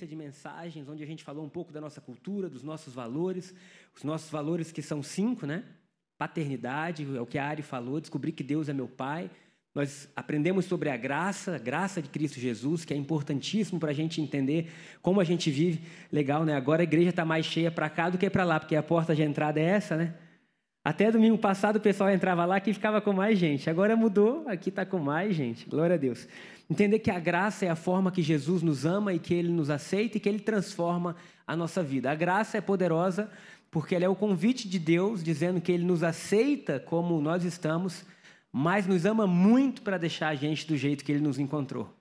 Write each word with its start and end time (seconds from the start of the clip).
Sequência 0.00 0.06
de 0.06 0.16
mensagens 0.16 0.88
onde 0.88 1.02
a 1.02 1.06
gente 1.06 1.22
falou 1.22 1.44
um 1.44 1.48
pouco 1.48 1.72
da 1.72 1.80
nossa 1.80 2.00
cultura, 2.00 2.48
dos 2.48 2.62
nossos 2.62 2.94
valores, 2.94 3.54
os 3.94 4.02
nossos 4.02 4.30
valores 4.30 4.72
que 4.72 4.82
são 4.82 5.02
cinco, 5.02 5.46
né? 5.46 5.64
Paternidade, 6.18 7.06
é 7.16 7.20
o 7.20 7.26
que 7.26 7.38
a 7.38 7.46
Ari 7.46 7.62
falou, 7.62 8.00
descobrir 8.00 8.32
que 8.32 8.42
Deus 8.42 8.68
é 8.68 8.72
meu 8.72 8.88
pai. 8.88 9.30
Nós 9.74 10.08
aprendemos 10.16 10.64
sobre 10.64 10.90
a 10.90 10.96
graça, 10.96 11.56
a 11.56 11.58
graça 11.58 12.02
de 12.02 12.08
Cristo 12.08 12.40
Jesus, 12.40 12.84
que 12.84 12.92
é 12.92 12.96
importantíssimo 12.96 13.78
para 13.78 13.90
a 13.90 13.94
gente 13.94 14.20
entender 14.20 14.70
como 15.00 15.20
a 15.20 15.24
gente 15.24 15.50
vive. 15.50 15.82
Legal, 16.10 16.44
né? 16.44 16.54
Agora 16.54 16.82
a 16.82 16.84
igreja 16.84 17.10
está 17.10 17.24
mais 17.24 17.46
cheia 17.46 17.70
para 17.70 17.88
cá 17.88 18.10
do 18.10 18.18
que 18.18 18.28
para 18.30 18.44
lá, 18.44 18.58
porque 18.58 18.76
a 18.76 18.82
porta 18.82 19.14
de 19.14 19.22
entrada 19.22 19.60
é 19.60 19.64
essa, 19.64 19.96
né? 19.96 20.14
Até 20.82 21.12
domingo 21.12 21.36
passado 21.36 21.76
o 21.76 21.80
pessoal 21.80 22.10
entrava 22.10 22.44
lá 22.46 22.58
que 22.58 22.72
ficava 22.72 23.00
com 23.00 23.12
mais 23.12 23.38
gente. 23.38 23.68
Agora 23.68 23.94
mudou, 23.94 24.48
aqui 24.48 24.70
está 24.70 24.86
com 24.86 24.98
mais 24.98 25.36
gente. 25.36 25.68
Glória 25.68 25.94
a 25.94 25.98
Deus. 25.98 26.26
Entender 26.70 27.00
que 27.00 27.10
a 27.10 27.18
graça 27.18 27.66
é 27.66 27.68
a 27.68 27.74
forma 27.74 28.12
que 28.12 28.22
Jesus 28.22 28.62
nos 28.62 28.86
ama 28.86 29.12
e 29.12 29.18
que 29.18 29.34
ele 29.34 29.48
nos 29.48 29.70
aceita 29.70 30.16
e 30.16 30.20
que 30.20 30.28
ele 30.28 30.38
transforma 30.38 31.16
a 31.44 31.56
nossa 31.56 31.82
vida. 31.82 32.12
A 32.12 32.14
graça 32.14 32.56
é 32.58 32.60
poderosa 32.60 33.28
porque 33.72 33.94
ela 33.94 34.04
é 34.04 34.08
o 34.08 34.14
convite 34.14 34.68
de 34.68 34.78
Deus 34.78 35.22
dizendo 35.22 35.60
que 35.60 35.72
ele 35.72 35.84
nos 35.84 36.04
aceita 36.04 36.78
como 36.78 37.20
nós 37.20 37.44
estamos, 37.44 38.04
mas 38.52 38.86
nos 38.86 39.04
ama 39.04 39.26
muito 39.26 39.82
para 39.82 39.98
deixar 39.98 40.28
a 40.28 40.34
gente 40.36 40.64
do 40.64 40.76
jeito 40.76 41.04
que 41.04 41.10
ele 41.10 41.20
nos 41.20 41.40
encontrou. 41.40 41.92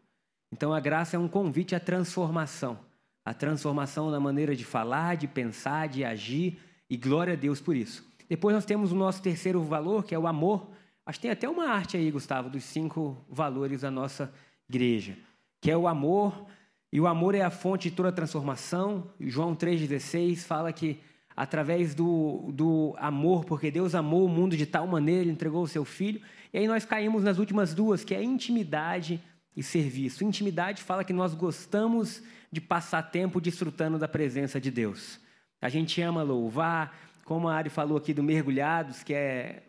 Então 0.51 0.71
a 0.71 0.79
graça 0.79 1.15
é 1.15 1.19
um 1.19 1.27
convite 1.27 1.73
à 1.73 1.79
transformação. 1.79 2.79
A 3.25 3.33
transformação 3.33 4.11
na 4.11 4.19
maneira 4.19 4.55
de 4.55 4.63
falar, 4.63 5.17
de 5.17 5.27
pensar, 5.27 5.87
de 5.87 6.03
agir, 6.03 6.59
e 6.87 6.97
glória 6.97 7.33
a 7.33 7.35
Deus 7.35 7.59
por 7.59 7.75
isso. 7.75 8.07
Depois 8.27 8.53
nós 8.53 8.65
temos 8.65 8.91
o 8.91 8.95
nosso 8.95 9.21
terceiro 9.21 9.61
valor, 9.63 10.03
que 10.03 10.13
é 10.13 10.19
o 10.19 10.27
amor. 10.27 10.69
Acho 11.05 11.19
que 11.19 11.23
tem 11.23 11.31
até 11.31 11.49
uma 11.49 11.69
arte 11.69 11.97
aí, 11.97 12.09
Gustavo, 12.11 12.49
dos 12.49 12.63
cinco 12.63 13.17
valores 13.27 13.81
da 13.81 13.91
nossa 13.91 14.31
igreja, 14.69 15.17
que 15.59 15.71
é 15.71 15.75
o 15.75 15.87
amor, 15.87 16.45
e 16.91 17.01
o 17.01 17.07
amor 17.07 17.35
é 17.35 17.41
a 17.41 17.49
fonte 17.49 17.89
de 17.89 17.95
toda 17.95 18.11
transformação. 18.11 19.11
João 19.19 19.55
3,16 19.55 20.37
fala 20.37 20.71
que 20.71 20.99
através 21.35 21.95
do, 21.95 22.51
do 22.51 22.95
amor, 22.97 23.45
porque 23.45 23.71
Deus 23.71 23.95
amou 23.95 24.25
o 24.25 24.29
mundo 24.29 24.57
de 24.57 24.65
tal 24.65 24.85
maneira, 24.85 25.21
Ele 25.21 25.31
entregou 25.31 25.63
o 25.63 25.67
seu 25.67 25.85
Filho. 25.85 26.21
E 26.51 26.57
aí 26.57 26.67
nós 26.67 26.83
caímos 26.83 27.23
nas 27.23 27.37
últimas 27.37 27.73
duas, 27.73 28.03
que 28.03 28.13
é 28.13 28.23
intimidade 28.23 29.21
e 29.55 29.63
serviço. 29.63 30.23
Intimidade 30.23 30.83
fala 30.83 31.03
que 31.03 31.13
nós 31.13 31.33
gostamos 31.33 32.21
de 32.51 32.59
passar 32.59 33.03
tempo 33.03 33.39
desfrutando 33.39 33.97
da 33.97 34.07
presença 34.07 34.59
de 34.59 34.71
Deus. 34.71 35.19
A 35.61 35.69
gente 35.69 36.01
ama 36.01 36.23
louvar, 36.23 36.97
como 37.23 37.47
a 37.47 37.55
Ari 37.55 37.69
falou 37.69 37.97
aqui 37.97 38.13
do 38.13 38.23
Mergulhados, 38.23 39.03
que 39.03 39.13
é 39.13 39.63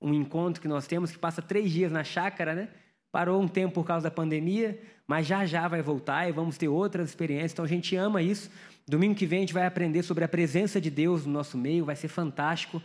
um 0.00 0.12
encontro 0.12 0.60
que 0.60 0.68
nós 0.68 0.86
temos 0.86 1.10
que 1.10 1.18
passa 1.18 1.40
três 1.40 1.70
dias 1.70 1.90
na 1.90 2.04
chácara, 2.04 2.54
né? 2.54 2.68
Parou 3.12 3.40
um 3.40 3.48
tempo 3.48 3.74
por 3.74 3.84
causa 3.84 4.04
da 4.04 4.10
pandemia, 4.10 4.80
mas 5.06 5.26
já 5.26 5.44
já 5.44 5.66
vai 5.66 5.82
voltar 5.82 6.28
e 6.28 6.32
vamos 6.32 6.56
ter 6.56 6.68
outras 6.68 7.08
experiências. 7.08 7.52
Então 7.52 7.64
a 7.64 7.68
gente 7.68 7.96
ama 7.96 8.22
isso. 8.22 8.50
Domingo 8.86 9.14
que 9.14 9.26
vem 9.26 9.38
a 9.38 9.42
gente 9.42 9.54
vai 9.54 9.66
aprender 9.66 10.02
sobre 10.02 10.24
a 10.24 10.28
presença 10.28 10.80
de 10.80 10.90
Deus 10.90 11.26
no 11.26 11.32
nosso 11.32 11.58
meio, 11.58 11.84
vai 11.84 11.96
ser 11.96 12.08
fantástico. 12.08 12.80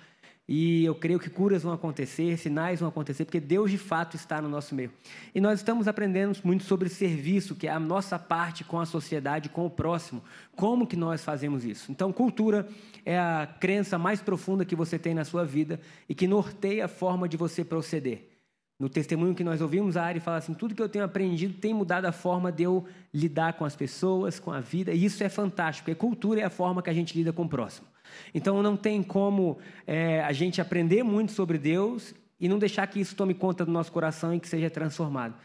E 0.48 0.86
eu 0.86 0.94
creio 0.94 1.20
que 1.20 1.30
curas 1.30 1.64
vão 1.64 1.74
acontecer, 1.74 2.38
sinais 2.38 2.80
vão 2.80 2.90
acontecer, 2.90 3.26
porque 3.26 3.40
Deus 3.40 3.72
de 3.72 3.80
fato 3.80 4.16
está 4.16 4.40
no 4.40 4.48
nosso 4.48 4.76
meio. 4.76 4.92
E 5.34 5.42
nós 5.42 5.60
estamos 5.60 5.88
aprendendo 5.88 6.38
muito 6.44 6.64
sobre 6.64 6.88
serviço, 6.88 7.56
que 7.56 7.68
é 7.68 7.72
a 7.72 7.80
nossa 7.80 8.20
parte 8.20 8.64
com 8.64 8.80
a 8.80 8.86
sociedade, 8.86 9.50
com 9.50 9.66
o 9.66 9.70
próximo. 9.70 10.24
Como 10.56 10.86
que 10.86 10.96
nós 10.96 11.24
fazemos 11.24 11.66
isso? 11.66 11.92
Então, 11.92 12.14
cultura 12.14 12.68
é 13.04 13.18
a 13.18 13.50
crença 13.60 13.98
mais 13.98 14.22
profunda 14.22 14.64
que 14.64 14.76
você 14.76 15.00
tem 15.00 15.16
na 15.16 15.26
sua 15.26 15.44
vida 15.44 15.80
e 16.08 16.14
que 16.14 16.28
norteia 16.28 16.86
a 16.86 16.88
forma 16.88 17.28
de 17.28 17.38
você 17.38 17.66
proceder. 17.66 18.35
No 18.78 18.90
testemunho 18.90 19.34
que 19.34 19.44
nós 19.44 19.62
ouvimos, 19.62 19.96
a 19.96 20.04
Ari 20.04 20.20
fala 20.20 20.38
assim: 20.38 20.54
tudo 20.54 20.76
que 20.76 20.82
eu 20.82 20.90
tenho 20.90 21.06
aprendido 21.06 21.54
tem 21.54 21.74
mudado 21.74 22.06
a 22.06 22.12
forma 22.12 22.52
de 22.52 22.64
eu 22.64 22.86
lidar 23.14 23.54
com 23.54 23.64
as 23.64 23.76
pessoas, 23.76 24.38
com 24.38 24.52
a 24.52 24.60
vida, 24.60 24.92
e 24.92 25.06
isso 25.06 25.24
é 25.24 25.30
fantástico, 25.30 25.86
porque 25.86 25.98
cultura 25.98 26.42
é 26.42 26.44
a 26.44 26.50
forma 26.50 26.82
que 26.82 26.90
a 26.90 26.94
gente 26.94 27.18
lida 27.18 27.32
com 27.32 27.44
o 27.44 27.50
próximo. 27.50 27.88
Então 28.34 28.62
não 28.62 28.76
tem 28.76 29.02
como 29.02 29.58
é, 29.88 30.22
a 30.24 30.34
gente 30.34 30.60
aprender 30.60 31.04
muito 31.04 31.32
sobre 31.32 31.58
Deus 31.58 32.14
e 32.40 32.50
não 32.50 32.60
deixar 32.60 32.86
que 32.88 33.00
isso 33.00 33.16
tome 33.16 33.34
conta 33.34 33.66
do 33.66 33.72
nosso 33.72 33.92
coração 33.92 34.34
e 34.34 34.40
que 34.40 34.48
seja 34.48 34.70
transformado. 34.70 35.36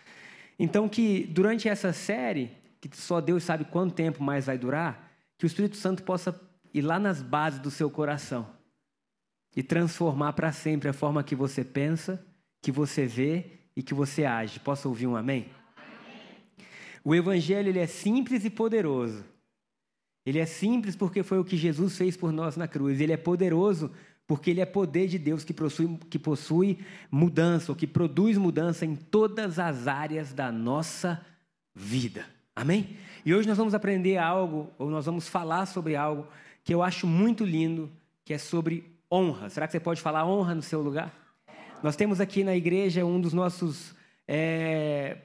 Então 0.59 0.89
que 0.89 1.25
durante 1.25 1.69
essa 1.69 1.93
série, 1.93 2.51
que 2.81 2.91
só 2.97 3.21
Deus 3.21 3.45
sabe 3.45 3.65
quanto 3.65 3.95
tempo 3.95 4.23
mais 4.23 4.47
vai 4.47 4.59
durar, 4.59 5.09
que 5.39 5.45
o 5.45 5.47
Espírito 5.47 5.77
Santo 5.77 6.03
possa 6.03 6.39
ir 6.75 6.83
lá 6.83 6.99
nas 6.99 7.23
bases 7.23 7.61
do 7.61 7.71
seu 7.71 7.89
coração 7.91 8.47
e 9.57 9.63
transformar 9.63 10.33
para 10.33 10.53
sempre 10.53 10.89
a 10.89 10.93
forma 10.93 11.23
que 11.23 11.35
você 11.35 11.65
pensa 11.65 12.25
que 12.61 12.73
você 12.73 13.07
vê 13.07 13.47
e 13.77 13.83
que 13.83 13.95
você 13.95 14.25
age. 14.25 14.61
Posso 14.61 14.89
ouvir 14.89 15.07
um 15.07 15.17
amém? 15.17 15.49
amém? 15.77 16.67
O 17.05 17.15
evangelho 17.15 17.69
ele 17.69 17.79
é 17.79 17.87
simples 17.87 18.45
e 18.45 18.51
poderoso. 18.51 19.25
Ele 20.25 20.39
é 20.39 20.47
simples 20.47 20.95
porque 20.95 21.23
foi 21.23 21.39
o 21.39 21.45
que 21.45 21.57
Jesus 21.57 21.97
fez 21.97 22.17
por 22.17 22.33
nós 22.33 22.57
na 22.57 22.69
cruz. 22.69 23.01
Ele 23.01 23.13
é 23.13 23.17
poderoso 23.17 23.91
porque 24.27 24.51
ele 24.51 24.61
é 24.61 24.67
poder 24.67 25.09
de 25.09 25.19
Deus 25.19 25.43
que 25.43 25.53
possui, 25.53 25.99
que 26.09 26.17
possui 26.17 26.79
mudança, 27.11 27.73
ou 27.73 27.77
que 27.77 27.85
produz 27.85 28.39
mudança 28.39 28.87
em 28.87 28.95
todas 28.95 29.59
as 29.59 29.89
áreas 29.89 30.33
da 30.33 30.53
nossa 30.53 31.21
vida. 31.75 32.25
Amém? 32.55 32.97
E 33.27 33.35
hoje 33.35 33.49
nós 33.49 33.59
vamos 33.59 33.75
aprender 33.75 34.19
algo, 34.19 34.71
ou 34.79 34.89
nós 34.89 35.05
vamos 35.05 35.27
falar 35.27 35.67
sobre 35.67 35.97
algo 35.97 36.29
que 36.63 36.73
eu 36.73 36.81
acho 36.81 37.09
muito 37.09 37.45
lindo, 37.45 37.91
que 38.25 38.33
é 38.33 38.39
sobre 38.39 38.97
honra. 39.11 39.51
Será 39.51 39.67
que 39.67 39.73
você 39.73 39.81
pode 39.81 40.01
falar 40.01 40.25
honra 40.25 40.55
no 40.55 40.63
seu 40.63 40.81
lugar? 40.81 41.13
Nós 41.83 41.97
temos 41.97 42.21
aqui 42.21 42.45
na 42.45 42.55
igreja 42.55 43.05
um 43.05 43.21
dos 43.21 43.33
nossos 43.33 43.95
é, 44.29 45.17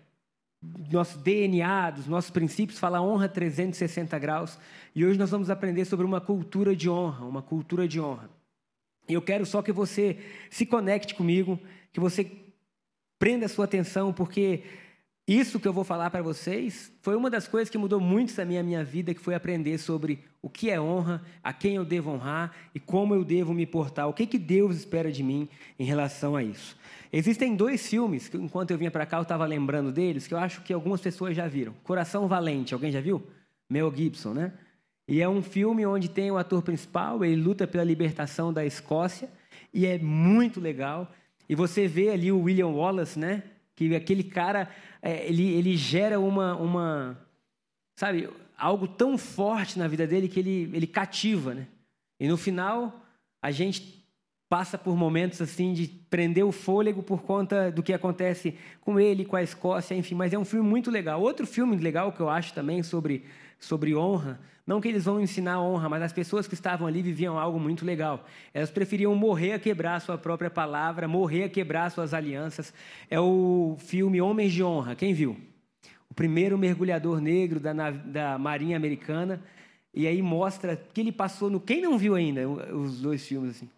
nosso 0.92 1.18
DNA, 1.20 1.92
dos 1.92 2.08
nossos 2.08 2.32
princípios, 2.32 2.80
fala 2.80 3.02
honra 3.02 3.28
360 3.28 4.18
graus. 4.20 4.58
E 4.96 5.06
hoje 5.06 5.20
nós 5.20 5.30
vamos 5.30 5.50
aprender 5.50 5.86
sobre 5.86 6.06
uma 6.06 6.22
cultura 6.22 6.76
de 6.76 6.90
honra, 6.90 7.26
uma 7.26 7.42
cultura 7.42 7.88
de 7.88 8.00
honra. 8.00 8.30
E 9.08 9.14
eu 9.14 9.22
quero 9.22 9.46
só 9.46 9.62
que 9.62 9.72
você 9.72 10.18
se 10.50 10.66
conecte 10.66 11.14
comigo, 11.14 11.60
que 11.94 12.00
você 12.00 12.32
prenda 13.20 13.46
a 13.46 13.50
sua 13.50 13.66
atenção, 13.66 14.12
porque 14.12 14.64
isso 15.28 15.60
que 15.60 15.68
eu 15.68 15.74
vou 15.74 15.84
falar 15.84 16.12
para 16.12 16.22
vocês 16.22 16.92
foi 17.02 17.16
uma 17.16 17.32
das 17.32 17.48
coisas 17.48 17.68
que 17.68 17.80
mudou 17.80 18.00
muito 18.00 18.36
também 18.36 18.60
a 18.60 18.64
minha 18.64 18.84
vida, 18.84 19.12
que 19.12 19.20
foi 19.20 19.34
aprender 19.34 19.80
sobre 19.80 20.20
o 20.40 20.48
que 20.48 20.70
é 20.70 20.80
honra, 20.80 21.24
a 21.44 21.52
quem 21.52 21.78
eu 21.78 21.84
devo 21.84 22.12
honrar 22.12 22.56
e 22.76 22.80
como 22.80 23.16
eu 23.16 23.24
devo 23.24 23.52
me 23.52 23.66
portar, 23.66 24.08
o 24.08 24.14
que, 24.14 24.28
que 24.28 24.38
Deus 24.38 24.76
espera 24.76 25.12
de 25.12 25.24
mim 25.24 25.50
em 25.80 25.84
relação 25.84 26.36
a 26.36 26.44
isso. 26.44 26.78
Existem 27.12 27.56
dois 27.56 27.88
filmes, 27.88 28.28
que 28.28 28.38
enquanto 28.38 28.70
eu 28.70 28.78
vinha 28.78 28.92
para 28.92 29.06
cá 29.06 29.18
eu 29.18 29.24
estava 29.24 29.48
lembrando 29.48 29.92
deles, 29.92 30.28
que 30.28 30.34
eu 30.34 30.38
acho 30.38 30.62
que 30.62 30.72
algumas 30.72 31.02
pessoas 31.02 31.36
já 31.36 31.48
viram. 31.48 31.74
Coração 31.84 32.28
Valente, 32.28 32.76
alguém 32.76 32.92
já 32.92 33.02
viu? 33.02 33.26
Mel 33.68 33.92
Gibson, 33.96 34.34
né? 34.34 34.54
E 35.08 35.22
é 35.22 35.30
um 35.30 35.42
filme 35.42 35.86
onde 35.88 36.08
tem 36.08 36.30
o 36.30 36.38
ator 36.38 36.62
principal, 36.62 37.26
ele 37.26 37.42
luta 37.42 37.66
pela 37.66 37.84
libertação 37.84 38.54
da 38.54 38.64
Escócia, 38.64 39.28
e 39.74 39.88
é 39.88 39.98
muito 39.98 40.60
legal. 40.60 41.12
E 41.50 41.56
você 41.56 41.88
vê 41.88 42.10
ali 42.10 42.32
o 42.32 42.42
William 42.42 42.68
Wallace, 42.68 43.18
né? 43.18 43.44
Que 43.76 43.96
aquele 43.96 44.24
cara, 44.24 44.70
é, 45.02 45.28
ele, 45.28 45.54
ele 45.54 45.76
gera 45.76 46.20
uma, 46.20 46.56
uma, 46.56 47.18
sabe, 47.96 48.30
algo 48.58 48.88
tão 48.88 49.18
forte 49.18 49.78
na 49.78 49.88
vida 49.88 50.08
dele 50.08 50.28
que 50.28 50.40
ele, 50.40 50.70
ele 50.74 50.88
cativa, 50.88 51.54
né? 51.54 51.68
E 52.20 52.28
no 52.28 52.38
final, 52.38 53.06
a 53.42 53.52
gente 53.52 54.06
passa 54.50 54.78
por 54.78 54.96
momentos 54.96 55.42
assim 55.42 55.74
de 55.74 55.88
prender 55.88 56.46
o 56.46 56.52
fôlego 56.52 57.04
por 57.04 57.24
conta 57.24 57.72
do 57.72 57.84
que 57.84 57.92
acontece 57.92 58.58
com 58.80 59.00
ele, 59.00 59.26
com 59.26 59.36
a 59.36 59.44
Escócia, 59.44 59.96
enfim, 59.96 60.16
mas 60.16 60.34
é 60.34 60.38
um 60.38 60.46
filme 60.46 60.68
muito 60.68 60.90
legal. 60.90 61.22
Outro 61.22 61.46
filme 61.46 61.76
legal 61.76 62.12
que 62.12 62.22
eu 62.22 62.30
acho 62.30 62.54
também 62.54 62.82
sobre, 62.84 63.26
sobre 63.60 63.96
honra, 63.96 64.40
não 64.66 64.82
que 64.82 64.88
eles 64.88 65.06
vão 65.06 65.22
ensinar 65.22 65.62
honra, 65.62 65.88
mas 65.88 66.02
as 66.02 66.14
pessoas 66.14 66.48
que 66.48 66.56
estavam 66.56 66.88
ali 66.88 67.02
viviam 67.02 67.38
algo 67.38 67.60
muito 67.60 67.86
legal. 67.86 68.26
Elas 68.54 68.72
preferiam 68.72 69.14
morrer 69.16 69.54
a 69.54 69.60
quebrar 69.60 69.96
a 69.96 70.00
sua 70.00 70.18
própria 70.18 70.50
palavra, 70.50 71.08
morrer 71.08 71.44
a 71.44 71.50
quebrar 71.50 71.92
suas 71.92 72.14
alianças. 72.14 72.74
É 73.10 73.20
o 73.20 73.78
filme 73.80 74.20
Homens 74.20 74.52
de 74.52 74.64
Honra, 74.64 74.96
quem 74.96 75.14
viu? 75.14 75.38
O 76.10 76.14
primeiro 76.16 76.58
mergulhador 76.58 77.22
negro 77.22 77.60
da, 77.60 77.92
da 77.92 78.38
Marinha 78.40 78.76
Americana, 78.76 79.42
e 79.94 80.08
aí 80.08 80.22
mostra 80.22 80.76
que 80.76 81.00
ele 81.00 81.12
passou 81.12 81.50
no. 81.50 81.60
Quem 81.60 81.82
não 81.82 81.98
viu 81.98 82.16
ainda 82.16 82.48
os 82.50 83.02
dois 83.02 83.26
filmes 83.26 83.58
assim? 83.58 83.70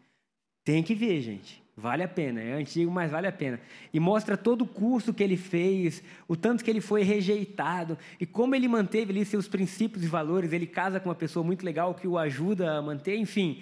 Tem 0.63 0.81
que 0.81 0.95
ver, 0.95 1.21
gente. 1.21 1.66
Vale 1.79 2.01
a 2.01 2.07
pena, 2.07 2.41
é 2.41 2.53
antigo, 2.53 2.89
mas 2.89 3.11
vale 3.11 3.27
a 3.27 3.31
pena. 3.31 3.61
E 3.93 3.99
mostra 3.99 4.35
todo 4.35 4.63
o 4.63 4.67
curso 4.67 5.13
que 5.13 5.21
ele 5.21 5.37
fez, 5.37 6.01
o 6.27 6.35
tanto 6.35 6.63
que 6.63 6.71
ele 6.71 6.81
foi 6.81 7.03
rejeitado 7.03 7.95
e 8.19 8.25
como 8.25 8.55
ele 8.55 8.67
manteve 8.67 9.11
ali 9.11 9.23
seus 9.23 9.47
princípios 9.47 10.03
e 10.03 10.07
valores. 10.07 10.51
Ele 10.51 10.65
casa 10.65 10.99
com 10.99 11.07
uma 11.07 11.13
pessoa 11.13 11.45
muito 11.45 11.63
legal 11.63 11.93
que 11.93 12.07
o 12.07 12.17
ajuda 12.17 12.79
a 12.79 12.81
manter, 12.81 13.15
enfim, 13.17 13.61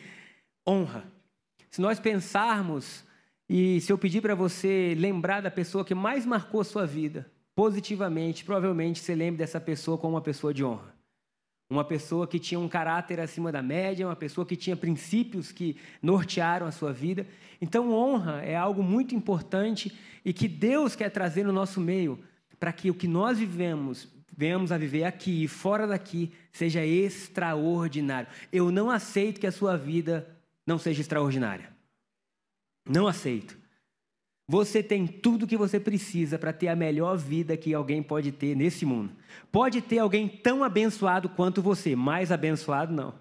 honra. 0.65 1.03
Se 1.69 1.81
nós 1.81 2.00
pensarmos 2.00 3.03
e 3.50 3.81
se 3.81 3.91
eu 3.91 3.97
pedir 3.97 4.21
para 4.21 4.33
você 4.33 4.95
lembrar 4.97 5.41
da 5.41 5.51
pessoa 5.51 5.83
que 5.83 5.94
mais 5.94 6.25
marcou 6.25 6.63
sua 6.63 6.85
vida 6.88 7.29
positivamente, 7.53 8.45
provavelmente 8.45 9.01
você 9.01 9.13
lembre 9.13 9.39
dessa 9.39 9.59
pessoa 9.59 9.97
como 9.97 10.15
uma 10.15 10.21
pessoa 10.21 10.53
de 10.53 10.63
honra. 10.63 10.94
Uma 11.75 11.83
pessoa 11.83 12.25
que 12.25 12.39
tinha 12.39 12.57
um 12.57 12.69
caráter 12.69 13.19
acima 13.19 13.51
da 13.51 13.62
média, 13.62 14.07
uma 14.07 14.16
pessoa 14.16 14.45
que 14.45 14.56
tinha 14.56 14.77
princípios 14.77 15.51
que 15.51 15.75
nortearam 16.01 16.66
a 16.66 16.72
sua 16.72 16.94
vida. 16.94 17.27
Então, 17.60 17.92
honra 17.92 18.42
é 18.44 18.56
algo 18.56 18.81
muito 18.81 19.13
importante 19.13 19.94
e 20.24 20.31
que 20.31 20.48
Deus 20.48 20.95
quer 20.95 21.10
trazer 21.10 21.44
no 21.44 21.51
nosso 21.51 21.81
meio 21.81 22.18
para 22.57 22.72
que 22.72 22.89
o 22.89 22.94
que 22.94 23.10
nós 23.10 23.39
vivemos, 23.39 24.07
venhamos 24.38 24.72
a 24.72 24.77
viver 24.77 25.04
aqui 25.04 25.44
e 25.44 25.50
fora 25.50 25.86
daqui, 25.86 26.31
seja 26.50 26.86
extraordinário. 26.86 28.30
Eu 28.54 28.72
não 28.72 28.89
aceito 28.89 29.42
que 29.42 29.48
a 29.48 29.51
sua 29.51 29.75
vida 29.75 30.33
não 30.66 30.77
seja 30.77 31.01
extraordinária. 31.01 31.69
Não 32.88 33.06
aceito. 33.06 33.64
Você 34.47 34.83
tem 34.83 35.07
tudo 35.07 35.47
que 35.47 35.57
você 35.57 35.80
precisa 35.80 36.38
para 36.38 36.53
ter 36.53 36.68
a 36.68 36.75
melhor 36.75 37.18
vida 37.18 37.57
que 37.57 37.74
alguém 37.74 38.03
pode 38.03 38.31
ter 38.31 38.56
nesse 38.56 38.86
mundo. 38.86 39.12
Pode 39.51 39.81
ter 39.81 39.97
alguém 39.97 40.27
tão 40.27 40.63
abençoado 40.63 41.27
quanto 41.30 41.62
você, 41.62 41.95
mais 41.95 42.31
abençoado 42.31 42.94
não. 42.94 43.13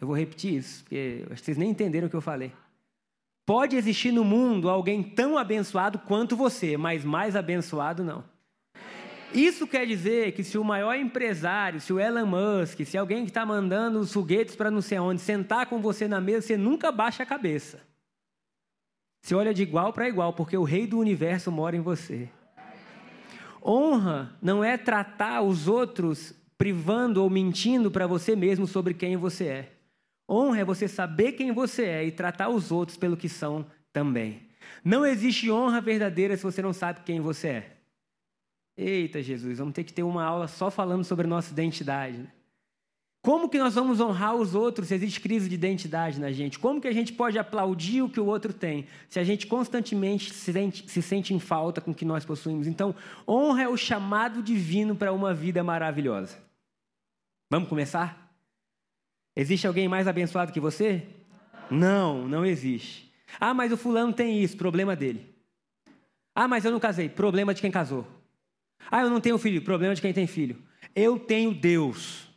Eu 0.00 0.08
vou 0.08 0.16
repetir 0.16 0.54
isso, 0.54 0.82
porque 0.82 1.24
vocês 1.30 1.56
nem 1.56 1.70
entenderam 1.70 2.08
o 2.08 2.10
que 2.10 2.16
eu 2.16 2.20
falei. 2.20 2.52
Pode 3.46 3.76
existir 3.76 4.10
no 4.10 4.24
mundo 4.24 4.68
alguém 4.68 5.02
tão 5.02 5.38
abençoado 5.38 5.98
quanto 6.00 6.36
você, 6.36 6.76
mas 6.76 7.04
mais 7.04 7.36
abençoado 7.36 8.02
não. 8.02 8.24
Isso 9.32 9.66
quer 9.66 9.86
dizer 9.86 10.32
que 10.32 10.42
se 10.42 10.56
o 10.56 10.64
maior 10.64 10.94
empresário, 10.94 11.80
se 11.80 11.92
o 11.92 12.00
Elon 12.00 12.26
Musk, 12.26 12.80
se 12.84 12.96
alguém 12.96 13.24
que 13.24 13.30
está 13.30 13.44
mandando 13.44 13.98
os 13.98 14.12
foguetes 14.12 14.56
para 14.56 14.70
não 14.70 14.80
sei 14.80 14.98
onde, 14.98 15.20
sentar 15.20 15.66
com 15.66 15.80
você 15.80 16.08
na 16.08 16.20
mesa, 16.20 16.46
você 16.46 16.56
nunca 16.56 16.90
baixa 16.90 17.22
a 17.22 17.26
cabeça. 17.26 17.80
Você 19.24 19.34
olha 19.34 19.54
de 19.54 19.62
igual 19.62 19.90
para 19.90 20.06
igual, 20.06 20.34
porque 20.34 20.54
o 20.54 20.64
rei 20.64 20.86
do 20.86 20.98
universo 20.98 21.50
mora 21.50 21.74
em 21.74 21.80
você. 21.80 22.28
Honra 23.64 24.36
não 24.42 24.62
é 24.62 24.76
tratar 24.76 25.40
os 25.40 25.66
outros 25.66 26.34
privando 26.58 27.22
ou 27.22 27.30
mentindo 27.30 27.90
para 27.90 28.06
você 28.06 28.36
mesmo 28.36 28.66
sobre 28.66 28.92
quem 28.92 29.16
você 29.16 29.46
é. 29.46 29.72
Honra 30.28 30.60
é 30.60 30.64
você 30.64 30.86
saber 30.86 31.32
quem 31.32 31.52
você 31.52 31.86
é 31.86 32.04
e 32.04 32.12
tratar 32.12 32.50
os 32.50 32.70
outros 32.70 32.98
pelo 32.98 33.16
que 33.16 33.30
são 33.30 33.64
também. 33.94 34.42
Não 34.84 35.06
existe 35.06 35.50
honra 35.50 35.80
verdadeira 35.80 36.36
se 36.36 36.42
você 36.42 36.60
não 36.60 36.74
sabe 36.74 37.00
quem 37.00 37.18
você 37.18 37.48
é. 37.48 37.76
Eita 38.76 39.22
Jesus, 39.22 39.56
vamos 39.56 39.72
ter 39.72 39.84
que 39.84 39.92
ter 39.94 40.02
uma 40.02 40.22
aula 40.22 40.46
só 40.48 40.70
falando 40.70 41.02
sobre 41.02 41.26
nossa 41.26 41.50
identidade. 41.50 42.18
Né? 42.18 42.26
Como 43.24 43.48
que 43.48 43.58
nós 43.58 43.74
vamos 43.74 44.00
honrar 44.00 44.34
os 44.34 44.54
outros 44.54 44.88
se 44.88 44.94
existe 44.94 45.18
crise 45.18 45.48
de 45.48 45.54
identidade 45.54 46.20
na 46.20 46.30
gente? 46.30 46.58
Como 46.58 46.78
que 46.78 46.86
a 46.86 46.92
gente 46.92 47.10
pode 47.10 47.38
aplaudir 47.38 48.02
o 48.02 48.08
que 48.10 48.20
o 48.20 48.26
outro 48.26 48.52
tem 48.52 48.86
se 49.08 49.18
a 49.18 49.24
gente 49.24 49.46
constantemente 49.46 50.30
se 50.30 50.52
sente, 50.52 50.90
se 50.90 51.00
sente 51.00 51.32
em 51.32 51.40
falta 51.40 51.80
com 51.80 51.92
o 51.92 51.94
que 51.94 52.04
nós 52.04 52.26
possuímos? 52.26 52.66
Então, 52.66 52.94
honra 53.26 53.62
é 53.62 53.68
o 53.68 53.78
chamado 53.78 54.42
divino 54.42 54.94
para 54.94 55.10
uma 55.10 55.32
vida 55.32 55.64
maravilhosa. 55.64 56.36
Vamos 57.50 57.66
começar? 57.66 58.30
Existe 59.34 59.66
alguém 59.66 59.88
mais 59.88 60.06
abençoado 60.06 60.52
que 60.52 60.60
você? 60.60 61.06
Não, 61.70 62.28
não 62.28 62.44
existe. 62.44 63.10
Ah, 63.40 63.54
mas 63.54 63.72
o 63.72 63.76
fulano 63.78 64.12
tem 64.12 64.42
isso, 64.42 64.54
problema 64.54 64.94
dele. 64.94 65.34
Ah, 66.34 66.46
mas 66.46 66.66
eu 66.66 66.70
não 66.70 66.78
casei, 66.78 67.08
problema 67.08 67.54
de 67.54 67.62
quem 67.62 67.70
casou. 67.70 68.06
Ah, 68.90 69.00
eu 69.00 69.08
não 69.08 69.18
tenho 69.18 69.38
filho, 69.38 69.62
problema 69.62 69.94
de 69.94 70.02
quem 70.02 70.12
tem 70.12 70.26
filho. 70.26 70.58
Eu 70.94 71.18
tenho 71.18 71.54
Deus. 71.54 72.33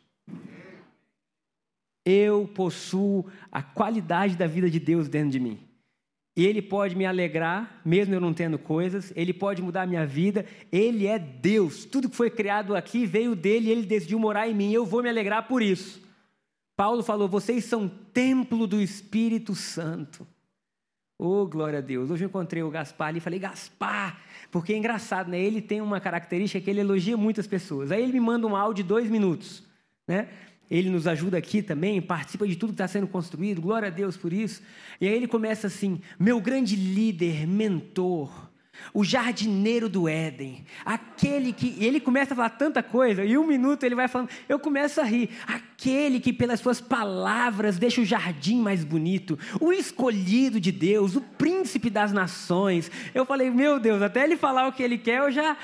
Eu 2.10 2.48
possuo 2.54 3.26
a 3.52 3.60
qualidade 3.62 4.34
da 4.34 4.46
vida 4.46 4.70
de 4.70 4.80
Deus 4.80 5.10
dentro 5.10 5.28
de 5.28 5.38
mim. 5.38 5.58
E 6.34 6.46
Ele 6.46 6.62
pode 6.62 6.96
me 6.96 7.04
alegrar, 7.04 7.82
mesmo 7.84 8.14
eu 8.14 8.20
não 8.20 8.32
tendo 8.32 8.58
coisas, 8.58 9.12
Ele 9.14 9.34
pode 9.34 9.60
mudar 9.60 9.82
a 9.82 9.86
minha 9.86 10.06
vida, 10.06 10.46
Ele 10.72 11.06
é 11.06 11.18
Deus. 11.18 11.84
Tudo 11.84 12.08
que 12.08 12.16
foi 12.16 12.30
criado 12.30 12.74
aqui 12.74 13.04
veio 13.04 13.36
dele, 13.36 13.70
Ele 13.70 13.84
decidiu 13.84 14.18
morar 14.18 14.48
em 14.48 14.54
mim, 14.54 14.72
eu 14.72 14.86
vou 14.86 15.02
me 15.02 15.10
alegrar 15.10 15.46
por 15.46 15.60
isso. 15.60 16.00
Paulo 16.74 17.02
falou: 17.02 17.28
vocês 17.28 17.66
são 17.66 17.86
templo 17.86 18.66
do 18.66 18.80
Espírito 18.80 19.54
Santo. 19.54 20.26
Oh, 21.18 21.44
glória 21.44 21.80
a 21.80 21.82
Deus. 21.82 22.10
Hoje 22.10 22.24
eu 22.24 22.28
encontrei 22.28 22.62
o 22.62 22.70
Gaspar 22.70 23.08
ali 23.08 23.18
e 23.18 23.20
falei: 23.20 23.38
Gaspar, 23.38 24.18
porque 24.50 24.72
é 24.72 24.78
engraçado, 24.78 25.28
né? 25.28 25.38
Ele 25.38 25.60
tem 25.60 25.82
uma 25.82 26.00
característica 26.00 26.64
que 26.64 26.70
ele 26.70 26.80
elogia 26.80 27.18
muitas 27.18 27.46
pessoas. 27.46 27.92
Aí 27.92 28.02
ele 28.02 28.12
me 28.12 28.20
manda 28.20 28.46
um 28.46 28.56
áudio 28.56 28.82
de 28.82 28.88
dois 28.88 29.10
minutos, 29.10 29.62
né? 30.06 30.28
Ele 30.70 30.90
nos 30.90 31.06
ajuda 31.06 31.38
aqui 31.38 31.62
também, 31.62 32.00
participa 32.00 32.46
de 32.46 32.56
tudo 32.56 32.70
que 32.70 32.74
está 32.74 32.88
sendo 32.88 33.06
construído, 33.06 33.62
glória 33.62 33.88
a 33.88 33.90
Deus 33.90 34.16
por 34.16 34.32
isso. 34.32 34.62
E 35.00 35.08
aí 35.08 35.14
ele 35.14 35.26
começa 35.26 35.66
assim: 35.66 36.00
meu 36.18 36.40
grande 36.40 36.76
líder, 36.76 37.46
mentor, 37.46 38.48
o 38.92 39.04
jardineiro 39.04 39.88
do 39.88 40.08
Éden, 40.08 40.64
aquele 40.84 41.52
que. 41.52 41.74
E 41.78 41.86
ele 41.86 42.00
começa 42.00 42.34
a 42.34 42.36
falar 42.36 42.50
tanta 42.50 42.82
coisa, 42.82 43.24
e 43.24 43.38
um 43.38 43.46
minuto 43.46 43.84
ele 43.84 43.94
vai 43.94 44.08
falando, 44.08 44.28
eu 44.48 44.58
começo 44.58 45.00
a 45.00 45.04
rir. 45.04 45.30
Aquele 45.46 46.20
que, 46.20 46.32
pelas 46.32 46.60
suas 46.60 46.80
palavras, 46.80 47.78
deixa 47.78 48.00
o 48.00 48.04
jardim 48.04 48.60
mais 48.60 48.84
bonito, 48.84 49.38
o 49.60 49.72
escolhido 49.72 50.60
de 50.60 50.72
Deus, 50.72 51.16
o 51.16 51.20
príncipe 51.20 51.88
das 51.88 52.12
nações. 52.12 52.90
Eu 53.14 53.24
falei, 53.24 53.50
meu 53.50 53.78
Deus, 53.80 54.02
até 54.02 54.24
ele 54.24 54.36
falar 54.36 54.68
o 54.68 54.72
que 54.72 54.82
ele 54.82 54.98
quer, 54.98 55.20
eu 55.20 55.30
já. 55.30 55.56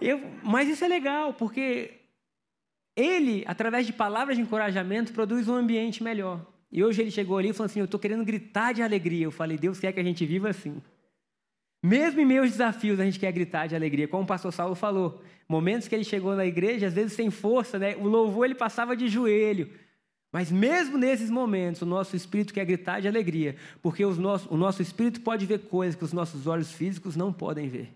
Eu, 0.00 0.20
mas 0.42 0.68
isso 0.68 0.84
é 0.84 0.88
legal, 0.88 1.34
porque 1.34 2.01
ele, 2.96 3.44
através 3.46 3.86
de 3.86 3.92
palavras 3.92 4.36
de 4.36 4.42
encorajamento, 4.42 5.12
produz 5.12 5.48
um 5.48 5.54
ambiente 5.54 6.02
melhor. 6.02 6.44
E 6.70 6.82
hoje 6.82 7.02
ele 7.02 7.10
chegou 7.10 7.38
ali 7.38 7.50
e 7.50 7.52
falou 7.52 7.66
assim: 7.66 7.80
Eu 7.80 7.84
estou 7.84 8.00
querendo 8.00 8.24
gritar 8.24 8.72
de 8.72 8.82
alegria. 8.82 9.24
Eu 9.24 9.30
falei: 9.30 9.58
Deus 9.58 9.78
quer 9.78 9.92
que 9.92 10.00
a 10.00 10.04
gente 10.04 10.24
viva 10.24 10.48
assim. 10.48 10.80
Mesmo 11.82 12.20
em 12.20 12.26
meus 12.26 12.50
desafios, 12.52 13.00
a 13.00 13.04
gente 13.04 13.18
quer 13.18 13.32
gritar 13.32 13.66
de 13.66 13.74
alegria. 13.74 14.06
Como 14.06 14.22
o 14.22 14.26
pastor 14.26 14.52
Saulo 14.52 14.74
falou, 14.76 15.20
momentos 15.48 15.88
que 15.88 15.94
ele 15.94 16.04
chegou 16.04 16.36
na 16.36 16.46
igreja, 16.46 16.86
às 16.86 16.94
vezes 16.94 17.12
sem 17.12 17.28
força, 17.28 17.76
né? 17.76 17.96
o 17.96 18.06
louvor 18.06 18.44
ele 18.44 18.54
passava 18.54 18.96
de 18.96 19.08
joelho. 19.08 19.68
Mas 20.32 20.50
mesmo 20.50 20.96
nesses 20.96 21.28
momentos, 21.28 21.82
o 21.82 21.86
nosso 21.86 22.14
espírito 22.14 22.54
quer 22.54 22.64
gritar 22.64 23.00
de 23.00 23.08
alegria, 23.08 23.56
porque 23.82 24.04
nosso, 24.06 24.48
o 24.48 24.56
nosso 24.56 24.80
espírito 24.80 25.20
pode 25.20 25.44
ver 25.44 25.58
coisas 25.58 25.96
que 25.96 26.04
os 26.04 26.12
nossos 26.12 26.46
olhos 26.46 26.72
físicos 26.72 27.16
não 27.16 27.32
podem 27.32 27.68
ver. 27.68 27.92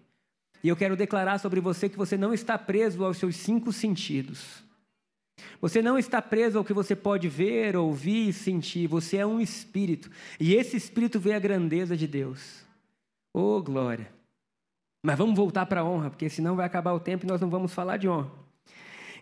E 0.62 0.68
eu 0.68 0.76
quero 0.76 0.96
declarar 0.96 1.38
sobre 1.38 1.60
você 1.60 1.88
que 1.88 1.96
você 1.96 2.16
não 2.16 2.34
está 2.34 2.58
preso 2.58 3.04
aos 3.04 3.16
seus 3.18 3.36
cinco 3.36 3.72
sentidos. 3.72 4.65
Você 5.60 5.82
não 5.82 5.98
está 5.98 6.20
preso 6.20 6.58
ao 6.58 6.64
que 6.64 6.72
você 6.72 6.94
pode 6.94 7.28
ver, 7.28 7.76
ouvir 7.76 8.28
e 8.28 8.32
sentir. 8.32 8.86
Você 8.86 9.16
é 9.16 9.26
um 9.26 9.40
espírito. 9.40 10.10
E 10.38 10.54
esse 10.54 10.76
espírito 10.76 11.18
vê 11.18 11.34
a 11.34 11.38
grandeza 11.38 11.96
de 11.96 12.06
Deus. 12.06 12.64
Oh, 13.32 13.62
glória. 13.62 14.12
Mas 15.04 15.18
vamos 15.18 15.36
voltar 15.36 15.66
para 15.66 15.80
a 15.80 15.84
honra, 15.84 16.10
porque 16.10 16.28
senão 16.28 16.56
vai 16.56 16.66
acabar 16.66 16.92
o 16.92 17.00
tempo 17.00 17.24
e 17.24 17.28
nós 17.28 17.40
não 17.40 17.50
vamos 17.50 17.72
falar 17.72 17.96
de 17.96 18.08
honra. 18.08 18.30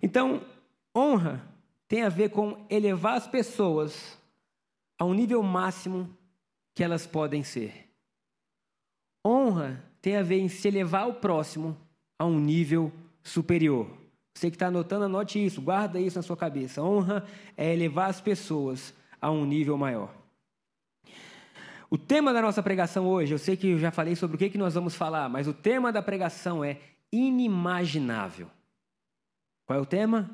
Então, 0.02 0.42
honra 0.96 1.42
tem 1.88 2.02
a 2.02 2.08
ver 2.08 2.30
com 2.30 2.64
elevar 2.70 3.16
as 3.16 3.26
pessoas 3.26 4.18
a 4.98 5.04
um 5.04 5.14
nível 5.14 5.42
máximo 5.42 6.08
que 6.74 6.82
elas 6.82 7.06
podem 7.06 7.42
ser. 7.42 7.88
Honra 9.26 9.82
tem 10.00 10.16
a 10.16 10.22
ver 10.22 10.38
em 10.38 10.48
se 10.48 10.68
elevar 10.68 11.08
o 11.08 11.14
próximo 11.14 11.76
a 12.18 12.24
um 12.24 12.38
nível 12.38 12.92
superior. 13.22 14.03
Você 14.34 14.50
que 14.50 14.56
está 14.56 14.66
anotando, 14.66 15.04
anote 15.04 15.44
isso, 15.44 15.62
guarda 15.62 16.00
isso 16.00 16.18
na 16.18 16.22
sua 16.22 16.36
cabeça. 16.36 16.82
Honra 16.82 17.24
é 17.56 17.72
elevar 17.72 18.10
as 18.10 18.20
pessoas 18.20 18.92
a 19.20 19.30
um 19.30 19.46
nível 19.46 19.78
maior. 19.78 20.12
O 21.88 21.96
tema 21.96 22.32
da 22.32 22.42
nossa 22.42 22.60
pregação 22.60 23.06
hoje, 23.06 23.32
eu 23.32 23.38
sei 23.38 23.56
que 23.56 23.68
eu 23.68 23.78
já 23.78 23.92
falei 23.92 24.16
sobre 24.16 24.34
o 24.34 24.38
que, 24.38 24.50
que 24.50 24.58
nós 24.58 24.74
vamos 24.74 24.96
falar, 24.96 25.28
mas 25.28 25.46
o 25.46 25.54
tema 25.54 25.92
da 25.92 26.02
pregação 26.02 26.64
é 26.64 26.80
inimaginável. 27.12 28.50
Qual 29.64 29.78
é 29.78 29.82
o 29.82 29.86
tema? 29.86 30.28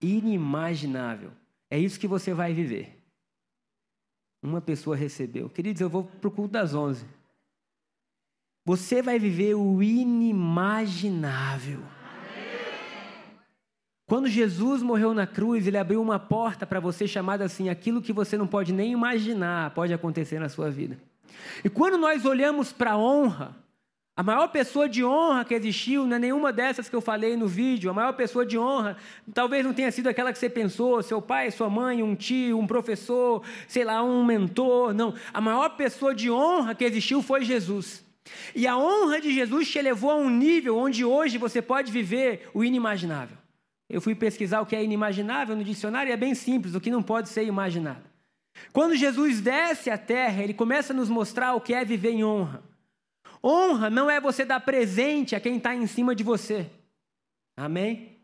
Inimaginável. 0.00 1.32
É 1.68 1.76
isso 1.76 1.98
que 1.98 2.06
você 2.06 2.32
vai 2.32 2.54
viver. 2.54 3.02
Uma 4.40 4.60
pessoa 4.60 4.94
recebeu. 4.94 5.50
Queridos, 5.50 5.80
eu 5.80 5.90
vou 5.90 6.04
para 6.04 6.28
o 6.28 6.30
culto 6.30 6.52
das 6.52 6.72
onze. 6.72 7.04
Você 8.64 9.02
vai 9.02 9.18
viver 9.18 9.54
o 9.54 9.82
inimaginável. 9.82 11.82
Quando 14.08 14.26
Jesus 14.26 14.82
morreu 14.82 15.14
na 15.14 15.26
cruz, 15.26 15.66
ele 15.66 15.78
abriu 15.78 16.02
uma 16.02 16.18
porta 16.18 16.66
para 16.66 16.80
você 16.80 17.06
chamada 17.06 17.44
assim, 17.44 17.68
aquilo 17.68 18.02
que 18.02 18.12
você 18.12 18.36
não 18.36 18.46
pode 18.46 18.72
nem 18.72 18.90
imaginar 18.90 19.70
pode 19.70 19.92
acontecer 19.92 20.40
na 20.40 20.48
sua 20.48 20.70
vida. 20.70 20.98
E 21.62 21.68
quando 21.68 21.96
nós 21.98 22.24
olhamos 22.24 22.72
para 22.72 22.92
a 22.92 22.98
honra, 22.98 23.54
A 24.18 24.22
maior 24.24 24.48
pessoa 24.48 24.88
de 24.88 25.04
honra 25.04 25.44
que 25.44 25.54
existiu 25.54 26.04
não 26.04 26.16
é 26.16 26.18
nenhuma 26.18 26.52
dessas 26.52 26.88
que 26.88 26.96
eu 26.96 27.00
falei 27.00 27.36
no 27.36 27.46
vídeo. 27.46 27.88
A 27.88 27.94
maior 27.94 28.12
pessoa 28.14 28.44
de 28.44 28.58
honra 28.58 28.96
talvez 29.32 29.64
não 29.64 29.72
tenha 29.72 29.92
sido 29.92 30.08
aquela 30.08 30.32
que 30.32 30.38
você 30.40 30.50
pensou, 30.50 31.00
seu 31.04 31.22
pai, 31.22 31.52
sua 31.52 31.70
mãe, 31.70 32.02
um 32.02 32.16
tio, 32.16 32.58
um 32.58 32.66
professor, 32.66 33.44
sei 33.68 33.84
lá, 33.84 34.02
um 34.02 34.24
mentor. 34.24 34.92
Não. 34.92 35.14
A 35.32 35.40
maior 35.40 35.68
pessoa 35.76 36.12
de 36.12 36.28
honra 36.28 36.74
que 36.74 36.82
existiu 36.84 37.22
foi 37.22 37.44
Jesus. 37.44 38.04
E 38.56 38.66
a 38.66 38.76
honra 38.76 39.20
de 39.20 39.32
Jesus 39.32 39.70
te 39.70 39.80
levou 39.80 40.10
a 40.10 40.16
um 40.16 40.28
nível 40.28 40.76
onde 40.76 41.04
hoje 41.04 41.38
você 41.38 41.62
pode 41.62 41.92
viver 41.92 42.50
o 42.52 42.64
inimaginável. 42.64 43.37
Eu 43.88 44.00
fui 44.00 44.14
pesquisar 44.14 44.60
o 44.60 44.66
que 44.66 44.76
é 44.76 44.84
inimaginável 44.84 45.56
no 45.56 45.64
dicionário 45.64 46.10
e 46.10 46.12
é 46.12 46.16
bem 46.16 46.34
simples, 46.34 46.74
o 46.74 46.80
que 46.80 46.90
não 46.90 47.02
pode 47.02 47.28
ser 47.28 47.44
imaginado. 47.44 48.02
Quando 48.72 48.96
Jesus 48.96 49.40
desce 49.40 49.88
à 49.88 49.96
terra, 49.96 50.42
ele 50.42 50.52
começa 50.52 50.92
a 50.92 50.96
nos 50.96 51.08
mostrar 51.08 51.54
o 51.54 51.60
que 51.60 51.72
é 51.72 51.84
viver 51.84 52.10
em 52.10 52.24
honra. 52.24 52.62
Honra 53.42 53.88
não 53.88 54.10
é 54.10 54.20
você 54.20 54.44
dar 54.44 54.60
presente 54.60 55.34
a 55.34 55.40
quem 55.40 55.56
está 55.56 55.74
em 55.74 55.86
cima 55.86 56.14
de 56.14 56.22
você. 56.22 56.68
Amém? 57.56 58.18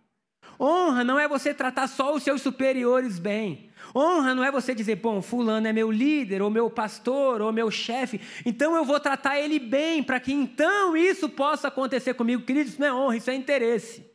Honra 0.61 1.03
não 1.03 1.19
é 1.19 1.27
você 1.27 1.55
tratar 1.55 1.87
só 1.89 2.15
os 2.15 2.23
seus 2.23 2.43
superiores 2.43 3.19
bem. 3.19 3.71
Honra 3.95 4.35
não 4.35 4.45
é 4.45 4.51
você 4.51 4.75
dizer, 4.75 4.97
bom, 4.97 5.23
fulano 5.23 5.67
é 5.67 5.73
meu 5.73 5.91
líder, 5.91 6.43
ou 6.43 6.51
meu 6.51 6.69
pastor, 6.71 7.41
ou 7.41 7.53
meu 7.53 7.71
chefe, 7.71 8.21
então 8.45 8.75
eu 8.75 8.85
vou 8.85 8.99
tratar 8.99 9.39
ele 9.39 9.59
bem, 9.59 10.03
para 10.03 10.21
que 10.21 10.33
então 10.33 10.97
isso 10.97 11.29
possa 11.29 11.69
acontecer 11.69 12.15
comigo. 12.15 12.43
Queridos, 12.43 12.73
isso 12.73 12.81
não 12.81 12.89
é 12.89 12.93
honra, 12.95 13.17
isso 13.17 13.31
é 13.31 13.35
interesse. 13.35 14.14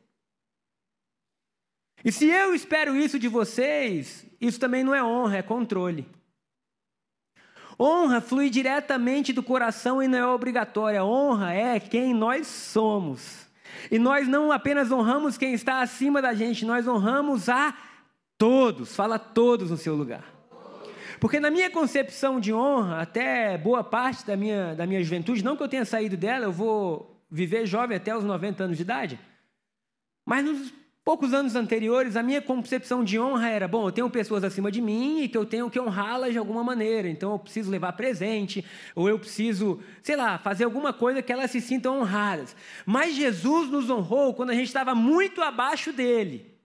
E 2.04 2.12
se 2.12 2.26
eu 2.28 2.54
espero 2.54 2.96
isso 2.96 3.20
de 3.20 3.28
vocês, 3.28 4.26
isso 4.40 4.60
também 4.60 4.84
não 4.84 4.96
é 4.96 5.04
honra, 5.04 5.38
é 5.38 5.42
controle. 5.42 6.08
Honra 7.80 8.20
flui 8.20 8.50
diretamente 8.50 9.32
do 9.32 9.42
coração 9.42 10.04
e 10.04 10.08
não 10.08 10.18
é 10.18 10.26
obrigatória. 10.28 11.04
Honra 11.04 11.54
é 11.54 11.80
quem 11.80 12.14
nós 12.14 12.48
somos. 12.48 13.48
E 13.90 13.98
nós 13.98 14.28
não 14.28 14.52
apenas 14.52 14.92
honramos 14.92 15.38
quem 15.38 15.54
está 15.54 15.82
acima 15.82 16.22
da 16.22 16.34
gente, 16.34 16.66
nós 16.66 16.88
honramos 16.88 17.48
a 17.48 17.74
todos. 18.38 18.96
Fala 18.96 19.18
todos 19.18 19.72
no 19.72 19.78
seu 19.78 19.96
lugar. 19.96 20.40
Porque 21.20 21.40
na 21.40 21.50
minha 21.50 21.70
concepção 21.70 22.40
de 22.40 22.54
honra, 22.54 23.02
até 23.02 23.58
boa 23.58 23.84
parte 23.84 24.26
da 24.26 24.38
minha, 24.38 24.74
da 24.74 24.86
minha 24.86 25.04
juventude, 25.04 25.44
não 25.44 25.56
que 25.56 25.64
eu 25.64 25.68
tenha 25.68 25.86
saído 25.86 26.16
dela, 26.16 26.46
eu 26.46 26.52
vou 26.52 27.22
viver 27.30 27.66
jovem 27.66 27.98
até 27.98 28.16
os 28.16 28.24
90 28.24 28.64
anos 28.64 28.78
de 28.78 28.84
idade, 28.84 29.20
mas 30.26 30.44
nos 30.44 30.74
Poucos 31.04 31.34
anos 31.34 31.56
anteriores, 31.56 32.16
a 32.16 32.22
minha 32.22 32.42
concepção 32.42 33.04
de 33.04 33.20
honra 33.20 33.50
era: 33.50 33.68
bom, 33.68 33.88
eu 33.88 33.92
tenho 33.92 34.10
pessoas 34.10 34.44
acima 34.44 34.72
de 34.72 34.82
mim 34.82 35.22
e 35.24 35.30
que 35.30 35.38
eu 35.38 35.46
tenho 35.46 35.70
que 35.70 35.80
honrá-las 35.80 36.34
de 36.34 36.38
alguma 36.38 36.64
maneira, 36.64 37.08
então 37.08 37.32
eu 37.32 37.40
preciso 37.40 37.72
levar 37.72 37.94
presente, 37.94 38.64
ou 38.94 39.10
eu 39.10 39.18
preciso, 39.18 39.82
sei 40.04 40.16
lá, 40.16 40.38
fazer 40.38 40.66
alguma 40.66 40.94
coisa 40.94 41.22
que 41.22 41.32
elas 41.32 41.52
se 41.52 41.62
sintam 41.62 42.00
honradas. 42.00 42.56
Mas 42.86 43.16
Jesus 43.16 43.70
nos 43.70 43.90
honrou 43.90 44.34
quando 44.34 44.52
a 44.52 44.54
gente 44.54 44.68
estava 44.68 44.94
muito 44.94 45.42
abaixo 45.42 45.92
dele. 45.92 46.60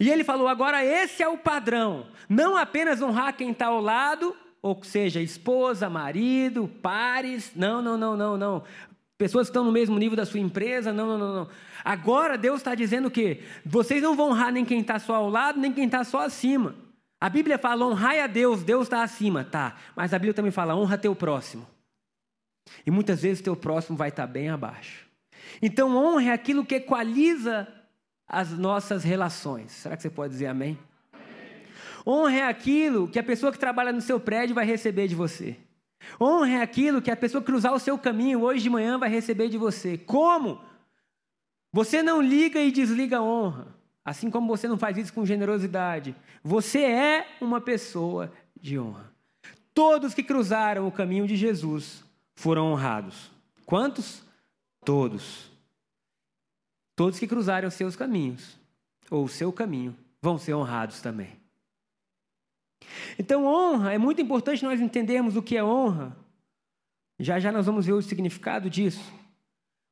E 0.00 0.10
ele 0.10 0.24
falou: 0.24 0.48
agora 0.48 0.84
esse 0.84 1.22
é 1.22 1.28
o 1.28 1.38
padrão, 1.38 2.08
não 2.28 2.56
apenas 2.56 3.00
honrar 3.00 3.36
quem 3.36 3.52
está 3.52 3.66
ao 3.66 3.80
lado, 3.80 4.34
ou 4.60 4.82
seja, 4.82 5.20
esposa, 5.20 5.90
marido, 5.90 6.68
pares, 6.80 7.52
não, 7.54 7.82
não, 7.82 7.96
não, 7.98 8.16
não, 8.16 8.36
não. 8.38 8.64
Pessoas 9.22 9.46
que 9.46 9.50
estão 9.50 9.62
no 9.62 9.70
mesmo 9.70 9.96
nível 10.00 10.16
da 10.16 10.26
sua 10.26 10.40
empresa, 10.40 10.92
não, 10.92 11.06
não, 11.06 11.16
não, 11.16 11.34
não. 11.36 11.48
Agora 11.84 12.36
Deus 12.36 12.58
está 12.58 12.74
dizendo 12.74 13.08
que 13.08 13.40
vocês 13.64 14.02
não 14.02 14.16
vão 14.16 14.30
honrar 14.30 14.50
nem 14.50 14.64
quem 14.64 14.80
está 14.80 14.98
só 14.98 15.14
ao 15.14 15.30
lado, 15.30 15.60
nem 15.60 15.72
quem 15.72 15.84
está 15.84 16.02
só 16.02 16.22
acima. 16.22 16.74
A 17.20 17.28
Bíblia 17.28 17.56
fala 17.56 17.86
honrai 17.86 18.18
a 18.18 18.26
Deus, 18.26 18.64
Deus 18.64 18.82
está 18.82 19.00
acima, 19.00 19.44
tá. 19.44 19.76
Mas 19.94 20.12
a 20.12 20.18
Bíblia 20.18 20.34
também 20.34 20.50
fala 20.50 20.74
honra 20.74 20.98
teu 20.98 21.14
próximo. 21.14 21.64
E 22.84 22.90
muitas 22.90 23.22
vezes 23.22 23.40
teu 23.40 23.54
próximo 23.54 23.96
vai 23.96 24.08
estar 24.08 24.26
tá 24.26 24.32
bem 24.32 24.50
abaixo. 24.50 25.06
Então 25.62 25.96
honra 25.96 26.30
é 26.30 26.32
aquilo 26.32 26.66
que 26.66 26.74
equaliza 26.74 27.68
as 28.26 28.50
nossas 28.50 29.04
relações. 29.04 29.70
Será 29.70 29.96
que 29.96 30.02
você 30.02 30.10
pode 30.10 30.32
dizer 30.32 30.46
amém? 30.46 30.76
amém? 31.12 31.62
Honra 32.04 32.38
é 32.38 32.48
aquilo 32.48 33.06
que 33.06 33.20
a 33.20 33.22
pessoa 33.22 33.52
que 33.52 33.58
trabalha 33.60 33.92
no 33.92 34.00
seu 34.00 34.18
prédio 34.18 34.52
vai 34.52 34.66
receber 34.66 35.06
de 35.06 35.14
você. 35.14 35.56
Honra 36.20 36.50
é 36.50 36.62
aquilo 36.62 37.02
que 37.02 37.10
a 37.10 37.16
pessoa 37.16 37.42
cruzar 37.42 37.72
o 37.72 37.78
seu 37.78 37.98
caminho 37.98 38.42
hoje 38.42 38.62
de 38.62 38.70
manhã 38.70 38.98
vai 38.98 39.08
receber 39.08 39.48
de 39.48 39.58
você. 39.58 39.96
Como? 39.98 40.60
Você 41.72 42.02
não 42.02 42.20
liga 42.20 42.60
e 42.60 42.70
desliga 42.70 43.18
a 43.18 43.22
honra, 43.22 43.68
assim 44.04 44.30
como 44.30 44.46
você 44.46 44.68
não 44.68 44.76
faz 44.76 44.96
isso 44.98 45.12
com 45.12 45.24
generosidade. 45.24 46.14
Você 46.44 46.82
é 46.82 47.36
uma 47.40 47.60
pessoa 47.60 48.32
de 48.60 48.78
honra. 48.78 49.10
Todos 49.74 50.12
que 50.12 50.22
cruzaram 50.22 50.86
o 50.86 50.92
caminho 50.92 51.26
de 51.26 51.34
Jesus 51.34 52.04
foram 52.34 52.72
honrados. 52.72 53.30
Quantos? 53.64 54.22
Todos. 54.84 55.50
Todos 56.94 57.18
que 57.18 57.26
cruzaram 57.26 57.68
os 57.68 57.74
seus 57.74 57.96
caminhos, 57.96 58.58
ou 59.10 59.24
o 59.24 59.28
seu 59.28 59.50
caminho, 59.50 59.96
vão 60.20 60.36
ser 60.36 60.54
honrados 60.54 61.00
também. 61.00 61.41
Então, 63.18 63.46
honra, 63.46 63.92
é 63.92 63.98
muito 63.98 64.20
importante 64.20 64.64
nós 64.64 64.80
entendermos 64.80 65.36
o 65.36 65.42
que 65.42 65.56
é 65.56 65.64
honra. 65.64 66.16
Já 67.18 67.38
já 67.38 67.52
nós 67.52 67.66
vamos 67.66 67.86
ver 67.86 67.92
o 67.92 68.02
significado 68.02 68.68
disso. 68.68 69.12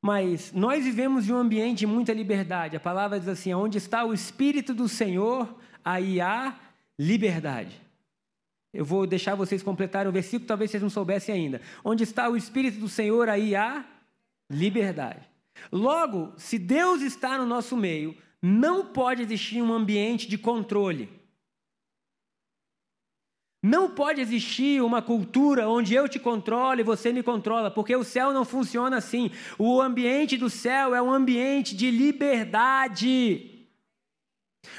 Mas 0.02 0.52
nós 0.52 0.84
vivemos 0.84 1.28
em 1.28 1.32
um 1.32 1.36
ambiente 1.36 1.80
de 1.80 1.86
muita 1.86 2.12
liberdade. 2.12 2.76
A 2.76 2.80
palavra 2.80 3.20
diz 3.20 3.28
assim: 3.28 3.52
onde 3.52 3.78
está 3.78 4.04
o 4.04 4.14
Espírito 4.14 4.72
do 4.72 4.88
Senhor, 4.88 5.54
aí 5.84 6.20
há 6.20 6.58
liberdade. 6.98 7.80
Eu 8.72 8.84
vou 8.84 9.06
deixar 9.06 9.34
vocês 9.34 9.62
completarem 9.62 10.08
o 10.08 10.12
versículo, 10.12 10.46
talvez 10.46 10.70
vocês 10.70 10.82
não 10.82 10.90
soubessem 10.90 11.34
ainda. 11.34 11.60
Onde 11.84 12.04
está 12.04 12.28
o 12.28 12.36
Espírito 12.36 12.78
do 12.78 12.88
Senhor, 12.88 13.28
aí 13.28 13.54
há 13.54 13.84
liberdade. 14.48 15.28
Logo, 15.70 16.32
se 16.36 16.58
Deus 16.58 17.02
está 17.02 17.36
no 17.36 17.44
nosso 17.44 17.76
meio, 17.76 18.16
não 18.40 18.86
pode 18.86 19.22
existir 19.22 19.60
um 19.60 19.72
ambiente 19.72 20.28
de 20.28 20.38
controle. 20.38 21.19
Não 23.62 23.90
pode 23.90 24.22
existir 24.22 24.82
uma 24.82 25.02
cultura 25.02 25.68
onde 25.68 25.94
eu 25.94 26.08
te 26.08 26.18
controlo 26.18 26.80
e 26.80 26.84
você 26.84 27.12
me 27.12 27.22
controla, 27.22 27.70
porque 27.70 27.94
o 27.94 28.02
céu 28.02 28.32
não 28.32 28.44
funciona 28.44 28.96
assim. 28.96 29.30
O 29.58 29.82
ambiente 29.82 30.38
do 30.38 30.48
céu 30.48 30.94
é 30.94 31.02
um 31.02 31.12
ambiente 31.12 31.76
de 31.76 31.90
liberdade. 31.90 33.68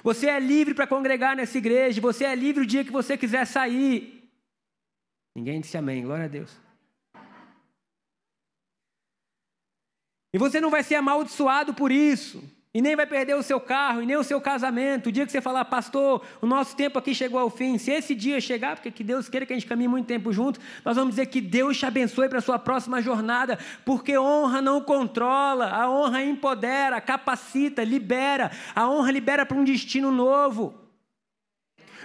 Você 0.04 0.28
é 0.28 0.40
livre 0.40 0.74
para 0.74 0.88
congregar 0.88 1.36
nessa 1.36 1.58
igreja, 1.58 2.02
você 2.02 2.26
é 2.26 2.34
livre 2.34 2.64
o 2.64 2.68
dia 2.68 2.84
que 2.84 2.92
você 2.92 3.16
quiser 3.16 3.46
sair. 3.46 4.30
Ninguém 5.36 5.62
disse 5.62 5.78
amém, 5.78 6.04
glória 6.04 6.26
a 6.26 6.28
Deus. 6.28 6.52
E 10.34 10.38
você 10.38 10.60
não 10.60 10.72
vai 10.72 10.82
ser 10.82 10.96
amaldiçoado 10.96 11.74
por 11.74 11.92
isso. 11.92 12.44
E 12.74 12.82
nem 12.82 12.96
vai 12.96 13.06
perder 13.06 13.36
o 13.36 13.44
seu 13.44 13.60
carro, 13.60 14.02
e 14.02 14.06
nem 14.06 14.16
o 14.16 14.24
seu 14.24 14.40
casamento. 14.40 15.08
O 15.08 15.12
dia 15.12 15.26
que 15.26 15.32
você 15.32 15.42
falar, 15.42 15.66
pastor, 15.66 16.26
o 16.42 16.46
nosso 16.46 16.74
tempo 16.74 16.98
aqui 16.98 17.14
chegou 17.14 17.38
ao 17.38 17.50
fim. 17.50 17.78
Se 17.78 17.92
esse 17.92 18.16
dia 18.16 18.40
chegar, 18.40 18.78
porque 18.78 18.90
que 18.90 19.04
Deus 19.04 19.28
queira 19.28 19.46
que 19.46 19.52
a 19.52 19.56
gente 19.58 19.68
caminhe 19.68 19.90
muito 19.90 20.06
tempo 20.06 20.32
junto, 20.32 20.58
nós 20.86 20.96
vamos 20.96 21.12
dizer 21.12 21.26
que 21.26 21.42
Deus 21.42 21.78
te 21.78 21.86
abençoe 21.86 22.30
para 22.30 22.38
a 22.40 22.42
sua 22.42 22.58
próxima 22.58 23.02
jornada, 23.02 23.60
porque 23.84 24.18
honra 24.18 24.62
não 24.62 24.80
controla, 24.80 25.70
a 25.70 25.92
honra 25.92 26.24
empodera, 26.24 27.02
capacita, 27.02 27.84
libera. 27.84 28.50
A 28.74 28.90
honra 28.90 29.12
libera 29.12 29.46
para 29.46 29.58
um 29.58 29.66
destino 29.66 30.10
novo. 30.10 30.74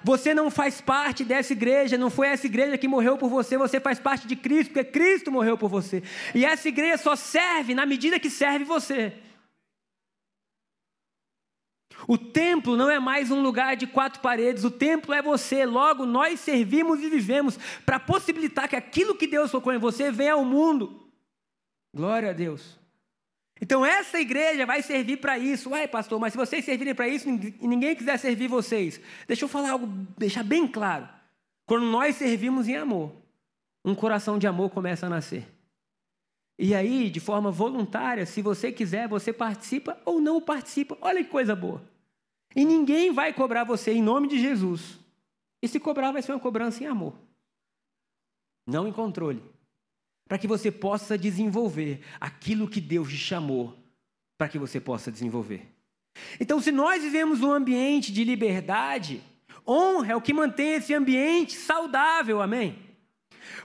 Você 0.02 0.35
não 0.35 0.50
faz 0.50 0.80
parte 0.80 1.25
dessa 1.25 1.52
igreja, 1.52 1.96
não 1.96 2.11
foi 2.11 2.26
essa 2.26 2.46
igreja 2.46 2.76
que 2.76 2.88
morreu 2.88 3.16
por 3.16 3.30
você, 3.30 3.56
você 3.56 3.78
faz 3.78 4.00
parte 4.00 4.26
de 4.26 4.35
Cristo, 4.35 4.73
porque 4.73 4.90
Cristo 4.90 5.30
morreu 5.30 5.56
por 5.56 5.70
você. 5.70 6.02
E 6.35 6.44
essa 6.44 6.68
igreja 6.68 6.99
só 6.99 7.14
serve 7.14 7.73
na 7.73 7.87
medida 7.87 8.18
que 8.18 8.30
serve 8.30 8.64
você. 8.64 9.12
O 12.08 12.16
templo 12.16 12.76
não 12.76 12.88
é 12.88 13.00
mais 13.00 13.30
um 13.30 13.42
lugar 13.42 13.76
de 13.76 13.86
quatro 13.86 14.20
paredes, 14.20 14.64
o 14.64 14.70
templo 14.70 15.12
é 15.12 15.20
você. 15.20 15.66
Logo, 15.66 16.06
nós 16.06 16.38
servimos 16.38 17.00
e 17.02 17.10
vivemos 17.10 17.58
para 17.84 17.98
possibilitar 17.98 18.68
que 18.68 18.76
aquilo 18.76 19.14
que 19.14 19.26
Deus 19.26 19.50
colocou 19.50 19.72
em 19.72 19.78
você 19.78 20.10
venha 20.12 20.34
ao 20.34 20.44
mundo. 20.44 21.08
Glória 21.94 22.30
a 22.30 22.32
Deus. 22.32 22.78
Então, 23.60 23.84
essa 23.84 24.20
igreja 24.20 24.66
vai 24.66 24.82
servir 24.82 25.16
para 25.16 25.38
isso. 25.38 25.70
Uai, 25.70 25.88
pastor, 25.88 26.20
mas 26.20 26.32
se 26.32 26.36
vocês 26.36 26.64
servirem 26.64 26.94
para 26.94 27.08
isso 27.08 27.28
e 27.28 27.66
ninguém 27.66 27.96
quiser 27.96 28.18
servir 28.18 28.48
vocês, 28.48 29.00
deixa 29.26 29.44
eu 29.44 29.48
falar 29.48 29.70
algo, 29.70 29.86
deixar 30.16 30.44
bem 30.44 30.68
claro. 30.68 31.08
Quando 31.66 31.86
nós 31.86 32.16
servimos 32.16 32.68
em 32.68 32.76
amor, 32.76 33.12
um 33.84 33.94
coração 33.94 34.38
de 34.38 34.46
amor 34.46 34.70
começa 34.70 35.06
a 35.06 35.08
nascer. 35.08 35.48
E 36.58 36.75
aí, 36.75 37.10
de 37.10 37.18
forma 37.18 37.50
voluntária, 37.50 38.25
se 38.25 38.40
você 38.40 38.70
quiser, 38.70 39.08
você 39.08 39.32
participa 39.32 39.98
ou 40.04 40.20
não 40.20 40.40
participa. 40.40 40.96
Olha 41.00 41.25
que 41.25 41.30
coisa 41.30 41.56
boa. 41.56 41.82
E 42.56 42.64
ninguém 42.64 43.12
vai 43.12 43.32
cobrar 43.32 43.64
você 43.64 43.92
em 43.92 44.02
nome 44.02 44.26
de 44.26 44.40
Jesus. 44.40 44.98
E 45.62 45.68
se 45.68 45.78
cobrar, 45.78 46.10
vai 46.10 46.22
ser 46.22 46.32
uma 46.32 46.40
cobrança 46.40 46.82
em 46.82 46.86
amor, 46.86 47.14
não 48.66 48.88
em 48.88 48.92
controle. 48.92 49.42
Para 50.26 50.38
que 50.38 50.48
você 50.48 50.72
possa 50.72 51.16
desenvolver 51.16 52.02
aquilo 52.18 52.68
que 52.68 52.80
Deus 52.80 53.08
te 53.08 53.16
chamou 53.16 53.76
para 54.36 54.48
que 54.48 54.58
você 54.58 54.80
possa 54.80 55.10
desenvolver. 55.10 55.66
Então, 56.40 56.60
se 56.60 56.70
nós 56.70 57.02
vivemos 57.02 57.42
um 57.42 57.52
ambiente 57.52 58.12
de 58.12 58.25
liberdade, 58.25 59.22
honra 59.66 60.12
é 60.12 60.16
o 60.16 60.20
que 60.20 60.32
mantém 60.32 60.75
esse 60.75 60.94
ambiente 60.94 61.56
saudável, 61.56 62.40
amém? 62.40 62.78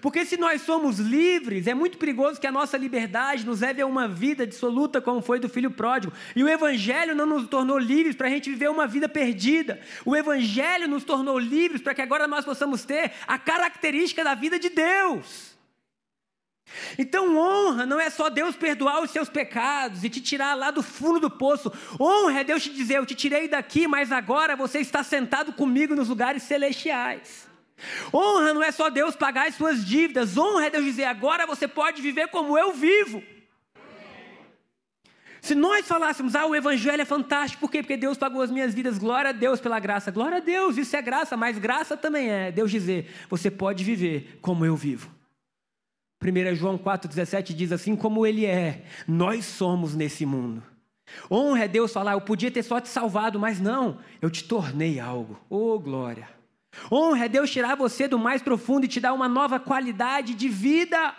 Porque 0.01 0.25
se 0.25 0.37
nós 0.37 0.61
somos 0.61 0.99
livres, 0.99 1.67
é 1.67 1.73
muito 1.73 1.97
perigoso 1.97 2.39
que 2.39 2.47
a 2.47 2.51
nossa 2.51 2.77
liberdade 2.77 3.45
nos 3.45 3.61
leve 3.61 3.81
a 3.81 3.85
uma 3.85 4.07
vida 4.07 4.47
dissoluta, 4.47 5.01
como 5.01 5.21
foi 5.21 5.39
do 5.39 5.49
filho 5.49 5.71
pródigo. 5.71 6.13
E 6.35 6.43
o 6.43 6.49
Evangelho 6.49 7.15
não 7.15 7.25
nos 7.25 7.47
tornou 7.47 7.77
livres 7.77 8.15
para 8.15 8.27
a 8.27 8.29
gente 8.29 8.49
viver 8.49 8.69
uma 8.69 8.87
vida 8.87 9.07
perdida. 9.07 9.79
O 10.05 10.15
Evangelho 10.15 10.87
nos 10.87 11.03
tornou 11.03 11.37
livres 11.37 11.81
para 11.81 11.93
que 11.93 12.01
agora 12.01 12.27
nós 12.27 12.45
possamos 12.45 12.83
ter 12.83 13.11
a 13.27 13.37
característica 13.37 14.23
da 14.23 14.35
vida 14.35 14.57
de 14.57 14.69
Deus. 14.69 15.51
Então, 16.97 17.37
honra 17.37 17.85
não 17.85 17.99
é 17.99 18.09
só 18.09 18.29
Deus 18.29 18.55
perdoar 18.55 19.01
os 19.01 19.11
seus 19.11 19.29
pecados 19.29 20.03
e 20.03 20.09
te 20.09 20.21
tirar 20.21 20.55
lá 20.55 20.71
do 20.71 20.81
fundo 20.81 21.19
do 21.19 21.29
poço. 21.29 21.71
Honra 21.99 22.41
é 22.41 22.43
Deus 22.43 22.63
te 22.63 22.69
dizer: 22.69 22.97
Eu 22.97 23.05
te 23.05 23.15
tirei 23.15 23.47
daqui, 23.47 23.87
mas 23.87 24.11
agora 24.11 24.55
você 24.55 24.79
está 24.79 25.03
sentado 25.03 25.53
comigo 25.53 25.95
nos 25.95 26.09
lugares 26.09 26.43
celestiais. 26.43 27.50
Honra 28.13 28.53
não 28.53 28.63
é 28.63 28.71
só 28.71 28.89
Deus 28.89 29.15
pagar 29.15 29.47
as 29.47 29.55
suas 29.55 29.85
dívidas, 29.85 30.37
honra 30.37 30.67
é 30.67 30.69
Deus 30.69 30.85
dizer: 30.85 31.05
agora 31.05 31.45
você 31.45 31.67
pode 31.67 32.01
viver 32.01 32.27
como 32.27 32.57
eu 32.57 32.73
vivo. 32.73 33.23
Se 35.41 35.55
nós 35.55 35.87
falássemos, 35.87 36.35
ah, 36.35 36.45
o 36.45 36.55
Evangelho 36.55 37.01
é 37.01 37.05
fantástico, 37.05 37.61
por 37.61 37.71
quê? 37.71 37.81
Porque 37.81 37.97
Deus 37.97 38.15
pagou 38.15 38.43
as 38.43 38.51
minhas 38.51 38.75
vidas, 38.75 38.99
glória 38.99 39.29
a 39.29 39.33
Deus 39.33 39.59
pela 39.59 39.79
graça, 39.79 40.11
glória 40.11 40.37
a 40.37 40.39
Deus, 40.41 40.77
isso 40.77 40.95
é 40.95 41.01
graça, 41.01 41.35
mas 41.35 41.57
graça 41.57 41.97
também 41.97 42.29
é 42.29 42.51
Deus 42.51 42.69
dizer: 42.69 43.11
você 43.27 43.49
pode 43.49 43.83
viver 43.83 44.37
como 44.41 44.65
eu 44.65 44.75
vivo. 44.75 45.09
1 46.23 46.55
João 46.55 46.77
4,17 46.77 47.53
diz 47.53 47.71
assim: 47.71 47.95
como 47.95 48.27
Ele 48.27 48.45
é, 48.45 48.85
nós 49.07 49.45
somos 49.45 49.95
nesse 49.95 50.27
mundo. 50.27 50.61
Honra 51.29 51.65
é 51.65 51.67
Deus 51.67 51.91
falar, 51.91 52.13
eu 52.13 52.21
podia 52.21 52.51
ter 52.51 52.63
só 52.63 52.79
te 52.79 52.87
salvado, 52.87 53.39
mas 53.39 53.59
não, 53.59 53.97
eu 54.21 54.29
te 54.29 54.43
tornei 54.43 54.99
algo. 54.99 55.39
Oh, 55.49 55.79
glória. 55.79 56.29
Honra 56.91 57.25
é 57.25 57.29
Deus 57.29 57.51
tirar 57.51 57.75
você 57.75 58.07
do 58.07 58.17
mais 58.17 58.41
profundo 58.41 58.85
e 58.85 58.87
te 58.87 58.99
dar 58.99 59.13
uma 59.13 59.27
nova 59.27 59.59
qualidade 59.59 60.33
de 60.33 60.47
vida. 60.47 61.15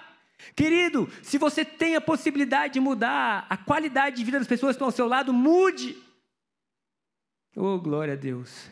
Querido, 0.56 1.10
se 1.22 1.38
você 1.38 1.64
tem 1.64 1.94
a 1.94 2.00
possibilidade 2.00 2.74
de 2.74 2.80
mudar 2.80 3.46
a 3.48 3.56
qualidade 3.56 4.16
de 4.16 4.24
vida 4.24 4.38
das 4.38 4.48
pessoas 4.48 4.70
que 4.70 4.76
estão 4.76 4.88
ao 4.88 4.92
seu 4.92 5.06
lado, 5.06 5.32
mude. 5.32 5.96
Oh, 7.56 7.78
glória 7.78 8.14
a 8.14 8.16
Deus. 8.16 8.70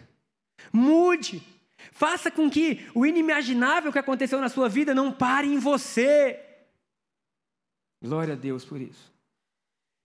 Mude. 0.72 1.42
Faça 1.92 2.30
com 2.30 2.50
que 2.50 2.86
o 2.94 3.06
inimaginável 3.06 3.92
que 3.92 3.98
aconteceu 3.98 4.40
na 4.40 4.48
sua 4.48 4.68
vida 4.68 4.94
não 4.94 5.12
pare 5.12 5.48
em 5.48 5.58
você. 5.58 6.38
Glória 8.02 8.34
a 8.34 8.36
Deus 8.36 8.64
por 8.64 8.80
isso. 8.80 9.12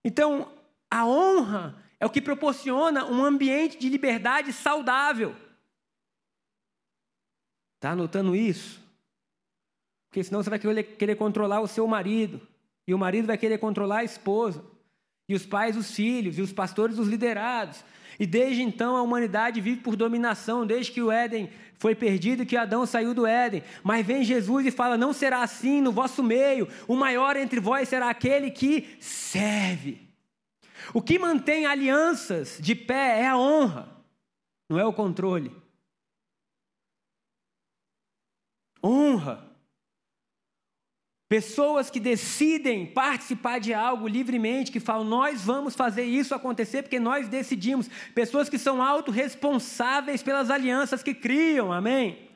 Então, 0.04 0.52
a 0.90 1.06
honra 1.06 1.82
é 1.98 2.06
o 2.06 2.10
que 2.10 2.20
proporciona 2.20 3.06
um 3.06 3.24
ambiente 3.24 3.78
de 3.78 3.88
liberdade 3.88 4.52
saudável. 4.52 5.34
Está 7.76 7.90
anotando 7.90 8.34
isso? 8.34 8.80
Porque 10.08 10.24
senão 10.24 10.42
você 10.42 10.50
vai 10.50 10.58
querer 10.58 11.14
controlar 11.16 11.60
o 11.60 11.68
seu 11.68 11.86
marido. 11.86 12.40
E 12.86 12.94
o 12.94 12.98
marido 12.98 13.26
vai 13.26 13.36
querer 13.36 13.58
controlar 13.58 13.98
a 13.98 14.04
esposa. 14.04 14.64
E 15.28 15.34
os 15.34 15.44
pais, 15.44 15.76
os 15.76 15.90
filhos. 15.90 16.38
E 16.38 16.42
os 16.42 16.52
pastores, 16.52 16.98
os 16.98 17.08
liderados. 17.08 17.84
E 18.18 18.26
desde 18.26 18.62
então 18.62 18.96
a 18.96 19.02
humanidade 19.02 19.60
vive 19.60 19.80
por 19.80 19.94
dominação, 19.94 20.66
desde 20.66 20.90
que 20.92 21.02
o 21.02 21.12
Éden 21.12 21.50
foi 21.78 21.94
perdido 21.94 22.42
e 22.42 22.46
que 22.46 22.56
Adão 22.56 22.86
saiu 22.86 23.12
do 23.12 23.26
Éden. 23.26 23.62
Mas 23.82 24.06
vem 24.06 24.24
Jesus 24.24 24.66
e 24.66 24.70
fala: 24.70 24.96
Não 24.96 25.12
será 25.12 25.42
assim 25.42 25.80
no 25.80 25.92
vosso 25.92 26.22
meio. 26.22 26.68
O 26.88 26.96
maior 26.96 27.36
entre 27.36 27.60
vós 27.60 27.88
será 27.88 28.08
aquele 28.08 28.50
que 28.50 28.96
serve. 29.00 30.00
O 30.94 31.02
que 31.02 31.18
mantém 31.18 31.66
alianças 31.66 32.58
de 32.60 32.74
pé 32.74 33.20
é 33.20 33.26
a 33.26 33.36
honra, 33.36 33.88
não 34.68 34.78
é 34.78 34.84
o 34.84 34.92
controle. 34.92 35.52
Honra. 38.82 39.46
Pessoas 41.28 41.90
que 41.90 41.98
decidem 41.98 42.86
participar 42.86 43.58
de 43.58 43.74
algo 43.74 44.06
livremente, 44.06 44.70
que 44.70 44.78
falam, 44.78 45.04
nós 45.04 45.42
vamos 45.42 45.74
fazer 45.74 46.04
isso 46.04 46.34
acontecer 46.34 46.82
porque 46.82 47.00
nós 47.00 47.28
decidimos. 47.28 47.90
Pessoas 48.14 48.48
que 48.48 48.58
são 48.58 48.80
autorresponsáveis 48.80 50.22
pelas 50.22 50.50
alianças 50.50 51.02
que 51.02 51.12
criam, 51.12 51.72
amém? 51.72 52.28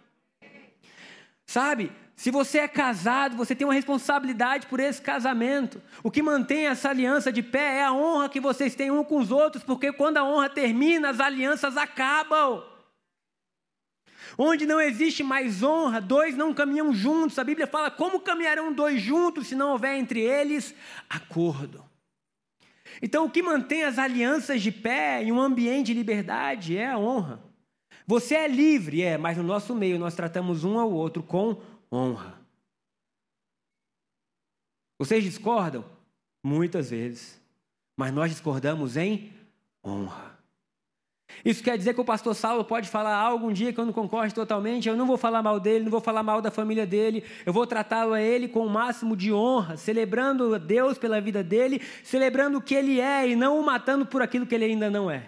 Sabe, 1.46 1.92
se 2.16 2.30
você 2.30 2.58
é 2.58 2.68
casado, 2.68 3.36
você 3.36 3.54
tem 3.54 3.66
uma 3.66 3.72
responsabilidade 3.72 4.66
por 4.66 4.78
esse 4.78 5.00
casamento. 5.00 5.80
O 6.02 6.10
que 6.10 6.20
mantém 6.20 6.66
essa 6.66 6.90
aliança 6.90 7.32
de 7.32 7.42
pé 7.42 7.78
é 7.78 7.84
a 7.84 7.92
honra 7.92 8.28
que 8.28 8.38
vocês 8.40 8.74
têm 8.74 8.90
um 8.90 9.02
com 9.02 9.18
os 9.18 9.30
outros, 9.30 9.64
porque 9.64 9.92
quando 9.92 10.18
a 10.18 10.24
honra 10.24 10.50
termina, 10.50 11.10
as 11.10 11.18
alianças 11.18 11.76
acabam. 11.76 12.62
Onde 14.38 14.66
não 14.66 14.80
existe 14.80 15.22
mais 15.22 15.62
honra, 15.62 16.00
dois 16.00 16.36
não 16.36 16.54
caminham 16.54 16.92
juntos. 16.92 17.38
A 17.38 17.44
Bíblia 17.44 17.66
fala: 17.66 17.90
como 17.90 18.20
caminharão 18.20 18.72
dois 18.72 19.00
juntos 19.00 19.48
se 19.48 19.54
não 19.54 19.72
houver 19.72 19.96
entre 19.96 20.20
eles 20.20 20.74
acordo? 21.08 21.84
Então, 23.02 23.24
o 23.24 23.30
que 23.30 23.42
mantém 23.42 23.84
as 23.84 23.98
alianças 23.98 24.60
de 24.60 24.70
pé 24.70 25.22
em 25.22 25.32
um 25.32 25.40
ambiente 25.40 25.86
de 25.86 25.94
liberdade 25.94 26.76
é 26.76 26.90
a 26.90 26.98
honra. 26.98 27.42
Você 28.06 28.34
é 28.34 28.48
livre, 28.48 29.02
é, 29.02 29.16
mas 29.16 29.36
no 29.36 29.42
nosso 29.42 29.74
meio 29.74 29.98
nós 29.98 30.14
tratamos 30.14 30.64
um 30.64 30.78
ao 30.78 30.90
outro 30.90 31.22
com 31.22 31.62
honra. 31.90 32.40
Vocês 34.98 35.24
discordam? 35.24 35.84
Muitas 36.44 36.90
vezes. 36.90 37.40
Mas 37.96 38.12
nós 38.12 38.30
discordamos 38.30 38.96
em 38.96 39.32
honra. 39.84 40.29
Isso 41.44 41.62
quer 41.62 41.76
dizer 41.78 41.94
que 41.94 42.00
o 42.00 42.04
pastor 42.04 42.34
Saulo 42.34 42.64
pode 42.64 42.88
falar 42.88 43.14
algo 43.16 43.48
um 43.48 43.52
dia 43.52 43.72
que 43.72 43.80
eu 43.80 43.86
não 43.86 43.92
concordo 43.92 44.34
totalmente, 44.34 44.88
eu 44.88 44.96
não 44.96 45.06
vou 45.06 45.16
falar 45.16 45.42
mal 45.42 45.58
dele, 45.58 45.84
não 45.84 45.90
vou 45.90 46.00
falar 46.00 46.22
mal 46.22 46.40
da 46.40 46.50
família 46.50 46.86
dele, 46.86 47.24
eu 47.46 47.52
vou 47.52 47.66
tratá-lo 47.66 48.12
a 48.12 48.20
ele 48.20 48.48
com 48.48 48.66
o 48.66 48.70
máximo 48.70 49.16
de 49.16 49.32
honra, 49.32 49.76
celebrando 49.76 50.54
a 50.54 50.58
Deus 50.58 50.98
pela 50.98 51.20
vida 51.20 51.42
dele, 51.42 51.80
celebrando 52.02 52.58
o 52.58 52.62
que 52.62 52.74
ele 52.74 53.00
é 53.00 53.28
e 53.28 53.36
não 53.36 53.58
o 53.58 53.64
matando 53.64 54.04
por 54.04 54.22
aquilo 54.22 54.46
que 54.46 54.54
ele 54.54 54.66
ainda 54.66 54.90
não 54.90 55.10
é. 55.10 55.24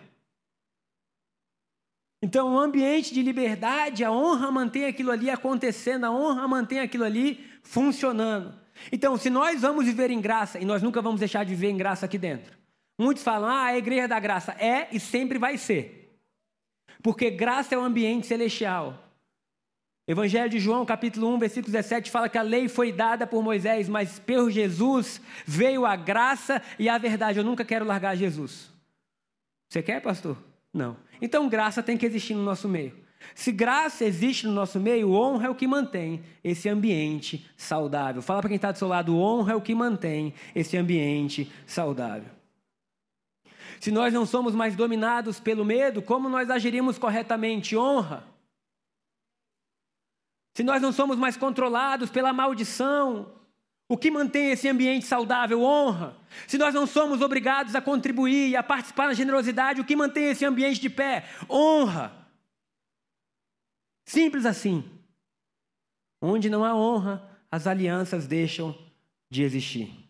Então, 2.22 2.54
o 2.54 2.58
ambiente 2.58 3.12
de 3.12 3.20
liberdade, 3.20 4.04
a 4.04 4.12
honra 4.12 4.48
mantém 4.50 4.84
aquilo 4.84 5.10
ali 5.10 5.28
acontecendo, 5.28 6.04
a 6.04 6.10
honra 6.12 6.46
mantém 6.46 6.78
aquilo 6.78 7.04
ali 7.04 7.44
funcionando. 7.64 8.54
Então, 8.92 9.16
se 9.16 9.28
nós 9.28 9.60
vamos 9.62 9.86
viver 9.86 10.10
em 10.10 10.20
graça, 10.20 10.58
e 10.60 10.64
nós 10.64 10.82
nunca 10.82 11.02
vamos 11.02 11.18
deixar 11.18 11.44
de 11.44 11.50
viver 11.50 11.70
em 11.70 11.76
graça 11.76 12.06
aqui 12.06 12.16
dentro, 12.16 12.61
Muitos 12.98 13.22
falam, 13.22 13.48
ah, 13.48 13.64
a 13.64 13.78
igreja 13.78 14.06
da 14.06 14.20
graça. 14.20 14.52
É 14.52 14.88
e 14.92 15.00
sempre 15.00 15.38
vai 15.38 15.56
ser. 15.56 16.18
Porque 17.02 17.30
graça 17.30 17.74
é 17.74 17.78
um 17.78 17.84
ambiente 17.84 18.26
celestial. 18.26 18.98
Evangelho 20.06 20.50
de 20.50 20.58
João, 20.58 20.84
capítulo 20.84 21.32
1, 21.34 21.38
versículo 21.38 21.72
17, 21.72 22.10
fala 22.10 22.28
que 22.28 22.36
a 22.36 22.42
lei 22.42 22.68
foi 22.68 22.92
dada 22.92 23.26
por 23.26 23.42
Moisés, 23.42 23.88
mas 23.88 24.18
por 24.18 24.50
Jesus 24.50 25.20
veio 25.46 25.86
a 25.86 25.94
graça 25.94 26.60
e 26.78 26.88
a 26.88 26.98
verdade. 26.98 27.38
Eu 27.38 27.44
nunca 27.44 27.64
quero 27.64 27.84
largar 27.84 28.16
Jesus. 28.16 28.70
Você 29.68 29.80
quer, 29.80 30.00
pastor? 30.00 30.36
Não. 30.72 30.96
Então, 31.20 31.48
graça 31.48 31.82
tem 31.82 31.96
que 31.96 32.04
existir 32.04 32.34
no 32.34 32.42
nosso 32.42 32.68
meio. 32.68 33.00
Se 33.34 33.52
graça 33.52 34.04
existe 34.04 34.46
no 34.46 34.52
nosso 34.52 34.80
meio, 34.80 35.12
honra 35.12 35.46
é 35.46 35.50
o 35.50 35.54
que 35.54 35.66
mantém 35.66 36.22
esse 36.42 36.68
ambiente 36.68 37.48
saudável. 37.56 38.20
Fala 38.20 38.40
para 38.40 38.48
quem 38.48 38.56
está 38.56 38.72
do 38.72 38.78
seu 38.78 38.88
lado: 38.88 39.16
honra 39.16 39.52
é 39.52 39.56
o 39.56 39.60
que 39.60 39.74
mantém 39.74 40.34
esse 40.54 40.76
ambiente 40.76 41.50
saudável. 41.64 42.41
Se 43.82 43.90
nós 43.90 44.14
não 44.14 44.24
somos 44.24 44.54
mais 44.54 44.76
dominados 44.76 45.40
pelo 45.40 45.64
medo, 45.64 46.00
como 46.00 46.28
nós 46.28 46.48
agiríamos 46.48 46.98
corretamente? 46.98 47.76
Honra. 47.76 48.24
Se 50.54 50.62
nós 50.62 50.80
não 50.80 50.92
somos 50.92 51.18
mais 51.18 51.36
controlados 51.36 52.08
pela 52.08 52.32
maldição, 52.32 53.34
o 53.88 53.98
que 53.98 54.08
mantém 54.08 54.52
esse 54.52 54.68
ambiente 54.68 55.04
saudável? 55.04 55.62
Honra. 55.62 56.16
Se 56.46 56.56
nós 56.56 56.72
não 56.72 56.86
somos 56.86 57.20
obrigados 57.20 57.74
a 57.74 57.82
contribuir 57.82 58.50
e 58.50 58.56
a 58.56 58.62
participar 58.62 59.08
na 59.08 59.14
generosidade, 59.14 59.80
o 59.80 59.84
que 59.84 59.96
mantém 59.96 60.26
esse 60.26 60.44
ambiente 60.44 60.80
de 60.80 60.88
pé? 60.88 61.28
Honra. 61.50 62.12
Simples 64.06 64.46
assim. 64.46 64.88
Onde 66.20 66.48
não 66.48 66.64
há 66.64 66.72
honra, 66.72 67.28
as 67.50 67.66
alianças 67.66 68.28
deixam 68.28 68.78
de 69.28 69.42
existir. 69.42 70.01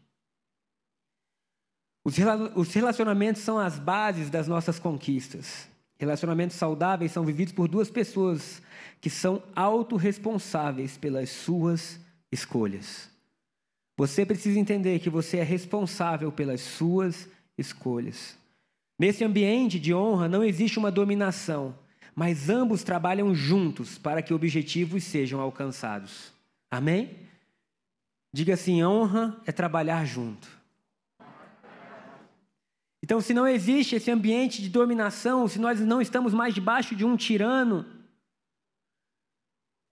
Os 2.05 2.73
relacionamentos 2.75 3.43
são 3.43 3.59
as 3.59 3.79
bases 3.79 4.29
das 4.29 4.49
nossas 4.49 4.79
conquistas. 4.79 5.69
Relacionamentos 5.99 6.57
saudáveis 6.57 7.13
são 7.13 7.25
vividos 7.25 7.53
por 7.53 7.69
duas 7.69 7.89
pessoas 7.89 8.61
que 9.01 9.09
são 9.09 9.43
autorresponsáveis 9.55 10.97
pelas 10.97 11.31
suas 11.31 12.01
escolhas. 12.31 13.09
Você 13.97 14.27
precisa 14.27 14.59
entender 14.59 14.99
que 14.99 15.11
você 15.11 15.37
é 15.39 15.43
responsável 15.45 16.33
pelas 16.33 16.61
suas 16.61 17.29
escolhas. 17.57 18.37
Nesse 18.99 19.23
ambiente 19.23 19.79
de 19.79 19.95
honra 19.95 20.29
não 20.29 20.43
existe 20.43 20.79
uma 20.79 20.91
dominação, 20.91 21.75
mas 22.15 22.49
ambos 22.49 22.83
trabalham 22.83 23.35
juntos 23.35 23.97
para 23.97 24.23
que 24.23 24.35
objetivos 24.35 25.05
sejam 25.05 25.41
alcançados. 25.41 26.33
Amém? 26.71 27.17
Diga 28.33 28.55
assim: 28.55 28.83
honra 28.83 29.41
é 29.47 29.53
trabalhar 29.53 30.05
junto. 30.05 30.62
Então, 33.03 33.21
se 33.21 33.35
não 33.35 33.47
existe 33.47 33.97
esse 33.97 34.11
ambiente 34.11 34.63
de 34.63 34.69
dominação, 34.69 35.49
se 35.49 35.59
nós 35.59 35.81
não 35.81 36.01
estamos 36.01 36.33
mais 36.33 36.55
debaixo 36.55 36.95
de 36.95 37.05
um 37.05 37.17
tirano, 37.17 37.85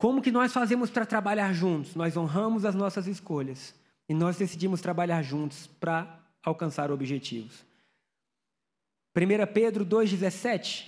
Como 0.01 0.23
que 0.23 0.33
nós 0.33 0.51
fazemos 0.51 0.89
para 0.89 1.05
trabalhar 1.05 1.53
juntos? 1.53 1.95
Nós 1.95 2.17
honramos 2.17 2.65
as 2.65 2.75
nossas 2.75 3.07
escolhas 3.07 3.75
e 4.09 4.15
nós 4.15 4.39
decidimos 4.39 4.81
trabalhar 4.81 5.21
juntos 5.21 5.67
para 5.67 6.19
alcançar 6.43 6.91
objetivos. 6.91 7.63
1 9.15 9.53
Pedro 9.53 9.85
2,17, 9.85 10.87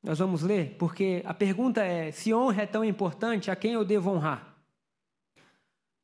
nós 0.00 0.20
vamos 0.20 0.42
ler, 0.42 0.76
porque 0.78 1.24
a 1.26 1.34
pergunta 1.34 1.82
é: 1.82 2.12
se 2.12 2.32
honra 2.32 2.62
é 2.62 2.66
tão 2.66 2.84
importante, 2.84 3.50
a 3.50 3.56
quem 3.56 3.72
eu 3.72 3.84
devo 3.84 4.10
honrar? 4.12 4.56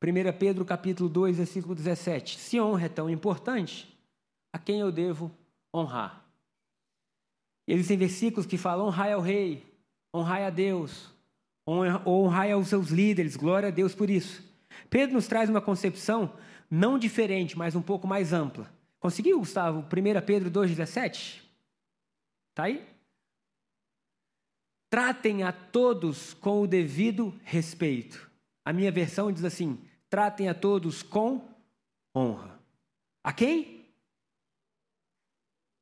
1 0.02 0.36
Pedro 0.36 0.64
capítulo 0.64 1.08
2, 1.08 1.36
versículo 1.36 1.76
17. 1.76 2.40
Se 2.40 2.60
honra 2.60 2.86
é 2.86 2.88
tão 2.88 3.08
importante, 3.08 3.96
a 4.52 4.58
quem 4.58 4.80
eu 4.80 4.90
devo 4.90 5.26
honrar? 5.26 5.47
Existem 7.66 7.96
versículos 7.96 8.46
que 8.46 8.56
falam: 8.56 8.86
honrai 8.86 9.12
ao 9.12 9.20
rei, 9.20 9.64
honrai 10.14 10.44
a 10.44 10.50
Deus, 10.50 11.12
honrai 11.66 12.52
aos 12.52 12.68
seus 12.68 12.88
líderes, 12.88 13.36
glória 13.36 13.68
a 13.68 13.72
Deus 13.72 13.94
por 13.94 14.08
isso. 14.08 14.42
Pedro 14.88 15.16
nos 15.16 15.26
traz 15.26 15.50
uma 15.50 15.60
concepção 15.60 16.32
não 16.70 16.98
diferente, 16.98 17.56
mas 17.56 17.74
um 17.74 17.82
pouco 17.82 18.06
mais 18.06 18.32
ampla. 18.32 18.72
Conseguiu, 18.98 19.38
Gustavo? 19.38 19.80
1 19.80 20.26
Pedro 20.26 20.50
2,17? 20.50 21.42
Está 22.50 22.64
aí? 22.64 22.86
Tratem 24.90 25.42
a 25.42 25.52
todos 25.52 26.34
com 26.34 26.62
o 26.62 26.66
devido 26.66 27.38
respeito. 27.44 28.30
A 28.64 28.72
minha 28.72 28.90
versão 28.90 29.30
diz 29.30 29.44
assim: 29.44 29.78
tratem 30.08 30.48
a 30.48 30.54
todos 30.54 31.02
com 31.02 31.46
honra. 32.16 32.58
A 33.22 33.32
quem? 33.32 33.77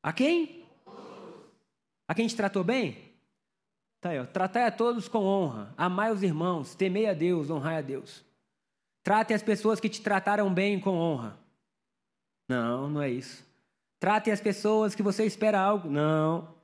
A 0.07 0.13
quem? 0.13 0.63
A 2.07 2.15
quem 2.15 2.29
te 2.29 2.37
tratou 2.37 2.63
bem? 2.63 2.97
Tá 4.01 4.11
aí, 4.11 4.21
ó. 4.21 4.25
Tratai 4.25 4.63
a 4.63 4.71
todos 4.71 5.09
com 5.09 5.19
honra. 5.19 5.75
Amai 5.77 6.13
os 6.13 6.23
irmãos. 6.23 6.77
Temei 6.77 7.09
a 7.09 7.13
Deus. 7.13 7.51
Honrai 7.51 7.79
a 7.79 7.81
Deus. 7.81 8.25
Tratem 9.03 9.35
as 9.35 9.43
pessoas 9.43 9.81
que 9.81 9.89
te 9.89 10.01
trataram 10.01 10.55
bem 10.55 10.79
com 10.79 10.97
honra. 10.97 11.37
Não, 12.49 12.89
não 12.89 13.03
é 13.03 13.11
isso. 13.11 13.45
Tratem 13.99 14.33
as 14.33 14.41
pessoas 14.41 14.95
que 14.95 15.03
você 15.03 15.27
espera 15.27 15.59
algo. 15.61 15.91
Não. 15.91 16.55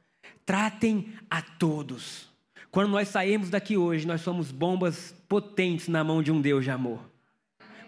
Tratem 0.46 1.12
a 1.28 1.42
todos. 1.42 2.28
Quando 2.70 2.90
nós 2.90 3.08
sairmos 3.08 3.50
daqui 3.50 3.76
hoje, 3.76 4.06
nós 4.06 4.20
somos 4.20 4.52
bombas 4.52 5.16
potentes 5.28 5.88
na 5.88 6.04
mão 6.04 6.22
de 6.22 6.30
um 6.30 6.40
Deus 6.40 6.62
de 6.62 6.70
amor. 6.70 7.00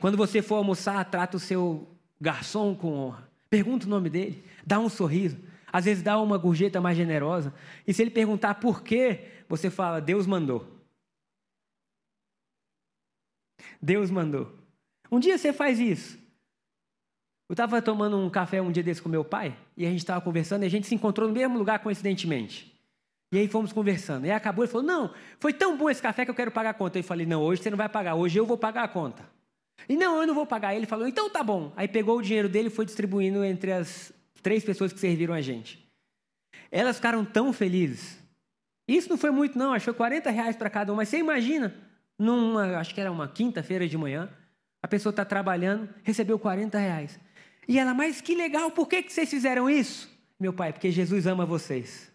Quando 0.01 0.17
você 0.17 0.43
for 0.43 0.57
almoçar, 0.57 1.05
trata 1.05 1.37
o 1.37 1.41
seu 1.41 1.87
garçom 2.21 2.75
com 2.75 2.93
honra. 2.93 3.34
Pergunta 3.55 3.87
o 3.87 3.89
nome 3.89 4.11
dele, 4.11 4.43
dá 4.67 4.81
um 4.81 4.89
sorriso. 4.89 5.39
Às 5.73 5.85
vezes 5.85 6.03
dá 6.03 6.21
uma 6.21 6.37
gorjeta 6.37 6.81
mais 6.81 6.97
generosa. 6.97 7.55
E 7.87 7.95
se 7.95 8.03
ele 8.03 8.11
perguntar 8.11 8.57
por 8.57 8.83
quê, 8.83 9.29
você 9.49 9.71
fala: 9.71 10.01
Deus 10.01 10.27
mandou. 10.27 10.67
Deus 13.81 14.11
mandou. 14.11 14.53
Um 15.09 15.21
dia 15.21 15.39
você 15.39 15.53
faz 15.53 15.79
isso. 15.79 16.19
Eu 17.49 17.53
estava 17.53 17.81
tomando 17.81 18.19
um 18.19 18.29
café 18.29 18.61
um 18.61 18.73
dia 18.73 18.83
desse 18.83 19.01
com 19.01 19.09
meu 19.09 19.25
pai, 19.25 19.57
e 19.77 19.87
a 19.87 19.89
gente 19.89 20.01
estava 20.01 20.21
conversando, 20.21 20.65
e 20.65 20.67
a 20.67 20.71
gente 20.71 20.89
se 20.89 20.95
encontrou 20.97 21.29
no 21.29 21.35
mesmo 21.35 21.57
lugar 21.57 21.79
coincidentemente. 21.79 22.77
E 23.33 23.39
aí 23.39 23.47
fomos 23.47 23.73
conversando. 23.73 24.27
E 24.27 24.33
acabou, 24.33 24.65
ele 24.65 24.73
falou: 24.73 24.85
Não, 24.85 25.15
foi 25.39 25.53
tão 25.53 25.79
bom 25.79 25.89
esse 25.89 26.03
café 26.03 26.25
que 26.25 26.31
eu 26.33 26.35
quero 26.35 26.51
pagar 26.51 26.71
a 26.71 26.75
conta. 26.75 26.99
Eu 26.99 27.05
falei: 27.05 27.25
Não, 27.25 27.41
hoje 27.41 27.63
você 27.63 27.71
não 27.71 27.79
vai 27.79 27.89
pagar, 27.89 28.17
hoje 28.17 28.37
eu 28.37 28.45
vou 28.45 28.59
pagar 28.59 28.83
a 28.83 28.89
conta. 28.89 29.33
E 29.89 29.97
não, 29.97 30.21
eu 30.21 30.27
não 30.27 30.35
vou 30.35 30.47
pagar. 30.47 30.75
Ele 30.75 30.87
falou: 30.87 31.07
Então 31.07 31.29
tá 31.29 31.43
bom. 31.43 31.73
Aí 31.77 31.89
pegou 31.89 32.19
o 32.19 32.23
dinheiro 32.23 32.49
dele 32.49 32.69
e 32.69 32.71
foi 32.71 32.85
distribuindo 32.85 33.45
entre 33.45 33.73
as 33.73 34.13
três 34.43 34.65
pessoas 34.65 34.93
que 34.93 35.01
serviram 35.01 35.35
a 35.35 35.41
gente. 35.41 35.85
Elas 36.71 36.97
ficaram 36.97 37.25
tão 37.25 37.53
felizes. 37.53 38.23
Isso 38.87 39.09
não 39.09 39.17
foi 39.17 39.31
muito, 39.31 39.59
não, 39.59 39.73
achou 39.73 39.95
40 39.95 40.31
reais 40.31 40.57
para 40.57 40.69
cada 40.69 40.93
um. 40.93 40.97
Mas 40.97 41.09
você 41.09 41.19
imagina, 41.19 41.75
numa, 42.19 42.77
acho 42.79 42.95
que 42.95 43.01
era 43.01 43.11
uma 43.11 43.27
quinta-feira 43.27 43.89
de 43.89 43.97
manhã, 43.97 44.29
a 44.83 44.89
pessoa 44.89 45.11
está 45.11 45.25
trabalhando, 45.25 45.89
recebeu 46.03 46.39
40 46.39 46.79
reais. 46.79 47.19
E 47.67 47.79
ela, 47.79 47.95
mas 47.95 48.21
que 48.21 48.35
legal, 48.35 48.71
por 48.71 48.87
que, 48.87 49.03
que 49.03 49.13
vocês 49.13 49.31
fizeram 49.31 49.71
isso? 49.71 50.11
Meu 50.39 50.53
pai, 50.53 50.73
porque 50.73 50.91
Jesus 50.91 51.27
ama 51.27 51.47
vocês. 51.47 52.13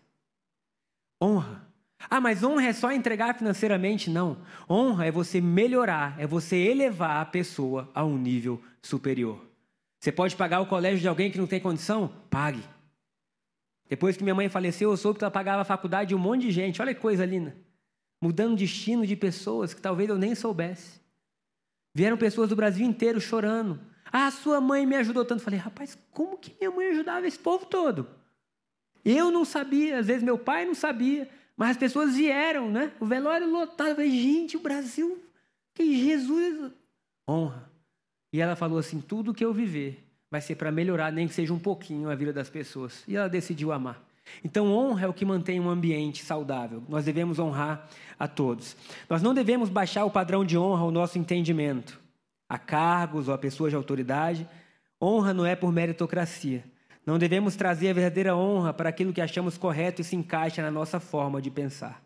Honra. 1.21 1.68
Ah, 2.07 2.21
mas 2.21 2.43
honra 2.43 2.67
é 2.67 2.73
só 2.73 2.91
entregar 2.91 3.35
financeiramente? 3.35 4.09
Não. 4.09 4.37
Honra 4.69 5.07
é 5.07 5.11
você 5.11 5.41
melhorar, 5.41 6.15
é 6.19 6.27
você 6.27 6.55
elevar 6.55 7.21
a 7.21 7.25
pessoa 7.25 7.89
a 7.93 8.05
um 8.05 8.17
nível 8.17 8.61
superior. 8.81 9.43
Você 9.99 10.11
pode 10.11 10.35
pagar 10.35 10.61
o 10.61 10.65
colégio 10.65 10.99
de 10.99 11.07
alguém 11.07 11.31
que 11.31 11.37
não 11.37 11.47
tem 11.47 11.59
condição? 11.59 12.13
Pague. 12.29 12.63
Depois 13.89 14.15
que 14.15 14.23
minha 14.23 14.35
mãe 14.35 14.47
faleceu, 14.47 14.91
eu 14.91 14.97
soube 14.97 15.17
que 15.17 15.25
ela 15.25 15.31
pagava 15.31 15.63
a 15.63 15.65
faculdade 15.65 16.09
de 16.09 16.15
um 16.15 16.19
monte 16.19 16.43
de 16.43 16.51
gente. 16.51 16.81
Olha 16.81 16.93
que 16.93 17.01
coisa 17.01 17.25
linda. 17.25 17.57
Mudando 18.21 18.55
destino 18.55 19.05
de 19.05 19.15
pessoas 19.15 19.73
que 19.73 19.81
talvez 19.81 20.07
eu 20.07 20.17
nem 20.17 20.35
soubesse. 20.35 21.01
Vieram 21.93 22.17
pessoas 22.17 22.47
do 22.47 22.55
Brasil 22.55 22.85
inteiro 22.85 23.19
chorando, 23.19 23.79
ah, 24.11 24.29
sua 24.31 24.59
mãe 24.59 24.85
me 24.85 24.95
ajudou 24.95 25.23
tanto. 25.23 25.43
Falei, 25.43 25.59
rapaz, 25.59 25.97
como 26.11 26.37
que 26.37 26.55
minha 26.59 26.71
mãe 26.71 26.89
ajudava 26.89 27.27
esse 27.27 27.37
povo 27.37 27.65
todo? 27.65 28.07
Eu 29.03 29.31
não 29.31 29.45
sabia, 29.45 29.99
às 29.99 30.07
vezes 30.07 30.23
meu 30.23 30.37
pai 30.37 30.65
não 30.65 30.75
sabia, 30.75 31.29
mas 31.59 31.71
as 31.71 31.77
pessoas 31.77 32.15
vieram, 32.15 32.71
né? 32.71 32.93
O 33.01 33.05
velório 33.05 33.51
lotado. 33.51 33.89
Eu 33.89 33.95
falei, 33.95 34.11
gente, 34.11 34.55
o 34.55 34.61
Brasil, 34.61 35.21
que 35.75 36.05
Jesus 36.05 36.71
honra. 37.29 37.69
E 38.31 38.39
ela 38.39 38.55
falou 38.55 38.79
assim: 38.79 39.01
tudo 39.01 39.33
que 39.33 39.43
eu 39.43 39.53
viver 39.53 40.01
vai 40.31 40.39
ser 40.39 40.55
para 40.55 40.71
melhorar, 40.71 41.11
nem 41.11 41.27
que 41.27 41.33
seja 41.33 41.53
um 41.53 41.59
pouquinho 41.59 42.09
a 42.09 42.15
vida 42.15 42.31
das 42.31 42.49
pessoas. 42.49 43.03
E 43.05 43.17
ela 43.17 43.27
decidiu 43.27 43.73
amar. 43.73 44.01
Então, 44.41 44.71
honra 44.71 45.05
é 45.05 45.07
o 45.09 45.13
que 45.13 45.25
mantém 45.25 45.59
um 45.59 45.69
ambiente 45.69 46.23
saudável. 46.23 46.81
Nós 46.87 47.03
devemos 47.03 47.39
honrar 47.39 47.89
a 48.17 48.25
todos. 48.25 48.77
Nós 49.09 49.21
não 49.21 49.33
devemos 49.33 49.67
baixar 49.67 50.05
o 50.05 50.11
padrão 50.11 50.45
de 50.45 50.57
honra 50.57 50.83
ao 50.83 50.91
nosso 50.91 51.19
entendimento 51.19 51.99
a 52.47 52.57
cargos 52.57 53.27
ou 53.27 53.33
a 53.33 53.37
pessoas 53.37 53.71
de 53.71 53.75
autoridade. 53.75 54.47
Honra 55.01 55.33
não 55.33 55.45
é 55.45 55.57
por 55.57 55.73
meritocracia. 55.73 56.63
Não 57.09 57.17
devemos 57.17 57.55
trazer 57.55 57.89
a 57.89 57.93
verdadeira 57.93 58.35
honra 58.35 58.71
para 58.71 58.89
aquilo 58.89 59.11
que 59.11 59.19
achamos 59.19 59.57
correto 59.57 59.99
e 59.99 60.03
se 60.03 60.15
encaixa 60.15 60.61
na 60.61 60.69
nossa 60.69 60.99
forma 60.99 61.41
de 61.41 61.49
pensar. 61.49 62.03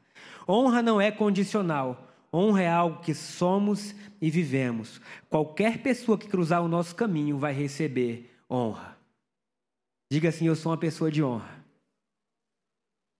Honra 0.47 0.81
não 0.81 1.01
é 1.01 1.11
condicional. 1.11 2.07
Honra 2.33 2.61
é 2.61 2.69
algo 2.69 3.01
que 3.01 3.13
somos 3.13 3.93
e 4.21 4.29
vivemos. 4.29 5.01
Qualquer 5.29 5.79
pessoa 5.79 6.17
que 6.17 6.29
cruzar 6.29 6.63
o 6.63 6.69
nosso 6.69 6.95
caminho 6.95 7.37
vai 7.37 7.51
receber 7.51 8.33
honra. 8.49 8.97
Diga 10.09 10.29
assim: 10.29 10.47
Eu 10.47 10.55
sou 10.55 10.71
uma 10.71 10.77
pessoa 10.77 11.11
de 11.11 11.21
honra. 11.21 11.61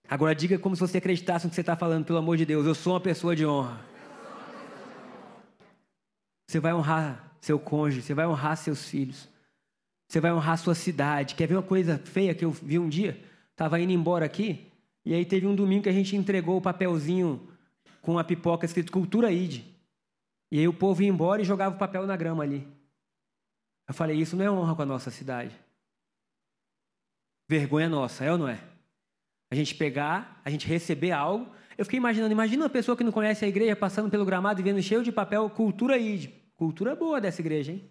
Agora 0.07 0.33
diga 0.33 0.57
como 0.57 0.77
se 0.77 0.79
você 0.79 0.99
acreditasse 0.99 1.45
no 1.45 1.49
que 1.49 1.55
você 1.55 1.61
está 1.61 1.75
falando, 1.75 2.05
pelo 2.05 2.19
amor 2.19 2.37
de 2.37 2.45
Deus. 2.45 2.65
Eu 2.65 2.75
sou 2.75 2.93
uma 2.93 3.01
pessoa 3.01 3.35
de 3.35 3.45
honra. 3.45 3.81
Você 6.49 6.61
vai 6.61 6.73
honrar 6.73 7.35
seu 7.41 7.59
cônjuge, 7.59 8.03
você 8.03 8.13
vai 8.13 8.25
honrar 8.25 8.55
seus 8.55 8.87
filhos. 8.87 9.32
Você 10.13 10.19
vai 10.19 10.31
honrar 10.31 10.59
sua 10.59 10.75
cidade. 10.75 11.33
Quer 11.33 11.47
ver 11.47 11.55
uma 11.55 11.63
coisa 11.63 11.97
feia 11.97 12.35
que 12.35 12.45
eu 12.45 12.51
vi 12.51 12.77
um 12.77 12.87
dia? 12.87 13.19
Estava 13.49 13.79
indo 13.79 13.91
embora 13.91 14.23
aqui, 14.23 14.71
e 15.03 15.11
aí 15.11 15.25
teve 15.25 15.47
um 15.47 15.55
domingo 15.55 15.81
que 15.81 15.89
a 15.89 15.93
gente 15.93 16.15
entregou 16.15 16.55
o 16.55 16.61
papelzinho 16.61 17.49
com 17.99 18.19
a 18.19 18.23
pipoca 18.23 18.63
escrito 18.63 18.91
Cultura 18.91 19.31
ID. 19.31 19.63
E 20.51 20.59
aí 20.59 20.67
o 20.67 20.73
povo 20.73 21.01
ia 21.01 21.09
embora 21.09 21.41
e 21.41 21.45
jogava 21.45 21.75
o 21.75 21.79
papel 21.79 22.05
na 22.05 22.15
grama 22.15 22.43
ali. 22.43 22.67
Eu 23.87 23.93
falei, 23.95 24.15
isso 24.15 24.35
não 24.35 24.45
é 24.45 24.51
honra 24.51 24.75
com 24.75 24.83
a 24.83 24.85
nossa 24.85 25.09
cidade. 25.09 25.59
Vergonha 27.49 27.89
nossa, 27.89 28.23
é 28.23 28.31
ou 28.31 28.37
não 28.37 28.47
é? 28.47 28.59
A 29.49 29.55
gente 29.55 29.73
pegar, 29.73 30.39
a 30.45 30.49
gente 30.51 30.67
receber 30.67 31.11
algo 31.11 31.51
eu 31.75 31.85
fiquei 31.85 31.97
imaginando, 31.97 32.31
imagina 32.31 32.65
uma 32.65 32.69
pessoa 32.69 32.95
que 32.95 33.03
não 33.03 33.11
conhece 33.11 33.43
a 33.43 33.47
igreja 33.47 33.75
passando 33.75 34.11
pelo 34.11 34.23
gramado 34.23 34.61
e 34.61 34.63
vendo 34.63 34.79
cheio 34.79 35.01
de 35.01 35.11
papel 35.11 35.49
cultura 35.49 35.97
ID. 35.97 36.29
Cultura 36.55 36.95
boa 36.95 37.19
dessa 37.19 37.41
igreja, 37.41 37.71
hein? 37.71 37.89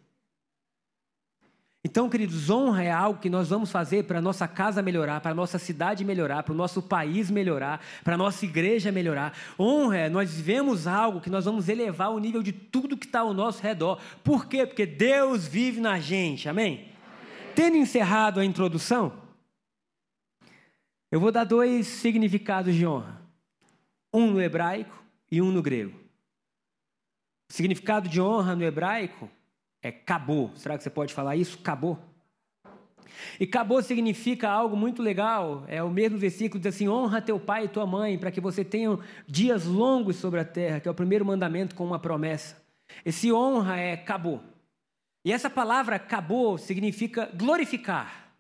Então, 1.85 2.09
queridos, 2.09 2.49
honra 2.49 2.85
é 2.85 2.91
algo 2.93 3.19
que 3.19 3.29
nós 3.29 3.49
vamos 3.49 3.73
fazer 3.73 4.05
para 4.05 4.19
a 4.19 4.23
nossa 4.23 4.47
casa 4.47 4.81
melhorar, 4.81 5.21
para 5.21 5.33
a 5.33 5.35
nossa 5.35 5.59
cidade 5.59 6.05
melhorar, 6.05 6.45
para 6.45 6.53
o 6.53 6.57
nosso 6.57 6.81
país 6.81 7.29
melhorar, 7.29 7.85
para 8.05 8.15
a 8.15 8.17
nossa 8.17 8.45
igreja 8.45 8.93
melhorar. 8.93 9.37
Honra 9.59 9.97
é 9.99 10.09
nós 10.09 10.33
vivemos 10.33 10.87
algo 10.87 11.21
que 11.21 11.29
nós 11.29 11.45
vamos 11.45 11.69
elevar 11.69 12.11
o 12.11 12.21
nível 12.21 12.41
de 12.41 12.53
tudo 12.53 12.97
que 12.97 13.07
está 13.07 13.21
ao 13.21 13.35
nosso 13.35 13.61
redor. 13.61 14.01
Por 14.23 14.47
quê? 14.47 14.65
Porque 14.65 14.87
Deus 14.87 15.47
vive 15.47 15.81
na 15.81 15.99
gente, 15.99 16.49
amém? 16.49 16.75
amém? 16.75 16.93
Tendo 17.57 17.77
encerrado 17.77 18.39
a 18.39 18.45
introdução, 18.45 19.13
eu 21.11 21.19
vou 21.19 21.33
dar 21.33 21.45
dois 21.45 21.89
significados 21.89 22.75
de 22.75 22.87
honra 22.87 23.21
um 24.15 24.31
no 24.31 24.41
hebraico 24.41 25.03
e 25.31 25.41
um 25.41 25.51
no 25.51 25.63
grego. 25.63 25.99
O 27.51 27.53
significado 27.53 28.09
de 28.09 28.21
honra 28.21 28.55
no 28.55 28.63
hebraico 28.63 29.29
é 29.83 29.89
acabou. 29.89 30.51
Será 30.55 30.77
que 30.77 30.85
você 30.85 30.91
pode 30.91 31.13
falar 31.13 31.37
isso? 31.37 31.59
Acabou. 31.61 31.99
E 33.39 33.45
acabou 33.45 33.83
significa 33.83 34.49
algo 34.49 34.77
muito 34.77 35.03
legal. 35.03 35.65
É 35.69 35.83
o 35.83 35.91
mesmo 35.91 36.19
versículo 36.19 36.61
diz 36.61 36.75
assim: 36.75 36.89
honra 36.89 37.21
teu 37.21 37.39
pai 37.39 37.65
e 37.65 37.69
tua 37.69 37.87
mãe, 37.87 38.19
para 38.19 38.31
que 38.31 38.41
você 38.41 38.65
tenha 38.65 38.99
dias 39.27 39.65
longos 39.65 40.17
sobre 40.17 40.41
a 40.41 40.45
terra, 40.45 40.81
que 40.81 40.89
é 40.89 40.91
o 40.91 40.95
primeiro 40.95 41.25
mandamento 41.25 41.75
com 41.75 41.85
uma 41.85 41.99
promessa. 41.99 42.63
Esse 43.05 43.33
honra 43.33 43.79
é 43.79 43.95
acabou. 43.95 44.43
E 45.25 45.33
essa 45.33 45.49
palavra 45.49 45.97
acabou 45.97 46.59
significa 46.59 47.31
glorificar, 47.35 48.35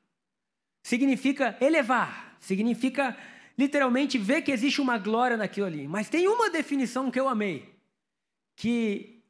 significa 0.83 1.57
elevar, 1.61 2.37
significa 2.41 3.17
literalmente 3.57 4.19
ver 4.19 4.43
que 4.43 4.51
existe 4.51 4.81
uma 4.81 4.99
glória 4.99 5.37
naquilo 5.37 5.67
ali. 5.67 5.87
Mas 5.87 6.09
tem 6.09 6.27
uma 6.27 6.51
definição 6.51 7.11
que 7.11 7.21
eu 7.21 7.29
amei, 7.29 7.73
que 8.57 9.23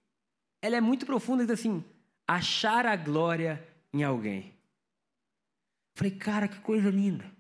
ela 0.63 0.77
é 0.77 0.81
muito 0.81 1.05
profunda, 1.05 1.45
diz 1.45 1.53
assim, 1.53 1.85
achar 2.27 2.87
a 2.87 2.97
glória 2.97 3.63
em 3.93 4.03
alguém. 4.03 4.53
Falei, 5.95 6.13
cara, 6.13 6.49
que 6.49 6.61
coisa 6.61 6.91
linda. 6.91 7.31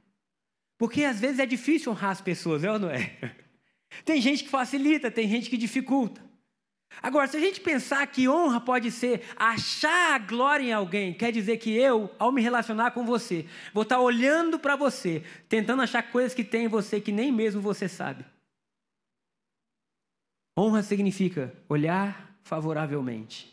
Porque 0.79 1.05
às 1.05 1.21
vezes 1.21 1.38
é 1.38 1.47
difícil 1.47 1.92
honrar 1.92 2.11
as 2.11 2.21
pessoas, 2.21 2.64
é 2.64 2.71
ou 2.71 2.79
não 2.79 2.90
é? 2.90 3.16
Tem 4.05 4.21
gente 4.21 4.45
que 4.45 4.51
facilita, 4.51 5.11
tem 5.11 5.29
gente 5.29 5.51
que 5.51 5.57
dificulta. 5.59 6.21
Agora, 7.01 7.27
se 7.27 7.37
a 7.37 7.40
gente 7.40 7.61
pensar 7.61 8.07
que 8.07 8.29
honra 8.29 8.61
pode 8.61 8.90
ser 8.90 9.23
achar 9.37 10.14
a 10.14 10.18
glória 10.18 10.64
em 10.64 10.73
alguém, 10.73 11.14
quer 11.14 11.31
dizer 11.31 11.59
que 11.59 11.71
eu, 11.71 12.11
ao 12.18 12.33
me 12.33 12.42
relacionar 12.42 12.90
com 12.92 13.05
você, 13.05 13.47
vou 13.73 13.83
estar 13.83 14.01
olhando 14.01 14.59
para 14.59 14.77
você, 14.77 15.23
tentando 15.49 15.83
achar 15.83 16.03
coisas 16.03 16.35
que 16.35 16.45
tem 16.45 16.64
em 16.64 16.68
você 16.68 17.01
que 17.01 17.12
nem 17.12 17.31
mesmo 17.31 17.61
você 17.61 17.88
sabe. 17.88 18.25
Honra 20.59 20.83
significa 20.83 21.55
olhar 21.68 22.37
favoravelmente. 22.42 23.52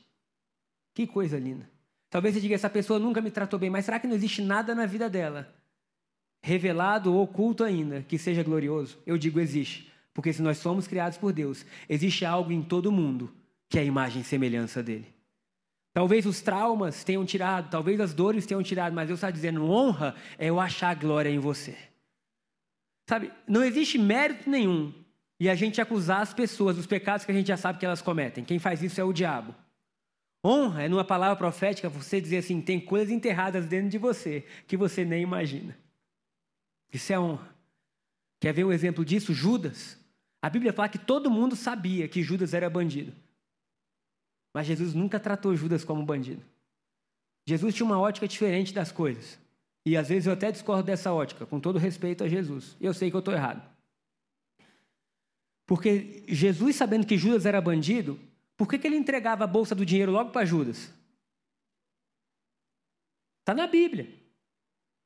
Que 1.00 1.08
coisa 1.08 1.40
linda. 1.40 1.66
Talvez 2.10 2.36
você 2.36 2.42
diga, 2.42 2.56
essa 2.56 2.70
pessoa 2.70 3.00
nunca 3.00 3.22
me 3.22 3.32
tratou 3.32 3.58
bem, 3.58 3.70
mas 3.70 3.86
será 3.86 4.02
que 4.02 4.06
não 4.06 4.18
existe 4.18 4.42
nada 4.42 4.76
na 4.76 4.86
vida 4.86 5.10
dela, 5.10 5.50
revelado 6.44 7.14
ou 7.14 7.24
oculto 7.24 7.64
ainda, 7.64 8.02
que 8.02 8.18
seja 8.18 8.44
glorioso? 8.44 9.02
Eu 9.06 9.18
digo, 9.18 9.40
existe. 9.40 9.90
Porque 10.14 10.34
se 10.34 10.42
nós 10.42 10.58
somos 10.58 10.90
criados 10.90 11.18
por 11.18 11.32
Deus, 11.32 11.66
existe 11.88 12.26
algo 12.26 12.52
em 12.52 12.62
todo 12.62 12.92
mundo 12.92 13.34
que 13.70 13.80
é 13.80 13.82
a 13.82 13.86
imagem 13.86 14.24
e 14.24 14.26
semelhança 14.26 14.84
dele. 14.84 15.06
Talvez 15.94 16.26
os 16.26 16.42
traumas 16.42 17.02
tenham 17.02 17.26
tirado, 17.26 17.70
talvez 17.70 17.98
as 18.02 18.14
dores 18.14 18.46
tenham 18.46 18.62
tirado, 18.62 18.94
mas 18.94 19.08
Deus 19.08 19.20
está 19.20 19.32
dizendo: 19.32 19.72
honra 19.72 20.16
é 20.38 20.50
eu 20.50 20.60
achar 20.60 20.94
glória 20.98 21.30
em 21.30 21.40
você. 21.40 21.78
Sabe, 23.08 23.32
não 23.48 23.64
existe 23.64 23.98
mérito 23.98 24.50
nenhum 24.50 24.94
e 25.40 25.50
a 25.50 25.56
gente 25.56 25.80
acusar 25.80 26.22
as 26.24 26.34
pessoas 26.34 26.76
dos 26.76 26.86
pecados 26.86 27.26
que 27.26 27.32
a 27.32 27.36
gente 27.36 27.48
já 27.48 27.56
sabe 27.56 27.80
que 27.80 27.86
elas 27.86 28.02
cometem. 28.02 28.44
Quem 28.44 28.60
faz 28.60 28.84
isso 28.84 29.00
é 29.00 29.04
o 29.06 29.14
diabo. 29.14 29.56
Honra 30.46 30.84
é 30.84 30.88
numa 30.88 31.04
palavra 31.04 31.36
profética 31.36 31.90
você 31.90 32.22
dizer 32.22 32.38
assim: 32.38 32.62
tem 32.62 32.80
coisas 32.80 33.10
enterradas 33.10 33.66
dentro 33.66 33.90
de 33.90 33.98
você 33.98 34.46
que 34.68 34.78
você 34.78 35.04
nem 35.04 35.22
imagina. 35.22 35.78
Isso 36.92 37.12
é 37.12 37.20
honra. 37.20 37.56
Quer 38.40 38.54
ver 38.54 38.64
um 38.64 38.72
exemplo 38.72 39.04
disso? 39.04 39.34
Judas. 39.34 39.98
A 40.42 40.50
Bíblia 40.50 40.72
fala 40.72 40.88
que 40.88 40.98
todo 40.98 41.30
mundo 41.30 41.56
sabia 41.56 42.08
que 42.08 42.24
Judas 42.24 42.54
era 42.54 42.70
bandido. 42.70 43.14
Mas 44.54 44.66
Jesus 44.66 44.94
nunca 44.94 45.20
tratou 45.20 45.56
Judas 45.56 45.84
como 45.84 46.06
bandido. 46.06 46.42
Jesus 47.46 47.76
tinha 47.76 47.86
uma 47.86 48.00
ótica 48.00 48.28
diferente 48.28 48.74
das 48.74 48.92
coisas. 48.92 49.38
E 49.86 49.98
às 49.98 50.08
vezes 50.08 50.28
eu 50.28 50.34
até 50.34 50.52
discordo 50.52 50.84
dessa 50.84 51.12
ótica, 51.12 51.46
com 51.46 51.60
todo 51.60 51.78
respeito 51.78 52.24
a 52.24 52.28
Jesus. 52.28 52.78
Eu 52.80 52.94
sei 52.94 53.10
que 53.10 53.16
eu 53.16 53.20
estou 53.20 53.34
errado. 53.34 53.68
Porque 55.66 56.24
Jesus, 56.28 56.76
sabendo 56.76 57.06
que 57.06 57.18
Judas 57.18 57.46
era 57.46 57.62
bandido, 57.62 58.20
por 58.60 58.68
que, 58.68 58.78
que 58.78 58.86
ele 58.86 58.98
entregava 58.98 59.46
a 59.46 59.48
bolsa 59.48 59.74
do 59.74 59.86
dinheiro 59.86 60.12
logo 60.12 60.32
para 60.32 60.46
Judas? 60.46 60.94
Está 63.40 63.56
na 63.56 63.66
Bíblia. 63.66 64.10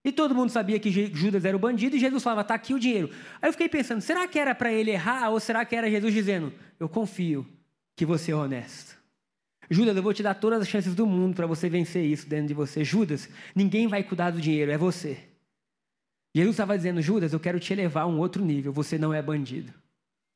E 0.04 0.12
todo 0.12 0.34
mundo 0.34 0.50
sabia 0.50 0.80
que 0.80 0.90
Judas 0.90 1.46
era 1.46 1.56
o 1.56 1.60
bandido 1.60 1.96
e 1.96 2.00
Jesus 2.00 2.24
falava: 2.24 2.42
está 2.42 2.56
aqui 2.56 2.74
o 2.74 2.80
dinheiro. 2.80 3.12
Aí 3.40 3.48
eu 3.48 3.54
fiquei 3.54 3.70
pensando: 3.70 4.02
será 4.02 4.28
que 4.28 4.40
era 4.40 4.56
para 4.56 4.74
ele 4.74 4.90
errar 4.90 5.30
ou 5.30 5.40
será 5.40 5.64
que 5.64 5.76
era 5.76 5.88
Jesus 5.88 6.12
dizendo: 6.12 6.52
eu 6.80 6.90
confio 6.90 7.48
que 7.96 8.08
você 8.08 8.32
é 8.32 8.36
honesto? 8.36 8.98
Judas, 9.70 9.96
eu 9.96 10.02
vou 10.02 10.16
te 10.16 10.24
dar 10.24 10.34
todas 10.34 10.60
as 10.60 10.68
chances 10.68 10.96
do 10.96 11.06
mundo 11.06 11.36
para 11.36 11.46
você 11.46 11.70
vencer 11.70 12.04
isso 12.04 12.28
dentro 12.28 12.48
de 12.48 12.56
você. 12.56 12.84
Judas, 12.84 13.30
ninguém 13.56 13.88
vai 13.88 14.04
cuidar 14.04 14.32
do 14.32 14.42
dinheiro, 14.42 14.72
é 14.72 14.80
você. 14.80 15.30
Jesus 16.36 16.56
estava 16.56 16.76
dizendo: 16.76 17.04
Judas, 17.04 17.34
eu 17.34 17.40
quero 17.40 17.60
te 17.60 17.72
elevar 17.72 18.06
a 18.06 18.08
um 18.08 18.18
outro 18.18 18.44
nível, 18.44 18.74
você 18.74 18.98
não 18.98 19.14
é 19.14 19.22
bandido. 19.22 19.72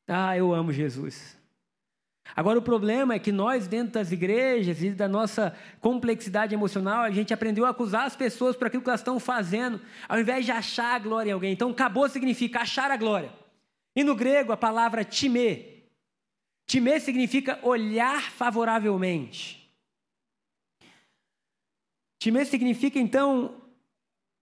Ah, 0.07 0.37
eu 0.37 0.53
amo 0.53 0.71
Jesus. 0.71 1.36
Agora, 2.35 2.59
o 2.59 2.61
problema 2.61 3.15
é 3.15 3.19
que 3.19 3.31
nós, 3.31 3.67
dentro 3.67 3.93
das 3.93 4.11
igrejas 4.11 4.81
e 4.81 4.91
da 4.91 5.07
nossa 5.07 5.55
complexidade 5.81 6.53
emocional, 6.53 7.01
a 7.01 7.11
gente 7.11 7.33
aprendeu 7.33 7.65
a 7.65 7.69
acusar 7.69 8.05
as 8.05 8.15
pessoas 8.15 8.55
por 8.55 8.67
aquilo 8.67 8.83
que 8.83 8.89
elas 8.89 9.01
estão 9.01 9.19
fazendo, 9.19 9.81
ao 10.07 10.19
invés 10.19 10.45
de 10.45 10.51
achar 10.51 10.95
a 10.95 10.99
glória 10.99 11.31
em 11.31 11.33
alguém. 11.33 11.53
Então, 11.53 11.71
acabou 11.71 12.07
significa 12.09 12.59
achar 12.59 12.91
a 12.91 12.97
glória. 12.97 13.31
E 13.95 14.03
no 14.03 14.15
grego, 14.15 14.51
a 14.51 14.57
palavra 14.57 15.03
time. 15.03 15.83
Time 16.67 16.99
significa 16.99 17.59
olhar 17.63 18.21
favoravelmente. 18.21 19.57
Time 22.19 22.45
significa, 22.45 22.99
então, 22.99 23.61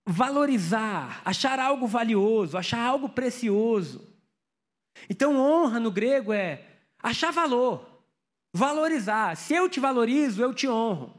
valorizar, 0.06 1.21
achar 1.24 1.60
algo 1.60 1.88
valioso, 1.88 2.58
achar 2.58 2.80
algo 2.80 3.10
precioso. 3.10 4.13
Então, 5.10 5.38
honra 5.38 5.80
no 5.80 5.91
grego 5.91 6.32
é 6.32 6.74
achar 7.05 7.31
valor, 7.31 7.85
valorizar. 8.51 9.35
Se 9.37 9.53
eu 9.53 9.69
te 9.69 9.79
valorizo, 9.79 10.41
eu 10.41 10.53
te 10.53 10.67
honro. 10.67 11.13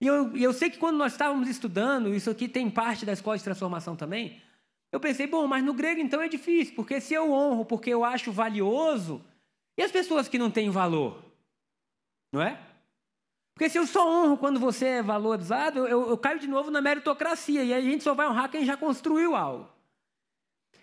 E 0.00 0.06
eu, 0.06 0.36
eu 0.36 0.52
sei 0.52 0.70
que 0.70 0.78
quando 0.78 0.96
nós 0.96 1.12
estávamos 1.12 1.48
estudando, 1.48 2.14
isso 2.14 2.30
aqui 2.30 2.48
tem 2.48 2.70
parte 2.70 3.04
da 3.04 3.12
escola 3.12 3.36
de 3.36 3.44
transformação 3.44 3.96
também, 3.96 4.40
eu 4.92 5.00
pensei, 5.00 5.26
bom, 5.26 5.46
mas 5.46 5.64
no 5.64 5.74
grego 5.74 6.00
então 6.00 6.20
é 6.20 6.28
difícil, 6.28 6.74
porque 6.74 7.00
se 7.00 7.14
eu 7.14 7.32
honro 7.32 7.64
porque 7.64 7.90
eu 7.90 8.04
acho 8.04 8.30
valioso, 8.30 9.24
e 9.76 9.82
as 9.82 9.90
pessoas 9.90 10.28
que 10.28 10.38
não 10.38 10.50
têm 10.50 10.70
valor? 10.70 11.22
Não 12.32 12.42
é? 12.42 12.60
Porque 13.54 13.68
se 13.68 13.78
eu 13.78 13.86
só 13.86 14.08
honro 14.08 14.36
quando 14.36 14.60
você 14.60 14.86
é 14.86 15.02
valorizado, 15.02 15.86
eu, 15.86 16.10
eu, 16.10 16.18
caio 16.18 16.38
de 16.38 16.46
novo 16.46 16.70
na 16.70 16.80
meritocracia, 16.80 17.64
e 17.64 17.72
aí 17.72 17.88
a 17.88 17.90
gente 17.90 18.04
só 18.04 18.14
vai 18.14 18.28
honrar 18.28 18.50
quem 18.50 18.64
já 18.64 18.76
construiu 18.76 19.34
algo. 19.34 19.71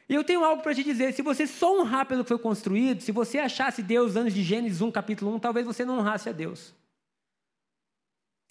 E 0.10 0.16
eu 0.16 0.24
tenho 0.24 0.44
algo 0.44 0.64
para 0.64 0.74
te 0.74 0.84
dizer: 0.84 1.14
se 1.14 1.22
você 1.22 1.46
só 1.46 1.80
honrar 1.80 2.08
pelo 2.08 2.24
que 2.24 2.30
foi 2.30 2.40
construído, 2.40 3.02
se 3.02 3.12
você 3.12 3.38
achasse 3.38 3.84
Deus 3.84 4.16
antes 4.16 4.34
de 4.34 4.42
Gênesis 4.42 4.82
1, 4.82 4.92
capítulo 4.92 5.36
1, 5.36 5.40
talvez 5.40 5.66
você 5.66 5.86
não 5.86 6.00
honrasse 6.00 6.28
a 6.28 6.32
Deus. 6.32 6.74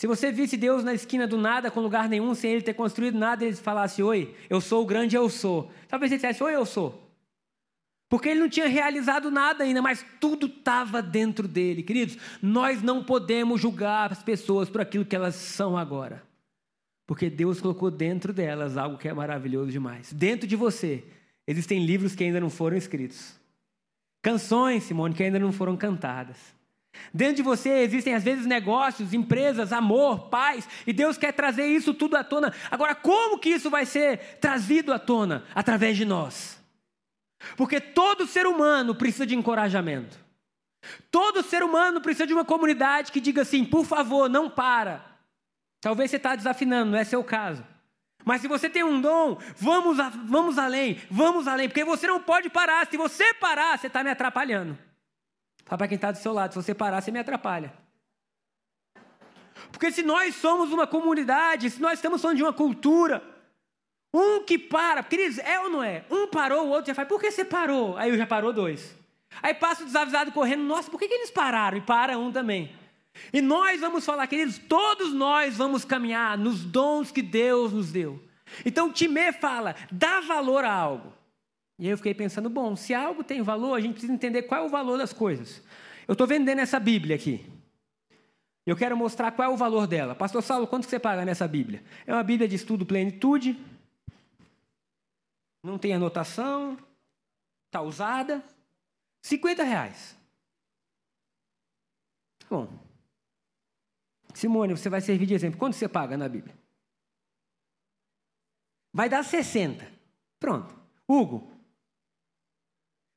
Se 0.00 0.06
você 0.06 0.30
visse 0.30 0.56
Deus 0.56 0.84
na 0.84 0.94
esquina 0.94 1.26
do 1.26 1.36
nada, 1.36 1.72
com 1.72 1.80
lugar 1.80 2.08
nenhum, 2.08 2.32
sem 2.32 2.52
ele 2.52 2.62
ter 2.62 2.74
construído 2.74 3.18
nada, 3.18 3.44
ele 3.44 3.56
falasse: 3.56 4.00
Oi, 4.00 4.32
eu 4.48 4.60
sou 4.60 4.84
o 4.84 4.86
grande 4.86 5.16
eu 5.16 5.28
sou. 5.28 5.68
Talvez 5.88 6.12
ele 6.12 6.20
dissesse: 6.20 6.44
Oi, 6.44 6.54
eu 6.54 6.64
sou. 6.64 7.04
Porque 8.08 8.28
ele 8.28 8.40
não 8.40 8.48
tinha 8.48 8.68
realizado 8.68 9.30
nada 9.30 9.64
ainda, 9.64 9.82
mas 9.82 10.06
tudo 10.20 10.46
estava 10.46 11.02
dentro 11.02 11.46
dele. 11.46 11.82
Queridos, 11.82 12.16
nós 12.40 12.80
não 12.80 13.04
podemos 13.04 13.60
julgar 13.60 14.12
as 14.12 14.22
pessoas 14.22 14.70
por 14.70 14.80
aquilo 14.80 15.04
que 15.04 15.16
elas 15.16 15.34
são 15.34 15.76
agora. 15.76 16.22
Porque 17.06 17.28
Deus 17.28 17.60
colocou 17.60 17.90
dentro 17.90 18.32
delas 18.32 18.78
algo 18.78 18.96
que 18.96 19.08
é 19.08 19.12
maravilhoso 19.12 19.70
demais. 19.70 20.12
Dentro 20.12 20.46
de 20.46 20.56
você 20.56 21.04
Existem 21.48 21.82
livros 21.82 22.14
que 22.14 22.22
ainda 22.22 22.38
não 22.38 22.50
foram 22.50 22.76
escritos. 22.76 23.40
Canções, 24.20 24.82
Simone, 24.82 25.14
que 25.14 25.22
ainda 25.22 25.38
não 25.38 25.50
foram 25.50 25.78
cantadas. 25.78 26.36
Dentro 27.12 27.36
de 27.36 27.42
você 27.42 27.70
existem 27.70 28.14
às 28.14 28.22
vezes 28.22 28.44
negócios, 28.44 29.14
empresas, 29.14 29.72
amor, 29.72 30.28
paz, 30.28 30.68
e 30.86 30.92
Deus 30.92 31.16
quer 31.16 31.32
trazer 31.32 31.66
isso 31.66 31.94
tudo 31.94 32.16
à 32.16 32.22
tona. 32.22 32.52
Agora, 32.70 32.94
como 32.94 33.38
que 33.38 33.48
isso 33.48 33.70
vai 33.70 33.86
ser 33.86 34.18
trazido 34.40 34.92
à 34.92 34.98
tona? 34.98 35.42
Através 35.54 35.96
de 35.96 36.04
nós. 36.04 36.62
Porque 37.56 37.80
todo 37.80 38.26
ser 38.26 38.46
humano 38.46 38.94
precisa 38.94 39.24
de 39.24 39.34
encorajamento. 39.34 40.18
Todo 41.10 41.42
ser 41.42 41.62
humano 41.62 42.02
precisa 42.02 42.26
de 42.26 42.34
uma 42.34 42.44
comunidade 42.44 43.10
que 43.10 43.22
diga 43.22 43.40
assim: 43.40 43.64
por 43.64 43.86
favor, 43.86 44.28
não 44.28 44.50
para. 44.50 45.02
Talvez 45.80 46.10
você 46.10 46.18
está 46.18 46.36
desafinando, 46.36 46.90
não 46.90 46.98
é 46.98 47.04
seu 47.04 47.24
caso. 47.24 47.64
Mas 48.28 48.42
se 48.42 48.46
você 48.46 48.68
tem 48.68 48.84
um 48.84 49.00
dom, 49.00 49.38
vamos, 49.56 49.96
vamos 50.26 50.58
além, 50.58 51.00
vamos 51.10 51.48
além, 51.48 51.66
porque 51.66 51.82
você 51.82 52.06
não 52.06 52.20
pode 52.20 52.50
parar. 52.50 52.86
Se 52.86 52.94
você 52.94 53.32
parar, 53.32 53.78
você 53.78 53.86
está 53.86 54.04
me 54.04 54.10
atrapalhando. 54.10 54.76
Fala 55.64 55.78
para 55.78 55.88
quem 55.88 55.94
está 55.94 56.10
do 56.10 56.18
seu 56.18 56.34
lado, 56.34 56.52
se 56.52 56.62
você 56.62 56.74
parar, 56.74 57.00
você 57.00 57.10
me 57.10 57.18
atrapalha. 57.18 57.72
Porque 59.72 59.90
se 59.90 60.02
nós 60.02 60.34
somos 60.34 60.70
uma 60.74 60.86
comunidade, 60.86 61.70
se 61.70 61.80
nós 61.80 61.94
estamos 61.94 62.20
falando 62.20 62.36
de 62.36 62.42
uma 62.42 62.52
cultura, 62.52 63.22
um 64.12 64.44
que 64.44 64.58
para, 64.58 65.02
queridos, 65.02 65.38
é 65.38 65.58
ou 65.60 65.70
não 65.70 65.82
é? 65.82 66.04
Um 66.10 66.26
parou, 66.26 66.66
o 66.66 66.68
outro 66.68 66.88
já 66.88 66.94
faz, 66.94 67.08
por 67.08 67.18
que 67.18 67.30
você 67.30 67.46
parou? 67.46 67.96
Aí 67.96 68.14
já 68.14 68.26
parou 68.26 68.52
dois. 68.52 68.94
Aí 69.42 69.54
passa 69.54 69.84
o 69.84 69.86
desavisado 69.86 70.32
correndo, 70.32 70.64
nossa, 70.64 70.90
por 70.90 71.00
que, 71.00 71.08
que 71.08 71.14
eles 71.14 71.30
pararam? 71.30 71.78
E 71.78 71.80
para 71.80 72.18
um 72.18 72.30
também. 72.30 72.76
E 73.32 73.40
nós 73.40 73.80
vamos 73.80 74.04
falar, 74.04 74.26
queridos, 74.26 74.58
todos 74.58 75.12
nós 75.12 75.56
vamos 75.56 75.84
caminhar 75.84 76.36
nos 76.38 76.64
dons 76.64 77.10
que 77.10 77.22
Deus 77.22 77.72
nos 77.72 77.92
deu. 77.92 78.22
Então, 78.64 78.92
Timé 78.92 79.32
fala, 79.32 79.74
dá 79.90 80.20
valor 80.20 80.64
a 80.64 80.72
algo. 80.72 81.12
E 81.78 81.84
aí 81.84 81.90
eu 81.90 81.96
fiquei 81.96 82.14
pensando, 82.14 82.50
bom, 82.50 82.74
se 82.74 82.92
algo 82.92 83.22
tem 83.22 83.42
valor, 83.42 83.74
a 83.74 83.80
gente 83.80 83.92
precisa 83.92 84.12
entender 84.12 84.42
qual 84.42 84.62
é 84.62 84.66
o 84.66 84.70
valor 84.70 84.98
das 84.98 85.12
coisas. 85.12 85.62
Eu 86.06 86.12
estou 86.12 86.26
vendendo 86.26 86.60
essa 86.60 86.80
Bíblia 86.80 87.14
aqui. 87.14 87.44
Eu 88.66 88.76
quero 88.76 88.96
mostrar 88.96 89.30
qual 89.32 89.50
é 89.50 89.54
o 89.54 89.56
valor 89.56 89.86
dela. 89.86 90.14
Pastor 90.14 90.42
Saulo, 90.42 90.66
quanto 90.66 90.86
você 90.86 90.98
paga 90.98 91.24
nessa 91.24 91.46
Bíblia? 91.46 91.82
É 92.06 92.12
uma 92.12 92.22
Bíblia 92.22 92.48
de 92.48 92.56
estudo 92.56 92.84
plenitude. 92.84 93.56
Não 95.62 95.78
tem 95.78 95.94
anotação. 95.94 96.76
Está 97.66 97.80
usada. 97.80 98.42
50 99.22 99.62
reais. 99.62 100.16
Bom, 102.50 102.68
Simone, 104.38 104.76
você 104.76 104.88
vai 104.88 105.00
servir 105.00 105.26
de 105.26 105.34
exemplo. 105.34 105.58
Quanto 105.58 105.74
você 105.74 105.88
paga 105.88 106.16
na 106.16 106.28
Bíblia? 106.28 106.56
Vai 108.94 109.08
dar 109.08 109.24
60. 109.24 109.84
Pronto. 110.38 110.78
Hugo? 111.08 111.50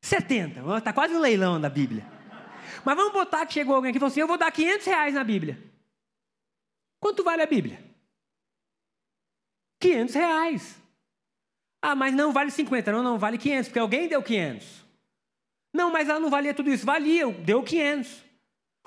70. 0.04 0.62
Está 0.78 0.92
quase 0.92 1.14
um 1.14 1.20
leilão 1.20 1.62
da 1.62 1.70
Bíblia. 1.70 2.04
Mas 2.84 2.96
vamos 2.96 3.14
botar 3.14 3.46
que 3.46 3.54
chegou 3.54 3.76
alguém 3.76 3.90
aqui 3.90 3.98
e 3.98 4.00
falou 4.00 4.12
assim: 4.12 4.22
eu 4.22 4.28
vou 4.28 4.38
dar 4.38 4.52
500 4.52 4.88
reais 4.88 5.14
na 5.14 5.24
Bíblia. 5.24 5.62
Quanto 7.00 7.24
vale 7.24 7.44
a 7.44 7.48
Bíblia? 7.48 7.80
500 9.80 10.16
reais. 10.16 10.82
Ah, 11.84 11.96
mas 11.96 12.16
não 12.16 12.34
vale 12.34 12.50
50. 12.50 12.92
Não, 12.92 13.04
não, 13.04 13.20
vale 13.20 13.38
500, 13.38 13.68
porque 13.68 13.80
alguém 13.80 14.08
deu 14.08 14.24
500. 14.24 14.86
Não, 15.72 15.92
mas 15.92 16.10
ela 16.10 16.20
não 16.20 16.32
valia 16.32 16.54
tudo 16.54 16.72
isso. 16.72 16.84
Valia, 16.84 17.32
deu 17.32 17.64
500. 17.64 18.31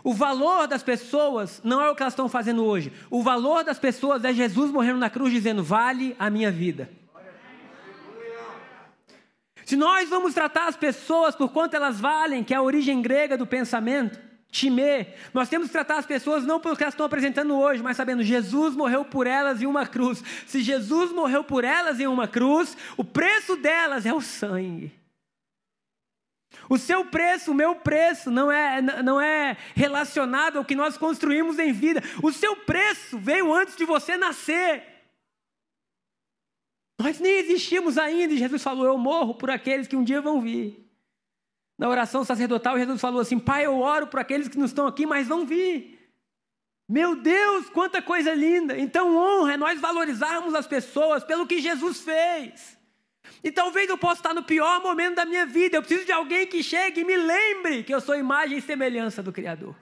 O 0.05 0.13
valor 0.13 0.69
das 0.69 0.83
pessoas 0.83 1.63
não 1.65 1.81
é 1.81 1.91
o 1.91 1.97
que 1.97 2.03
elas 2.03 2.13
estão 2.13 2.29
fazendo 2.29 2.63
hoje. 2.63 2.93
O 3.11 3.23
valor 3.23 3.65
das 3.65 3.79
pessoas 3.79 4.23
é 4.23 4.35
Jesus 4.35 4.71
morrendo 4.71 4.99
na 4.99 5.09
cruz 5.09 5.33
dizendo: 5.33 5.65
vale 5.65 6.15
a 6.19 6.29
minha 6.29 6.51
vida. 6.51 6.91
Se 9.65 9.77
nós 9.77 10.11
vamos 10.11 10.35
tratar 10.35 10.69
as 10.69 10.77
pessoas 10.77 11.35
por 11.35 11.51
quanto 11.51 11.75
elas 11.75 11.99
valem, 11.99 12.45
que 12.45 12.53
é 12.53 12.57
a 12.59 12.63
origem 12.63 13.01
grega 13.01 13.35
do 13.35 13.47
pensamento, 13.47 14.21
time, 14.51 15.07
nós 15.33 15.49
temos 15.49 15.69
que 15.69 15.73
tratar 15.73 15.97
as 15.97 16.05
pessoas 16.05 16.45
não 16.45 16.61
pelo 16.61 16.77
que 16.77 16.83
elas 16.83 16.93
estão 16.93 17.07
apresentando 17.07 17.59
hoje, 17.59 17.83
mas 17.83 17.97
sabendo 17.97 18.23
Jesus 18.23 18.77
morreu 18.77 19.07
por 19.07 19.27
elas 19.27 19.63
em 19.63 19.67
uma 19.67 19.87
cruz. 19.87 20.23
Se 20.47 20.63
Jesus 20.63 21.13
morreu 21.13 21.43
por 21.43 21.65
elas 21.65 21.99
em 21.99 22.07
uma 22.07 22.29
cruz, 22.29 22.77
o 22.99 23.03
preço 23.03 23.57
delas 23.57 24.05
é 24.05 24.13
o 24.13 24.21
sangue. 24.21 24.93
O 26.69 26.79
seu 26.79 27.05
preço, 27.05 27.51
o 27.51 27.55
meu 27.55 27.77
preço, 27.77 28.31
não 28.31 28.51
é, 28.51 28.81
não 29.03 29.21
é 29.21 29.57
relacionado 29.75 30.59
ao 30.59 30.65
que 30.65 30.75
nós 30.75 30.97
construímos 30.97 31.59
em 31.59 31.73
vida. 31.73 32.03
O 32.23 32.33
seu 32.33 32.57
preço 32.57 33.19
veio 33.19 33.53
antes 33.53 33.77
de 33.77 33.85
você 33.85 34.17
nascer. 34.17 34.83
Nós 36.99 37.19
nem 37.19 37.39
existimos 37.39 37.99
ainda, 37.99 38.35
e 38.35 38.39
Jesus 38.39 38.63
falou: 38.63 38.87
Eu 38.87 38.97
morro 38.97 39.35
por 39.35 39.51
aqueles 39.51 39.87
que 39.87 39.97
um 39.97 40.05
dia 40.05 40.21
vão 40.21 40.41
vir. 40.41 40.85
Na 41.77 41.89
oração 41.89 42.25
sacerdotal, 42.25 42.79
Jesus 42.79 43.01
falou 43.01 43.21
assim: 43.21 43.39
Pai, 43.39 43.67
eu 43.67 43.79
oro 43.79 44.07
por 44.07 44.21
aqueles 44.21 44.49
que 44.49 44.59
não 44.59 44.67
estão 44.67 44.87
aqui, 44.87 45.05
mas 45.05 45.27
vão 45.27 45.45
vir. 45.45 45.95
Meu 46.89 47.17
Deus, 47.17 47.69
quanta 47.71 48.03
coisa 48.03 48.35
linda! 48.35 48.79
Então, 48.79 49.17
honra 49.17 49.55
é 49.55 49.57
nós 49.57 49.81
valorizarmos 49.81 50.55
as 50.55 50.67
pessoas 50.67 51.25
pelo 51.25 51.47
que 51.47 51.61
Jesus 51.61 52.01
fez. 52.01 52.79
E 53.45 53.53
talvez 53.53 53.91
eu 53.91 53.99
possa 53.99 54.21
estar 54.21 54.33
no 54.33 54.43
pior 54.43 54.83
momento 54.83 55.17
da 55.17 55.27
minha 55.27 55.45
vida. 55.45 55.77
Eu 55.77 55.83
preciso 55.83 56.07
de 56.07 56.13
alguém 56.13 56.47
que 56.47 56.63
chegue 56.63 57.03
e 57.03 57.05
me 57.05 57.15
lembre 57.15 57.83
que 57.83 57.95
eu 57.95 58.01
sou 58.01 58.17
imagem 58.17 58.57
e 58.57 58.63
semelhança 58.63 59.23
do 59.23 59.31
Criador. 59.31 59.77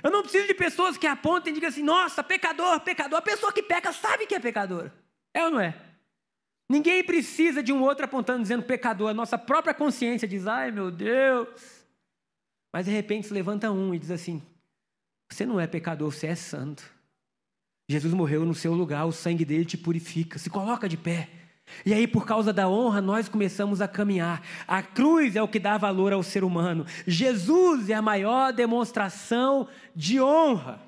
Eu 0.00 0.10
não 0.10 0.22
preciso 0.22 0.46
de 0.46 0.54
pessoas 0.54 0.96
que 0.96 1.08
apontem 1.08 1.50
e 1.50 1.54
digam 1.54 1.68
assim: 1.68 1.82
nossa, 1.82 2.22
pecador, 2.22 2.78
pecador. 2.80 3.18
A 3.18 3.22
pessoa 3.22 3.52
que 3.52 3.60
peca 3.60 3.92
sabe 3.92 4.24
que 4.24 4.36
é 4.36 4.38
pecador. 4.38 4.88
É 5.34 5.44
ou 5.44 5.50
não 5.50 5.60
é? 5.60 5.74
Ninguém 6.68 7.02
precisa 7.02 7.60
de 7.60 7.72
um 7.72 7.82
outro 7.82 8.04
apontando 8.04 8.42
dizendo 8.42 8.62
pecador. 8.62 9.10
A 9.10 9.14
nossa 9.14 9.36
própria 9.36 9.74
consciência 9.74 10.28
diz: 10.28 10.46
ai 10.46 10.70
meu 10.70 10.92
Deus. 10.92 11.84
Mas 12.72 12.86
de 12.86 12.92
repente 12.92 13.26
se 13.26 13.34
levanta 13.34 13.72
um 13.72 13.92
e 13.92 13.98
diz 13.98 14.12
assim: 14.12 14.40
você 15.28 15.44
não 15.44 15.58
é 15.58 15.66
pecador, 15.66 16.08
você 16.08 16.28
é 16.28 16.36
santo. 16.36 16.88
Jesus 17.88 18.14
morreu 18.14 18.44
no 18.44 18.54
seu 18.54 18.72
lugar, 18.72 19.04
o 19.06 19.12
sangue 19.12 19.44
dele 19.44 19.64
te 19.64 19.76
purifica. 19.76 20.38
Se 20.38 20.48
coloca 20.48 20.88
de 20.88 20.96
pé. 20.96 21.39
E 21.84 21.94
aí, 21.94 22.06
por 22.06 22.26
causa 22.26 22.52
da 22.52 22.68
honra, 22.68 23.00
nós 23.00 23.28
começamos 23.28 23.80
a 23.80 23.88
caminhar. 23.88 24.42
A 24.66 24.82
cruz 24.82 25.36
é 25.36 25.42
o 25.42 25.48
que 25.48 25.58
dá 25.58 25.78
valor 25.78 26.12
ao 26.12 26.22
ser 26.22 26.44
humano. 26.44 26.86
Jesus 27.06 27.88
é 27.90 27.94
a 27.94 28.02
maior 28.02 28.52
demonstração 28.52 29.68
de 29.94 30.20
honra. 30.20 30.80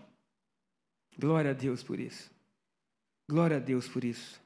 Glória 1.19 1.51
a 1.51 1.55
Deus 1.55 1.83
por 1.83 2.01
isso. 2.01 2.31
Glória 3.31 3.57
a 3.57 3.61
Deus 3.61 3.89
por 3.89 4.05
isso. 4.05 4.41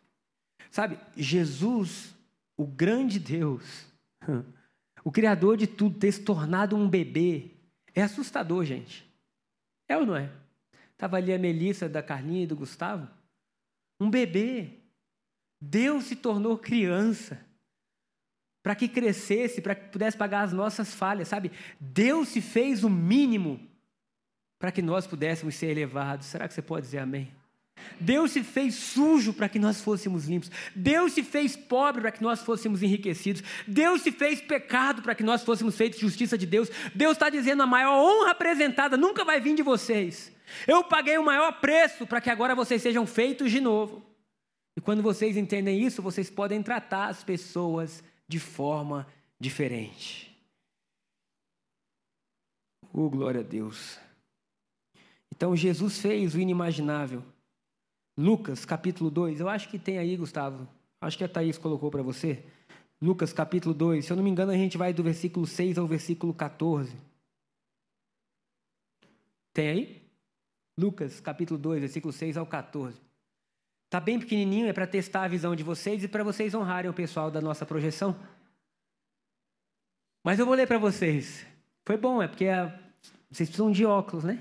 Sabe, 0.70 0.98
Jesus, 1.16 2.14
o 2.56 2.66
grande 2.66 3.18
Deus, 3.18 3.86
o 5.04 5.10
Criador 5.10 5.56
de 5.56 5.66
tudo, 5.66 5.98
ter 5.98 6.12
se 6.12 6.22
tornado 6.22 6.76
um 6.76 6.88
bebê, 6.88 7.50
é 7.94 8.02
assustador, 8.02 8.64
gente. 8.64 9.06
É 9.88 9.96
ou 9.96 10.04
não 10.04 10.16
é? 10.16 10.30
Estava 10.92 11.16
ali 11.16 11.32
a 11.32 11.38
Melissa, 11.38 11.88
da 11.88 12.02
Carlinha 12.02 12.44
e 12.44 12.46
do 12.46 12.56
Gustavo. 12.56 13.08
Um 14.00 14.10
bebê. 14.10 14.75
Deus 15.68 16.04
se 16.04 16.14
tornou 16.14 16.56
criança 16.56 17.40
para 18.62 18.74
que 18.74 18.88
crescesse, 18.88 19.60
para 19.60 19.74
que 19.74 19.88
pudesse 19.90 20.16
pagar 20.16 20.42
as 20.42 20.52
nossas 20.52 20.94
falhas, 20.94 21.28
sabe? 21.28 21.50
Deus 21.80 22.28
se 22.28 22.40
fez 22.40 22.84
o 22.84 22.90
mínimo 22.90 23.60
para 24.58 24.72
que 24.72 24.82
nós 24.82 25.06
pudéssemos 25.06 25.54
ser 25.54 25.66
elevados. 25.68 26.26
Será 26.26 26.46
que 26.48 26.54
você 26.54 26.62
pode 26.62 26.86
dizer 26.86 26.98
amém? 26.98 27.32
Deus 28.00 28.30
se 28.32 28.42
fez 28.42 28.74
sujo 28.74 29.32
para 29.32 29.48
que 29.48 29.58
nós 29.58 29.80
fôssemos 29.80 30.26
limpos. 30.26 30.50
Deus 30.74 31.12
se 31.12 31.22
fez 31.22 31.56
pobre 31.56 32.00
para 32.00 32.10
que 32.10 32.22
nós 32.22 32.42
fôssemos 32.42 32.82
enriquecidos. 32.82 33.42
Deus 33.66 34.02
se 34.02 34.10
fez 34.10 34.40
pecado 34.40 35.02
para 35.02 35.14
que 35.14 35.22
nós 35.22 35.42
fôssemos 35.42 35.76
feitos 35.76 36.00
justiça 36.00 36.38
de 36.38 36.46
Deus. 36.46 36.70
Deus 36.94 37.12
está 37.12 37.28
dizendo 37.28 37.62
a 37.62 37.66
maior 37.66 37.96
honra 37.96 38.30
apresentada 38.30 38.96
nunca 38.96 39.24
vai 39.24 39.40
vir 39.40 39.54
de 39.54 39.62
vocês. 39.62 40.32
Eu 40.66 40.84
paguei 40.84 41.18
o 41.18 41.24
maior 41.24 41.52
preço 41.60 42.06
para 42.06 42.20
que 42.20 42.30
agora 42.30 42.54
vocês 42.54 42.80
sejam 42.82 43.06
feitos 43.06 43.50
de 43.50 43.60
novo. 43.60 44.15
E 44.76 44.80
quando 44.80 45.02
vocês 45.02 45.36
entendem 45.36 45.82
isso, 45.82 46.02
vocês 46.02 46.30
podem 46.30 46.62
tratar 46.62 47.08
as 47.08 47.24
pessoas 47.24 48.04
de 48.28 48.38
forma 48.38 49.06
diferente. 49.40 50.36
Oh, 52.92 53.08
glória 53.08 53.40
a 53.40 53.44
Deus. 53.44 53.98
Então 55.34 55.56
Jesus 55.56 55.98
fez 55.98 56.34
o 56.34 56.40
inimaginável. 56.40 57.22
Lucas 58.16 58.64
capítulo 58.64 59.10
2, 59.10 59.40
eu 59.40 59.48
acho 59.48 59.68
que 59.68 59.78
tem 59.78 59.98
aí, 59.98 60.16
Gustavo. 60.16 60.68
Acho 61.00 61.18
que 61.18 61.24
a 61.24 61.28
Thaís 61.28 61.58
colocou 61.58 61.90
para 61.90 62.02
você. 62.02 62.44
Lucas 63.00 63.32
capítulo 63.32 63.74
2, 63.74 64.04
se 64.04 64.12
eu 64.12 64.16
não 64.16 64.24
me 64.24 64.30
engano, 64.30 64.52
a 64.52 64.56
gente 64.56 64.78
vai 64.78 64.92
do 64.92 65.02
versículo 65.02 65.46
6 65.46 65.76
ao 65.76 65.86
versículo 65.86 66.32
14. 66.32 66.96
Tem 69.52 69.68
aí? 69.68 70.02
Lucas 70.78 71.20
capítulo 71.20 71.58
2, 71.58 71.80
versículo 71.80 72.12
6 72.12 72.38
ao 72.38 72.46
14. 72.46 73.05
Está 73.96 74.04
bem 74.04 74.20
pequenininho, 74.20 74.68
é 74.68 74.74
para 74.74 74.86
testar 74.86 75.22
a 75.22 75.28
visão 75.28 75.56
de 75.56 75.62
vocês 75.62 76.04
e 76.04 76.08
para 76.08 76.22
vocês 76.22 76.54
honrarem 76.54 76.90
o 76.90 76.92
pessoal 76.92 77.30
da 77.30 77.40
nossa 77.40 77.64
projeção. 77.64 78.14
Mas 80.22 80.38
eu 80.38 80.44
vou 80.44 80.54
ler 80.54 80.66
para 80.66 80.76
vocês. 80.76 81.46
Foi 81.82 81.96
bom, 81.96 82.22
é 82.22 82.28
porque 82.28 82.46
a... 82.46 82.78
vocês 83.30 83.48
precisam 83.48 83.72
de 83.72 83.86
óculos, 83.86 84.22
né? 84.22 84.38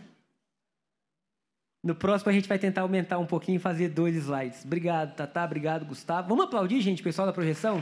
No 1.82 1.96
próximo 1.96 2.32
a 2.32 2.34
gente 2.34 2.50
vai 2.50 2.60
tentar 2.60 2.82
aumentar 2.82 3.18
um 3.18 3.26
pouquinho 3.26 3.56
e 3.56 3.60
fazer 3.60 3.88
dois 3.88 4.13
slides. 4.18 4.65
Obrigado, 4.65 5.15
Tatá. 5.15 5.46
Obrigado, 5.46 5.86
Gustavo. 5.86 6.28
Vamos 6.28 6.44
aplaudir, 6.44 6.82
gente, 6.82 7.02
pessoal 7.02 7.26
da 7.26 7.32
projeção? 7.32 7.82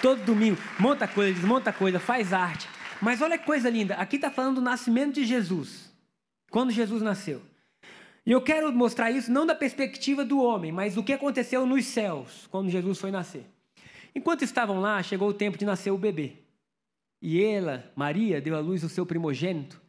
Todo 0.00 0.24
domingo. 0.24 0.56
Monta 0.80 1.06
coisa, 1.06 1.34
desmonta 1.34 1.70
coisa, 1.70 2.00
faz 2.00 2.32
arte. 2.32 2.66
Mas 3.02 3.20
olha 3.20 3.36
que 3.36 3.44
coisa 3.44 3.68
linda. 3.68 3.94
Aqui 3.96 4.16
está 4.16 4.30
falando 4.30 4.54
do 4.54 4.62
nascimento 4.62 5.16
de 5.16 5.26
Jesus. 5.26 5.92
Quando 6.50 6.70
Jesus 6.70 7.02
nasceu. 7.02 7.42
E 8.26 8.32
eu 8.32 8.40
quero 8.40 8.72
mostrar 8.72 9.10
isso 9.10 9.30
não 9.30 9.44
da 9.44 9.54
perspectiva 9.54 10.24
do 10.24 10.40
homem, 10.40 10.72
mas 10.72 10.94
do 10.94 11.02
que 11.02 11.12
aconteceu 11.12 11.66
nos 11.66 11.84
céus, 11.84 12.46
quando 12.50 12.70
Jesus 12.70 12.98
foi 12.98 13.10
nascer. 13.10 13.44
Enquanto 14.14 14.42
estavam 14.42 14.80
lá, 14.80 15.02
chegou 15.02 15.28
o 15.28 15.34
tempo 15.34 15.58
de 15.58 15.64
nascer 15.64 15.90
o 15.90 15.98
bebê. 15.98 16.34
E 17.20 17.42
ela, 17.42 17.90
Maria, 17.96 18.40
deu 18.40 18.56
à 18.56 18.60
luz 18.60 18.82
o 18.82 18.88
seu 18.88 19.04
primogênito, 19.04 19.80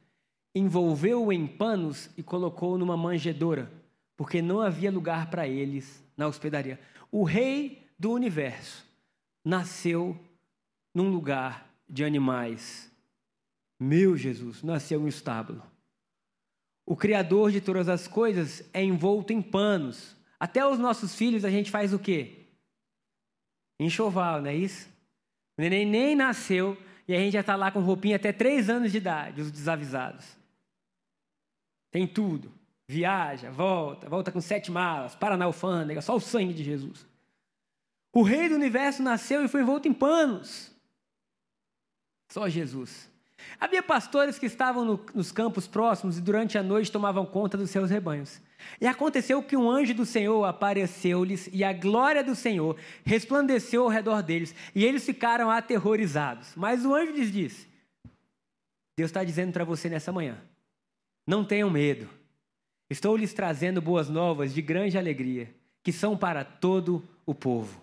envolveu-o 0.54 1.32
em 1.32 1.46
panos 1.46 2.10
e 2.18 2.24
colocou 2.24 2.78
numa 2.78 2.98
manjedoura, 2.98 3.72
porque 4.18 4.42
não 4.42 4.62
havia 4.62 4.92
lugar 4.92 5.30
para 5.30 5.48
eles 5.48 6.04
na 6.18 6.28
hospedaria. 6.28 6.80
O 7.12 7.24
rei 7.24 7.88
do 8.00 8.12
universo 8.12 8.86
nasceu 9.44 10.18
num 10.94 11.10
lugar 11.10 11.70
de 11.90 12.04
animais. 12.04 12.92
Meu 13.80 14.18
Jesus, 14.18 14.64
nasceu 14.64 15.00
em 15.02 15.04
um 15.04 15.08
estábulo. 15.08 15.62
O 16.86 16.96
Criador 16.96 17.52
de 17.52 17.60
todas 17.60 17.90
as 17.90 18.08
coisas 18.08 18.64
é 18.74 18.84
envolto 18.84 19.34
em 19.34 19.42
panos. 19.42 20.16
Até 20.40 20.66
os 20.66 20.78
nossos 20.78 21.16
filhos 21.16 21.44
a 21.44 21.50
gente 21.50 21.72
faz 21.72 21.94
o 21.94 22.00
quê? 22.00 22.46
Enxoval, 23.80 24.42
não 24.42 24.50
é 24.50 24.56
isso? 24.56 24.88
O 25.58 25.62
neném 25.62 25.86
nem 25.86 26.16
nasceu 26.16 26.78
e 27.08 27.16
a 27.16 27.18
gente 27.18 27.34
já 27.34 27.40
está 27.42 27.56
lá 27.56 27.72
com 27.72 27.80
roupinha 27.80 28.16
até 28.16 28.32
três 28.32 28.70
anos 28.70 28.92
de 28.92 28.98
idade, 28.98 29.42
os 29.42 29.52
desavisados. 29.52 30.38
Tem 31.92 32.08
tudo. 32.08 32.52
Viaja, 32.88 33.50
volta, 33.50 34.08
volta 34.08 34.32
com 34.32 34.40
sete 34.40 34.70
malas, 34.70 35.16
para 35.16 35.36
na 35.36 35.46
alfândega, 35.46 36.02
só 36.02 36.16
o 36.16 36.20
sangue 36.20 36.54
de 36.54 36.64
Jesus. 36.64 37.06
O 38.14 38.22
rei 38.22 38.48
do 38.48 38.56
universo 38.56 39.02
nasceu 39.02 39.44
e 39.44 39.48
foi 39.48 39.62
envolto 39.62 39.88
em 39.88 39.94
panos. 39.94 40.72
Só 42.32 42.48
Jesus. 42.48 43.10
Havia 43.60 43.82
pastores 43.82 44.38
que 44.38 44.46
estavam 44.46 44.84
no, 44.84 45.06
nos 45.14 45.32
campos 45.32 45.68
próximos 45.68 46.18
e 46.18 46.22
durante 46.22 46.58
a 46.58 46.64
noite 46.64 46.92
tomavam 46.92 47.26
conta 47.26 47.58
dos 47.58 47.70
seus 47.70 47.90
rebanhos. 47.90 48.42
E 48.80 48.88
aconteceu 48.88 49.42
que 49.42 49.56
um 49.56 49.70
anjo 49.70 49.94
do 49.94 50.06
Senhor 50.06 50.44
apareceu-lhes 50.44 51.50
e 51.54 51.64
a 51.64 51.72
glória 51.72 52.24
do 52.24 52.36
Senhor 52.36 52.78
resplandeceu 53.06 53.84
ao 53.84 53.90
redor 53.90 54.22
deles 54.22 54.54
e 54.74 54.84
eles 54.84 55.06
ficaram 55.06 55.50
aterrorizados. 55.50 56.54
Mas 56.56 56.86
o 56.86 56.94
anjo 56.94 57.14
lhes 57.14 57.32
disse: 57.32 57.68
Deus 58.98 59.10
está 59.10 59.24
dizendo 59.24 59.54
para 59.54 59.64
você 59.64 59.90
nessa 59.90 60.12
manhã: 60.12 60.38
não 61.26 61.46
tenham 61.46 61.70
medo. 61.70 62.10
Estou 62.90 63.16
lhes 63.18 63.34
trazendo 63.34 63.82
boas 63.82 64.10
novas 64.10 64.54
de 64.54 64.62
grande 64.62 64.98
alegria, 64.98 65.54
que 65.84 65.92
são 65.92 66.16
para 66.16 66.44
todo 66.44 67.04
o 67.26 67.34
povo. 67.34 67.82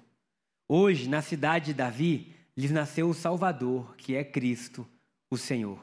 Hoje, 0.69 1.09
na 1.09 1.21
cidade 1.21 1.67
de 1.67 1.75
Davi, 1.75 2.35
lhes 2.57 2.71
nasceu 2.71 3.09
o 3.09 3.15
Salvador, 3.15 3.97
que 3.97 4.15
é 4.15 4.23
Cristo 4.23 4.87
o 5.33 5.39
Senhor. 5.39 5.79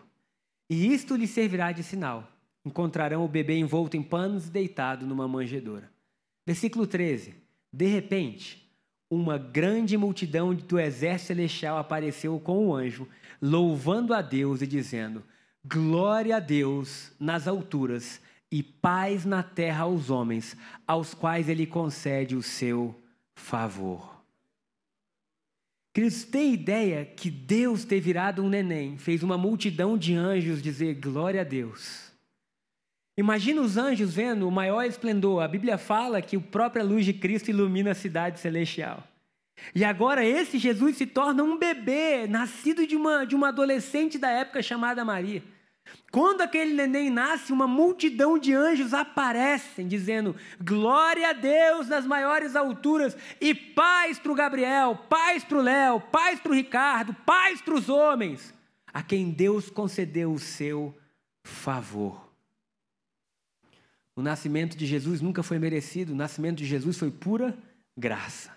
e 0.70 0.93
isto 0.93 1.16
lhe 1.16 1.26
servirá 1.26 1.72
de 1.72 1.82
sinal. 1.82 2.32
Encontrarão 2.64 3.26
o 3.26 3.28
bebê 3.28 3.58
envolto 3.58 3.97
em 3.97 4.04
panos 4.04 4.47
e 4.47 4.52
deitado 4.52 5.08
numa 5.08 5.28
manjedoura. 5.28 5.91
Versículo 6.45 6.86
13. 6.86 7.34
De 7.74 7.88
repente, 7.88 8.70
uma 9.10 9.39
grande 9.39 9.97
multidão 9.97 10.54
do 10.54 10.80
exército 10.80 11.30
celestial 11.30 11.80
apareceu 11.80 12.39
com 12.39 12.68
o 12.68 12.76
anjo, 12.76 13.08
louvando 13.41 14.14
a 14.14 14.22
Deus 14.22 14.62
e 14.62 14.68
dizendo: 14.68 15.24
Glória 15.66 16.36
a 16.36 16.39
Deus 16.39 17.12
nas 17.20 17.47
alturas 17.47 18.22
e 18.52 18.62
paz 18.62 19.26
na 19.26 19.41
terra 19.41 19.86
aos 19.86 20.12
homens, 20.12 20.56
aos 20.86 21.16
quais 21.16 21.50
ele 21.50 21.66
concede 21.66 22.36
o 22.36 22.43
seu 22.43 22.95
favor. 23.34 24.18
Queridos, 25.94 26.24
tem 26.24 26.54
ideia 26.54 27.06
que 27.06 27.32
Deus 27.32 27.84
ter 27.84 28.00
virado 28.00 28.44
um 28.44 28.50
neném, 28.50 28.98
fez 28.98 29.24
uma 29.24 29.38
multidão 29.38 29.98
de 29.98 30.14
anjos 30.14 30.62
dizer 30.62 30.96
glória 30.96 31.42
a 31.42 31.44
Deus. 31.44 32.10
Imagina 33.18 33.62
os 33.62 33.76
anjos 33.76 34.14
vendo 34.14 34.48
o 34.48 34.52
maior 34.52 34.84
esplendor. 34.84 35.44
A 35.44 35.48
Bíblia 35.48 35.78
fala 35.78 36.22
que 36.22 36.38
a 36.38 36.40
própria 36.40 36.84
luz 36.84 37.04
de 37.04 37.14
Cristo 37.14 37.50
ilumina 37.50 37.92
a 37.92 37.96
cidade 37.96 38.40
celestial. 38.40 39.04
E 39.76 39.84
agora 39.84 40.24
esse 40.24 40.58
Jesus 40.58 40.96
se 40.96 41.06
torna 41.06 41.44
um 41.44 41.58
bebê, 41.58 42.28
nascido 42.28 42.88
de 42.88 42.96
uma, 42.96 43.26
de 43.26 43.36
uma 43.36 43.50
adolescente 43.50 44.18
da 44.18 44.30
época 44.30 44.62
chamada 44.62 45.04
Maria. 45.04 45.44
Quando 46.12 46.42
aquele 46.42 46.74
neném 46.74 47.10
nasce, 47.10 47.54
uma 47.54 47.68
multidão 47.68 48.40
de 48.40 48.54
anjos 48.54 48.94
aparecem, 48.94 49.88
dizendo: 49.88 50.36
Glória 50.60 51.30
a 51.30 51.34
Deus 51.34 51.88
nas 51.88 52.06
maiores 52.06 52.56
alturas, 52.56 53.16
e 53.40 53.54
paz 53.54 54.18
para 54.18 54.32
o 54.32 54.36
Gabriel, 54.36 54.96
paz 55.08 55.44
para 55.44 55.58
o 55.58 55.62
Léo, 55.62 56.02
paz 56.02 56.40
para 56.40 56.52
o 56.52 56.56
Ricardo, 56.56 57.14
paz 57.26 57.62
para 57.62 57.76
os 57.76 57.90
homens, 57.90 58.54
a 58.92 59.04
quem 59.04 59.30
Deus 59.30 59.70
concedeu 59.70 60.34
o 60.34 60.40
seu 60.40 60.98
favor. 61.44 62.30
O 64.16 64.22
nascimento 64.22 64.76
de 64.76 64.86
Jesus 64.86 65.22
nunca 65.22 65.44
foi 65.44 65.60
merecido, 65.60 66.14
o 66.14 66.16
nascimento 66.16 66.58
de 66.58 66.66
Jesus 66.66 66.98
foi 66.98 67.12
pura 67.12 67.58
graça. 67.96 68.52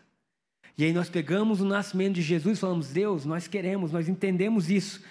E 0.77 0.85
aí 0.85 0.93
nós 0.93 1.11
pegamos 1.11 1.61
o 1.61 1.65
nascimento 1.65 2.15
de 2.15 2.23
Jesus 2.23 2.59
e 2.59 2.61
falamos: 2.61 2.89
Deus, 2.89 3.25
nós 3.25 3.47
queremos, 3.47 3.93
nós 3.93 4.09
entendemos 4.09 4.71
isso. 4.71 5.03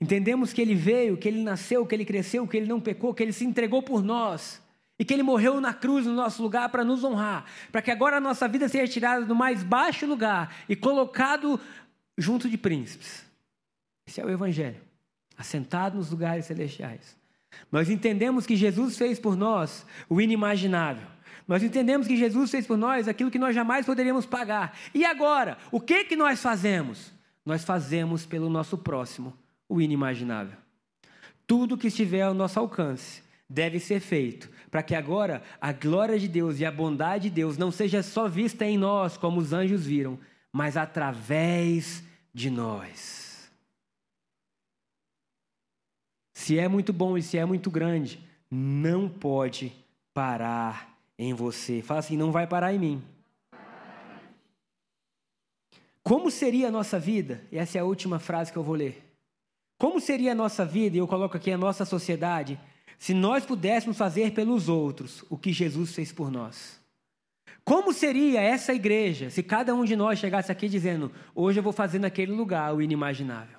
Entendemos 0.00 0.52
que 0.52 0.60
ele 0.60 0.74
veio, 0.74 1.16
que 1.16 1.28
ele 1.28 1.42
nasceu, 1.42 1.86
que 1.86 1.94
ele 1.94 2.04
cresceu, 2.04 2.46
que 2.46 2.56
ele 2.56 2.66
não 2.66 2.80
pecou, 2.80 3.14
que 3.14 3.22
ele 3.22 3.32
se 3.32 3.44
entregou 3.44 3.82
por 3.82 4.02
nós. 4.02 4.60
E 4.98 5.04
que 5.04 5.12
ele 5.12 5.22
morreu 5.22 5.60
na 5.60 5.74
cruz 5.74 6.06
no 6.06 6.12
nosso 6.12 6.42
lugar 6.42 6.68
para 6.68 6.84
nos 6.84 7.02
honrar, 7.02 7.46
para 7.72 7.82
que 7.82 7.90
agora 7.90 8.18
a 8.18 8.20
nossa 8.20 8.46
vida 8.46 8.68
seja 8.68 8.92
tirada 8.92 9.24
do 9.24 9.34
mais 9.34 9.62
baixo 9.64 10.06
lugar 10.06 10.54
e 10.68 10.76
colocado 10.76 11.60
junto 12.16 12.48
de 12.48 12.56
príncipes. 12.56 13.24
Esse 14.06 14.20
é 14.20 14.24
o 14.24 14.30
Evangelho, 14.30 14.80
assentado 15.36 15.96
nos 15.96 16.10
lugares 16.10 16.46
celestiais. 16.46 17.16
Nós 17.72 17.90
entendemos 17.90 18.46
que 18.46 18.54
Jesus 18.54 18.96
fez 18.96 19.18
por 19.18 19.36
nós 19.36 19.84
o 20.08 20.20
inimaginável. 20.20 21.08
Nós 21.46 21.62
entendemos 21.62 22.06
que 22.06 22.16
Jesus 22.16 22.50
fez 22.50 22.64
por 22.64 22.76
nós 22.76 23.08
aquilo 23.08 23.30
que 23.30 23.38
nós 23.38 23.54
jamais 23.54 23.84
poderíamos 23.84 24.26
pagar. 24.26 24.78
E 24.94 25.04
agora, 25.04 25.58
o 25.72 25.80
que 25.80 26.04
que 26.04 26.16
nós 26.16 26.40
fazemos? 26.40 27.12
Nós 27.44 27.64
fazemos 27.64 28.24
pelo 28.24 28.48
nosso 28.48 28.78
próximo 28.78 29.36
o 29.68 29.80
inimaginável. 29.80 30.58
Tudo 31.46 31.76
que 31.76 31.88
estiver 31.88 32.22
ao 32.22 32.34
nosso 32.34 32.58
alcance 32.58 33.22
deve 33.48 33.78
ser 33.78 34.00
feito 34.00 34.50
para 34.70 34.82
que 34.82 34.94
agora 34.94 35.42
a 35.60 35.72
glória 35.72 36.18
de 36.18 36.26
Deus 36.26 36.58
e 36.58 36.64
a 36.64 36.72
bondade 36.72 37.28
de 37.28 37.36
Deus 37.36 37.56
não 37.56 37.70
seja 37.70 38.02
só 38.02 38.26
vista 38.26 38.64
em 38.64 38.76
nós, 38.76 39.16
como 39.16 39.40
os 39.40 39.52
anjos 39.52 39.86
viram, 39.86 40.18
mas 40.52 40.76
através 40.76 42.02
de 42.32 42.50
nós. 42.50 43.50
Se 46.34 46.58
é 46.58 46.66
muito 46.66 46.92
bom 46.92 47.16
e 47.16 47.22
se 47.22 47.38
é 47.38 47.44
muito 47.44 47.70
grande, 47.70 48.20
não 48.50 49.08
pode 49.08 49.72
parar 50.12 50.98
em 51.16 51.32
você. 51.32 51.80
Fala 51.80 52.00
assim: 52.00 52.16
não 52.16 52.32
vai 52.32 52.46
parar 52.46 52.74
em 52.74 52.78
mim. 52.78 53.02
Como 56.02 56.30
seria 56.30 56.68
a 56.68 56.72
nossa 56.72 56.98
vida? 56.98 57.42
Essa 57.52 57.78
é 57.78 57.80
a 57.80 57.84
última 57.84 58.18
frase 58.18 58.52
que 58.52 58.58
eu 58.58 58.62
vou 58.64 58.74
ler. 58.74 59.03
Como 59.78 60.00
seria 60.00 60.32
a 60.32 60.34
nossa 60.34 60.64
vida, 60.64 60.96
e 60.96 61.00
eu 61.00 61.08
coloco 61.08 61.36
aqui 61.36 61.50
a 61.50 61.58
nossa 61.58 61.84
sociedade, 61.84 62.58
se 62.98 63.12
nós 63.12 63.44
pudéssemos 63.44 63.98
fazer 63.98 64.32
pelos 64.32 64.68
outros 64.68 65.24
o 65.28 65.36
que 65.36 65.52
Jesus 65.52 65.94
fez 65.94 66.12
por 66.12 66.30
nós? 66.30 66.80
Como 67.64 67.92
seria 67.92 68.40
essa 68.40 68.74
igreja 68.74 69.30
se 69.30 69.42
cada 69.42 69.74
um 69.74 69.84
de 69.84 69.96
nós 69.96 70.18
chegasse 70.18 70.52
aqui 70.52 70.68
dizendo: 70.68 71.10
hoje 71.34 71.58
eu 71.58 71.62
vou 71.62 71.72
fazer 71.72 71.98
naquele 71.98 72.32
lugar 72.32 72.74
o 72.74 72.82
inimaginável? 72.82 73.58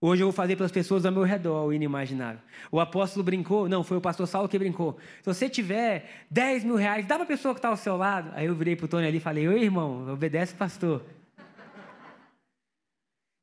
Hoje 0.00 0.22
eu 0.22 0.28
vou 0.28 0.32
fazer 0.32 0.54
pelas 0.54 0.70
pessoas 0.70 1.04
ao 1.04 1.10
meu 1.10 1.24
redor 1.24 1.66
o 1.66 1.72
inimaginável. 1.72 2.40
O 2.70 2.78
apóstolo 2.78 3.24
brincou, 3.24 3.68
não, 3.68 3.82
foi 3.82 3.96
o 3.96 4.00
pastor 4.00 4.28
Saulo 4.28 4.48
que 4.48 4.56
brincou. 4.58 4.96
Se 5.22 5.26
você 5.26 5.48
tiver 5.48 6.26
10 6.30 6.62
mil 6.62 6.76
reais, 6.76 7.04
dá 7.04 7.16
para 7.16 7.24
a 7.24 7.26
pessoa 7.26 7.52
que 7.52 7.58
está 7.58 7.68
ao 7.68 7.76
seu 7.76 7.96
lado. 7.96 8.30
Aí 8.34 8.46
eu 8.46 8.54
virei 8.54 8.76
para 8.76 8.84
o 8.84 8.88
Tony 8.88 9.06
ali 9.08 9.16
e 9.16 9.20
falei: 9.20 9.48
Oi, 9.48 9.60
irmão, 9.60 10.12
obedece 10.12 10.54
o 10.54 10.56
pastor. 10.56 11.04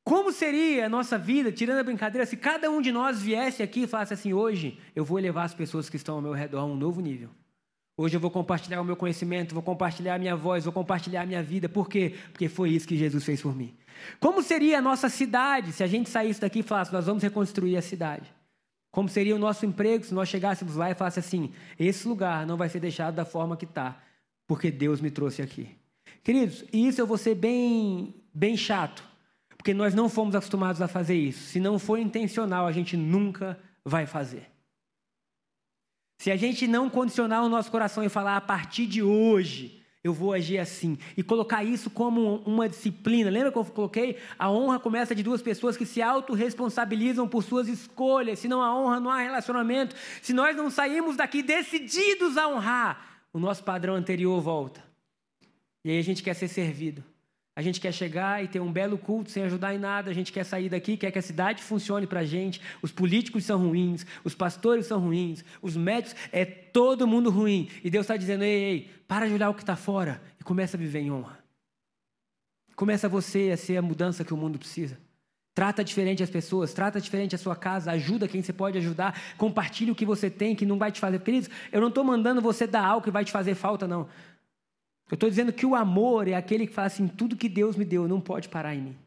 Como 0.06 0.32
seria 0.32 0.86
a 0.86 0.90
nossa 0.90 1.18
vida, 1.18 1.52
tirando 1.52 1.80
a 1.80 1.84
brincadeira, 1.84 2.28
se 2.28 2.38
cada 2.38 2.70
um 2.70 2.80
de 2.80 2.92
nós 2.92 3.24
viesse 3.24 3.64
aqui 3.64 3.82
e 3.82 3.88
falasse 3.88 4.14
assim: 4.14 4.34
hoje 4.34 4.78
eu 4.96 5.04
vou 5.04 5.18
levar 5.18 5.46
as 5.46 5.54
pessoas 5.56 5.90
que 5.90 5.96
estão 5.96 6.18
ao 6.18 6.22
meu 6.22 6.32
redor 6.32 6.60
a 6.60 6.66
um 6.66 6.76
novo 6.76 7.02
nível. 7.02 7.32
Hoje 7.98 8.16
eu 8.16 8.20
vou 8.20 8.30
compartilhar 8.30 8.80
o 8.82 8.86
meu 8.86 8.96
conhecimento, 8.96 9.56
vou 9.56 9.64
compartilhar 9.64 10.14
a 10.14 10.20
minha 10.20 10.36
voz, 10.36 10.64
vou 10.64 10.72
compartilhar 10.72 11.24
a 11.24 11.26
minha 11.26 11.42
vida. 11.42 11.68
Por 11.68 11.90
quê? 11.90 12.14
Porque 12.32 12.48
foi 12.48 12.70
isso 12.70 12.88
que 12.88 12.96
Jesus 12.96 13.24
fez 13.24 13.42
por 13.42 13.56
mim. 13.56 13.74
Como 14.20 14.44
seria 14.44 14.78
a 14.78 14.82
nossa 14.82 15.10
cidade 15.10 15.72
se 15.72 15.82
a 15.82 15.88
gente 15.88 16.08
saísse 16.08 16.40
daqui 16.40 16.60
e 16.60 16.64
falasse: 16.64 16.94
nós 16.94 17.08
vamos 17.08 17.24
reconstruir 17.24 17.76
a 17.76 17.82
cidade? 17.82 18.32
Como 18.92 19.10
seria 19.10 19.36
o 19.36 19.40
nosso 19.40 19.66
emprego 19.66 20.06
se 20.06 20.14
nós 20.14 20.30
chegássemos 20.30 20.76
lá 20.76 20.92
e 20.92 20.94
falasse 20.94 21.18
assim: 21.18 21.52
esse 21.80 22.08
lugar 22.08 22.46
não 22.46 22.58
vai 22.58 22.70
ser 22.70 22.80
deixado 22.80 23.16
da 23.16 23.26
forma 23.26 23.58
que 23.58 23.66
está, 23.66 24.00
porque 24.46 24.70
Deus 24.70 25.02
me 25.02 25.10
trouxe 25.10 25.42
aqui. 25.42 25.68
Queridos, 26.24 26.64
isso 26.72 27.02
eu 27.02 27.08
vou 27.08 27.18
ser 27.18 27.34
bem, 27.34 28.14
bem 28.32 28.56
chato. 28.56 29.15
Porque 29.66 29.74
nós 29.74 29.96
não 29.96 30.08
fomos 30.08 30.36
acostumados 30.36 30.80
a 30.80 30.88
fazer 30.88 31.16
isso. 31.16 31.46
Se 31.46 31.60
não 31.60 31.80
for 31.80 31.98
intencional, 31.98 32.68
a 32.68 32.72
gente 32.72 32.96
nunca 32.96 33.60
vai 33.84 34.06
fazer. 34.06 34.48
Se 36.20 36.30
a 36.30 36.36
gente 36.36 36.68
não 36.68 36.88
condicionar 36.88 37.44
o 37.44 37.50
nosso 37.50 37.72
coração 37.72 38.04
e 38.04 38.08
falar 38.08 38.38
a 38.38 38.42
partir 38.42 38.86
de 38.86 39.02
hoje, 39.02 39.82
eu 40.04 40.14
vou 40.14 40.34
agir 40.34 40.60
assim. 40.60 41.00
E 41.18 41.24
colocar 41.24 41.64
isso 41.64 41.90
como 41.90 42.44
uma 42.46 42.70
disciplina. 42.70 43.32
Lembra 43.32 43.52
que 43.52 43.58
eu 43.58 43.66
coloquei? 43.66 44.20
A 44.38 44.52
honra 44.52 44.80
começa 44.80 45.16
de 45.16 45.24
duas 45.24 45.42
pessoas 45.42 45.76
que 45.76 45.84
se 45.84 46.00
autorresponsabilizam 46.00 47.28
por 47.28 47.42
suas 47.42 47.68
escolhas. 47.68 48.38
Se 48.38 48.48
não 48.48 48.62
há 48.62 48.72
honra, 48.72 49.00
não 49.00 49.10
há 49.10 49.18
relacionamento. 49.18 49.96
Se 50.22 50.32
nós 50.32 50.56
não 50.56 50.70
sairmos 50.70 51.18
daqui 51.18 51.42
decididos 51.42 52.38
a 52.38 52.48
honrar, 52.48 53.24
o 53.34 53.40
nosso 53.40 53.64
padrão 53.64 53.96
anterior 53.96 54.40
volta. 54.40 54.84
E 55.84 55.90
aí 55.90 55.98
a 55.98 56.04
gente 56.04 56.22
quer 56.22 56.36
ser 56.36 56.50
servido. 56.50 57.04
A 57.56 57.62
gente 57.62 57.80
quer 57.80 57.94
chegar 57.94 58.44
e 58.44 58.50
ter 58.50 58.60
um 58.60 58.72
belo 58.72 58.98
culto 58.98 59.32
sem 59.32 59.44
ajudar 59.44 59.74
em 59.74 59.78
nada. 59.78 60.12
A 60.12 60.14
gente 60.14 60.32
quer 60.32 60.44
sair 60.44 60.68
daqui, 60.68 60.98
quer 60.98 61.10
que 61.10 61.20
a 61.20 61.22
cidade 61.22 61.64
funcione 61.64 62.06
para 62.06 62.20
a 62.20 62.26
gente. 62.26 62.60
Os 62.82 62.92
políticos 62.92 63.46
são 63.46 63.60
ruins, 63.60 64.06
os 64.26 64.36
pastores 64.36 64.88
são 64.88 65.00
ruins, 65.00 65.44
os 65.62 65.78
médicos, 65.78 66.16
é 66.34 66.44
todo 66.44 67.08
mundo 67.08 67.30
ruim. 67.30 67.70
E 67.82 67.90
Deus 67.90 68.04
está 68.04 68.18
dizendo: 68.18 68.44
ei, 68.44 68.64
ei, 68.64 68.90
para 69.08 69.28
de 69.28 69.34
olhar 69.34 69.50
o 69.50 69.54
que 69.54 69.64
está 69.64 69.78
fora 69.78 70.22
e 70.38 70.44
começa 70.44 70.76
a 70.76 70.80
viver 70.80 71.00
em 71.00 71.12
honra. 71.12 71.40
Começa 72.76 73.08
você 73.08 73.52
a 73.54 73.58
ser 73.58 73.78
a 73.78 73.82
mudança 73.82 74.26
que 74.26 74.34
o 74.34 74.38
mundo 74.38 74.60
precisa. 74.60 74.98
Trata 75.54 75.82
diferente 75.82 76.22
as 76.22 76.30
pessoas, 76.30 76.74
trata 76.74 77.00
diferente 77.00 77.34
a 77.34 77.38
sua 77.38 77.56
casa, 77.56 77.90
ajuda 77.92 78.28
quem 78.28 78.44
você 78.44 78.52
pode 78.52 78.78
ajudar, 78.78 79.18
compartilhe 79.38 79.90
o 79.90 79.96
que 79.96 80.06
você 80.06 80.30
tem 80.30 80.54
que 80.54 80.66
não 80.66 80.78
vai 80.78 80.92
te 80.92 81.00
fazer. 81.00 81.22
Queridos, 81.22 81.50
eu 81.72 81.80
não 81.80 81.88
estou 81.88 82.04
mandando 82.04 82.42
você 82.42 82.68
dar 82.68 82.84
algo 82.86 83.06
que 83.06 83.10
vai 83.10 83.24
te 83.24 83.32
fazer 83.32 83.56
falta, 83.56 83.88
não. 83.88 84.10
Eu 85.10 85.16
estou 85.16 85.30
dizendo 85.30 85.54
que 85.54 85.66
o 85.66 85.76
amor 85.76 86.28
é 86.28 86.34
aquele 86.34 86.66
que 86.66 86.74
fala 86.74 86.88
assim: 86.88 87.08
tudo 87.08 87.36
que 87.36 87.50
Deus 87.50 87.76
me 87.76 87.86
deu 87.86 88.08
não 88.08 88.20
pode 88.20 88.50
parar 88.50 88.76
em 88.76 88.82
mim. 88.82 88.98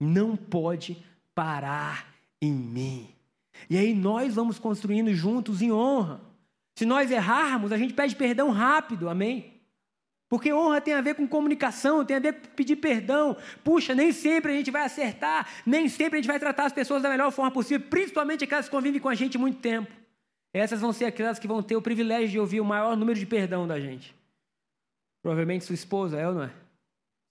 Não 0.00 0.36
pode 0.36 0.96
parar 1.34 2.06
em 2.40 2.52
mim. 2.52 3.08
E 3.68 3.76
aí 3.76 3.94
nós 3.94 4.34
vamos 4.34 4.58
construindo 4.58 5.12
juntos 5.14 5.62
em 5.62 5.72
honra. 5.72 6.20
Se 6.76 6.84
nós 6.84 7.10
errarmos, 7.10 7.72
a 7.72 7.78
gente 7.78 7.94
pede 7.94 8.14
perdão 8.14 8.50
rápido, 8.50 9.08
amém? 9.08 9.54
Porque 10.28 10.52
honra 10.52 10.80
tem 10.80 10.92
a 10.92 11.00
ver 11.00 11.14
com 11.14 11.26
comunicação, 11.26 12.04
tem 12.04 12.16
a 12.16 12.20
ver 12.20 12.34
com 12.34 12.48
pedir 12.48 12.76
perdão. 12.76 13.36
Puxa, 13.64 13.94
nem 13.94 14.12
sempre 14.12 14.52
a 14.52 14.56
gente 14.56 14.70
vai 14.70 14.84
acertar, 14.84 15.48
nem 15.64 15.88
sempre 15.88 16.18
a 16.18 16.20
gente 16.20 16.30
vai 16.30 16.38
tratar 16.38 16.66
as 16.66 16.72
pessoas 16.72 17.02
da 17.02 17.08
melhor 17.08 17.30
forma 17.30 17.50
possível, 17.50 17.86
principalmente 17.88 18.44
aquelas 18.44 18.66
que 18.66 18.74
convivem 18.74 19.00
com 19.00 19.08
a 19.08 19.14
gente 19.14 19.38
muito 19.38 19.58
tempo. 19.58 19.90
Essas 20.52 20.80
vão 20.80 20.92
ser 20.92 21.04
aquelas 21.04 21.38
que 21.38 21.46
vão 21.46 21.62
ter 21.62 21.76
o 21.76 21.82
privilégio 21.82 22.28
de 22.28 22.38
ouvir 22.38 22.60
o 22.60 22.64
maior 22.64 22.96
número 22.96 23.18
de 23.18 23.26
perdão 23.26 23.66
da 23.66 23.78
gente. 23.80 24.14
Provavelmente 25.26 25.64
sua 25.64 25.74
esposa 25.74 26.16
é 26.16 26.28
ou 26.28 26.34
não 26.34 26.44
é? 26.44 26.52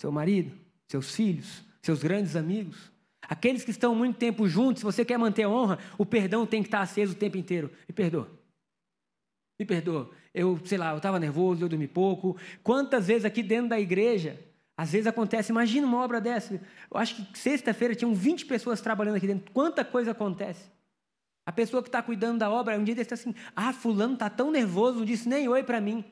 Seu 0.02 0.12
marido, 0.12 0.52
seus 0.86 1.16
filhos, 1.16 1.64
seus 1.82 2.04
grandes 2.04 2.36
amigos. 2.36 2.92
Aqueles 3.22 3.64
que 3.64 3.72
estão 3.72 3.96
muito 3.96 4.18
tempo 4.18 4.50
juntos, 4.50 4.82
se 4.82 4.84
você 4.84 5.06
quer 5.06 5.18
manter 5.18 5.44
a 5.44 5.50
honra, 5.50 5.80
o 5.98 6.06
perdão 6.06 6.46
tem 6.46 6.62
que 6.62 6.68
estar 6.68 6.82
aceso 6.82 7.14
o 7.14 7.16
tempo 7.16 7.38
inteiro. 7.38 7.72
Me 7.88 7.96
perdoa. 7.96 8.30
Me 9.58 9.66
perdoa. 9.66 10.12
Eu, 10.34 10.60
sei 10.66 10.78
lá, 10.78 10.92
eu 10.92 10.98
estava 10.98 11.18
nervoso, 11.18 11.64
eu 11.64 11.70
dormi 11.70 11.88
pouco. 11.88 12.36
Quantas 12.62 13.08
vezes 13.08 13.24
aqui 13.24 13.42
dentro 13.42 13.70
da 13.70 13.80
igreja 13.80 14.42
Às 14.76 14.92
vezes 14.92 15.08
acontece, 15.08 15.54
imagina 15.54 15.88
uma 15.88 16.04
obra 16.04 16.20
dessa. 16.20 16.56
Eu 16.56 16.98
acho 16.98 17.16
que 17.16 17.40
sexta-feira 17.40 17.96
tinham 17.96 18.14
20 18.14 18.46
pessoas 18.46 18.82
trabalhando 18.82 19.16
aqui 19.16 19.26
dentro. 19.26 19.50
Quanta 19.54 19.86
coisa 19.86 20.12
acontece. 20.12 20.70
A 21.46 21.52
pessoa 21.54 21.82
que 21.82 21.88
está 21.88 22.04
cuidando 22.04 22.40
da 22.40 22.52
obra, 22.52 22.78
um 22.78 22.84
dia 22.84 22.94
desse 22.94 23.14
assim, 23.14 23.34
ah, 23.56 23.72
fulano 23.72 24.16
está 24.16 24.30
tão 24.30 24.52
nervoso, 24.52 24.98
não 24.98 25.06
disse 25.06 25.30
nem 25.30 25.48
oi 25.48 25.64
para 25.64 25.80
mim. 25.80 26.04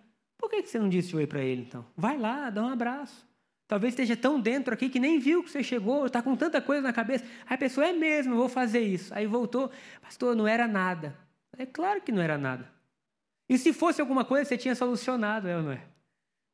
Por 0.43 0.49
que 0.49 0.67
você 0.67 0.77
não 0.77 0.89
disse 0.89 1.15
oi 1.15 1.25
para 1.25 1.41
ele, 1.41 1.61
então? 1.61 1.85
Vai 1.95 2.17
lá, 2.17 2.49
dá 2.49 2.61
um 2.61 2.67
abraço. 2.67 3.25
Talvez 3.65 3.93
esteja 3.93 4.17
tão 4.17 4.41
dentro 4.41 4.73
aqui 4.73 4.89
que 4.89 4.99
nem 4.99 5.17
viu 5.17 5.41
que 5.41 5.49
você 5.49 5.63
chegou, 5.63 6.05
está 6.05 6.21
com 6.21 6.35
tanta 6.35 6.61
coisa 6.61 6.81
na 6.81 6.91
cabeça. 6.91 7.23
Aí 7.45 7.55
a 7.55 7.57
pessoa, 7.57 7.87
é 7.87 7.93
mesmo, 7.93 8.35
vou 8.35 8.49
fazer 8.49 8.81
isso. 8.81 9.13
Aí 9.13 9.25
voltou, 9.25 9.71
pastor, 10.01 10.35
não 10.35 10.45
era 10.45 10.67
nada. 10.67 11.17
É 11.57 11.65
claro 11.65 12.01
que 12.01 12.11
não 12.11 12.21
era 12.21 12.37
nada. 12.37 12.69
E 13.47 13.57
se 13.57 13.71
fosse 13.71 14.01
alguma 14.01 14.25
coisa, 14.25 14.43
você 14.43 14.57
tinha 14.57 14.75
solucionado, 14.75 15.47
é 15.47 15.55
ou 15.55 15.63
não 15.63 15.71
é? 15.71 15.81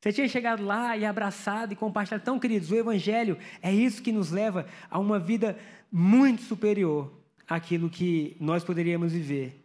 Você 0.00 0.12
tinha 0.12 0.28
chegado 0.28 0.64
lá 0.64 0.96
e 0.96 1.04
abraçado 1.04 1.72
e 1.72 1.76
compartilhado. 1.76 2.22
Então, 2.22 2.38
queridos, 2.38 2.70
o 2.70 2.76
Evangelho 2.76 3.36
é 3.60 3.74
isso 3.74 4.00
que 4.00 4.12
nos 4.12 4.30
leva 4.30 4.66
a 4.88 5.00
uma 5.00 5.18
vida 5.18 5.58
muito 5.90 6.42
superior 6.42 7.12
àquilo 7.48 7.90
que 7.90 8.36
nós 8.38 8.62
poderíamos 8.62 9.12
viver 9.12 9.60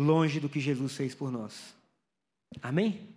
longe 0.00 0.40
do 0.40 0.48
que 0.48 0.58
Jesus 0.58 0.96
fez 0.96 1.14
por 1.14 1.30
nós. 1.30 1.83
Amém? 2.62 3.08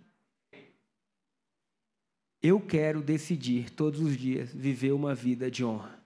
Eu 2.42 2.60
quero 2.60 3.02
decidir 3.02 3.70
todos 3.70 4.00
os 4.00 4.16
dias 4.16 4.52
viver 4.52 4.92
uma 4.92 5.14
vida 5.14 5.50
de 5.50 5.64
honra. 5.64 5.98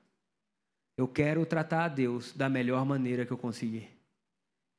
Eu 0.96 1.06
quero 1.06 1.44
tratar 1.44 1.84
a 1.84 1.88
Deus 1.88 2.32
da 2.32 2.48
melhor 2.48 2.84
maneira 2.84 3.26
que 3.26 3.32
eu 3.32 3.38
conseguir. 3.38 3.88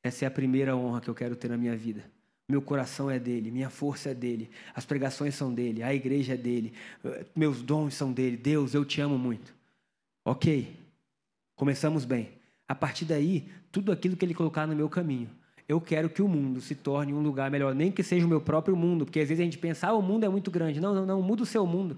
Essa 0.03 0.25
é 0.25 0.27
a 0.27 0.31
primeira 0.31 0.75
honra 0.75 1.01
que 1.01 1.09
eu 1.09 1.15
quero 1.15 1.35
ter 1.35 1.49
na 1.49 1.57
minha 1.57 1.75
vida. 1.75 2.03
Meu 2.47 2.61
coração 2.61 3.09
é 3.09 3.17
dele, 3.17 3.51
minha 3.51 3.69
força 3.69 4.09
é 4.09 4.13
dele, 4.13 4.49
as 4.75 4.85
pregações 4.85 5.33
são 5.33 5.53
dele, 5.53 5.81
a 5.81 5.93
igreja 5.93 6.33
é 6.33 6.37
dele, 6.37 6.73
meus 7.35 7.61
dons 7.61 7.93
são 7.93 8.11
dele. 8.11 8.35
Deus, 8.35 8.73
eu 8.73 8.83
te 8.83 8.99
amo 8.99 9.17
muito. 9.17 9.55
Ok, 10.25 10.75
começamos 11.55 12.03
bem. 12.03 12.33
A 12.67 12.75
partir 12.75 13.05
daí, 13.05 13.49
tudo 13.71 13.91
aquilo 13.91 14.17
que 14.17 14.25
ele 14.25 14.33
colocar 14.33 14.67
no 14.67 14.75
meu 14.75 14.89
caminho, 14.89 15.29
eu 15.67 15.79
quero 15.79 16.09
que 16.09 16.21
o 16.21 16.27
mundo 16.27 16.61
se 16.61 16.75
torne 16.75 17.13
um 17.13 17.21
lugar 17.21 17.49
melhor, 17.49 17.73
nem 17.73 17.91
que 17.91 18.03
seja 18.03 18.25
o 18.25 18.29
meu 18.29 18.41
próprio 18.41 18.75
mundo, 18.75 19.05
porque 19.05 19.19
às 19.19 19.29
vezes 19.29 19.41
a 19.41 19.45
gente 19.45 19.57
pensa, 19.57 19.87
ah, 19.87 19.93
o 19.93 20.01
mundo 20.01 20.25
é 20.25 20.29
muito 20.29 20.51
grande. 20.51 20.79
Não, 20.79 20.93
não, 20.93 21.05
não, 21.05 21.21
muda 21.21 21.43
o 21.43 21.45
seu 21.45 21.65
mundo. 21.65 21.97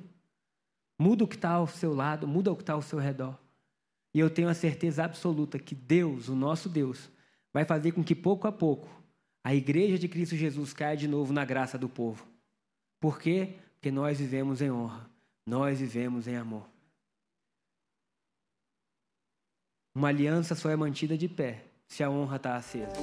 Muda 0.99 1.23
o 1.23 1.27
que 1.27 1.35
está 1.35 1.51
ao 1.51 1.67
seu 1.67 1.93
lado, 1.93 2.27
muda 2.27 2.51
o 2.51 2.55
que 2.55 2.61
está 2.61 2.73
ao 2.73 2.81
seu 2.81 2.99
redor. 2.99 3.37
E 4.13 4.19
eu 4.19 4.29
tenho 4.29 4.47
a 4.47 4.53
certeza 4.53 5.03
absoluta 5.03 5.59
que 5.59 5.75
Deus, 5.75 6.29
o 6.29 6.35
nosso 6.35 6.69
Deus, 6.69 7.09
vai 7.53 7.65
fazer 7.65 7.91
com 7.91 8.03
que 8.03 8.15
pouco 8.15 8.47
a 8.47 8.51
pouco 8.51 8.87
a 9.45 9.53
igreja 9.53 9.99
de 9.99 10.07
Cristo 10.07 10.35
Jesus 10.35 10.73
caia 10.73 10.97
de 10.97 11.07
novo 11.07 11.31
na 11.31 11.45
graça 11.45 11.77
do 11.77 11.87
povo. 11.87 12.25
Por 12.99 13.19
quê? 13.19 13.59
Porque 13.75 13.91
nós 13.91 14.17
vivemos 14.17 14.59
em 14.59 14.71
honra, 14.71 15.07
nós 15.45 15.79
vivemos 15.79 16.27
em 16.27 16.35
amor. 16.35 16.67
Uma 19.93 20.07
aliança 20.07 20.55
só 20.55 20.69
é 20.69 20.75
mantida 20.75 21.15
de 21.15 21.29
pé 21.29 21.63
se 21.87 22.03
a 22.03 22.09
honra 22.09 22.37
está 22.37 22.55
acesa. 22.55 22.95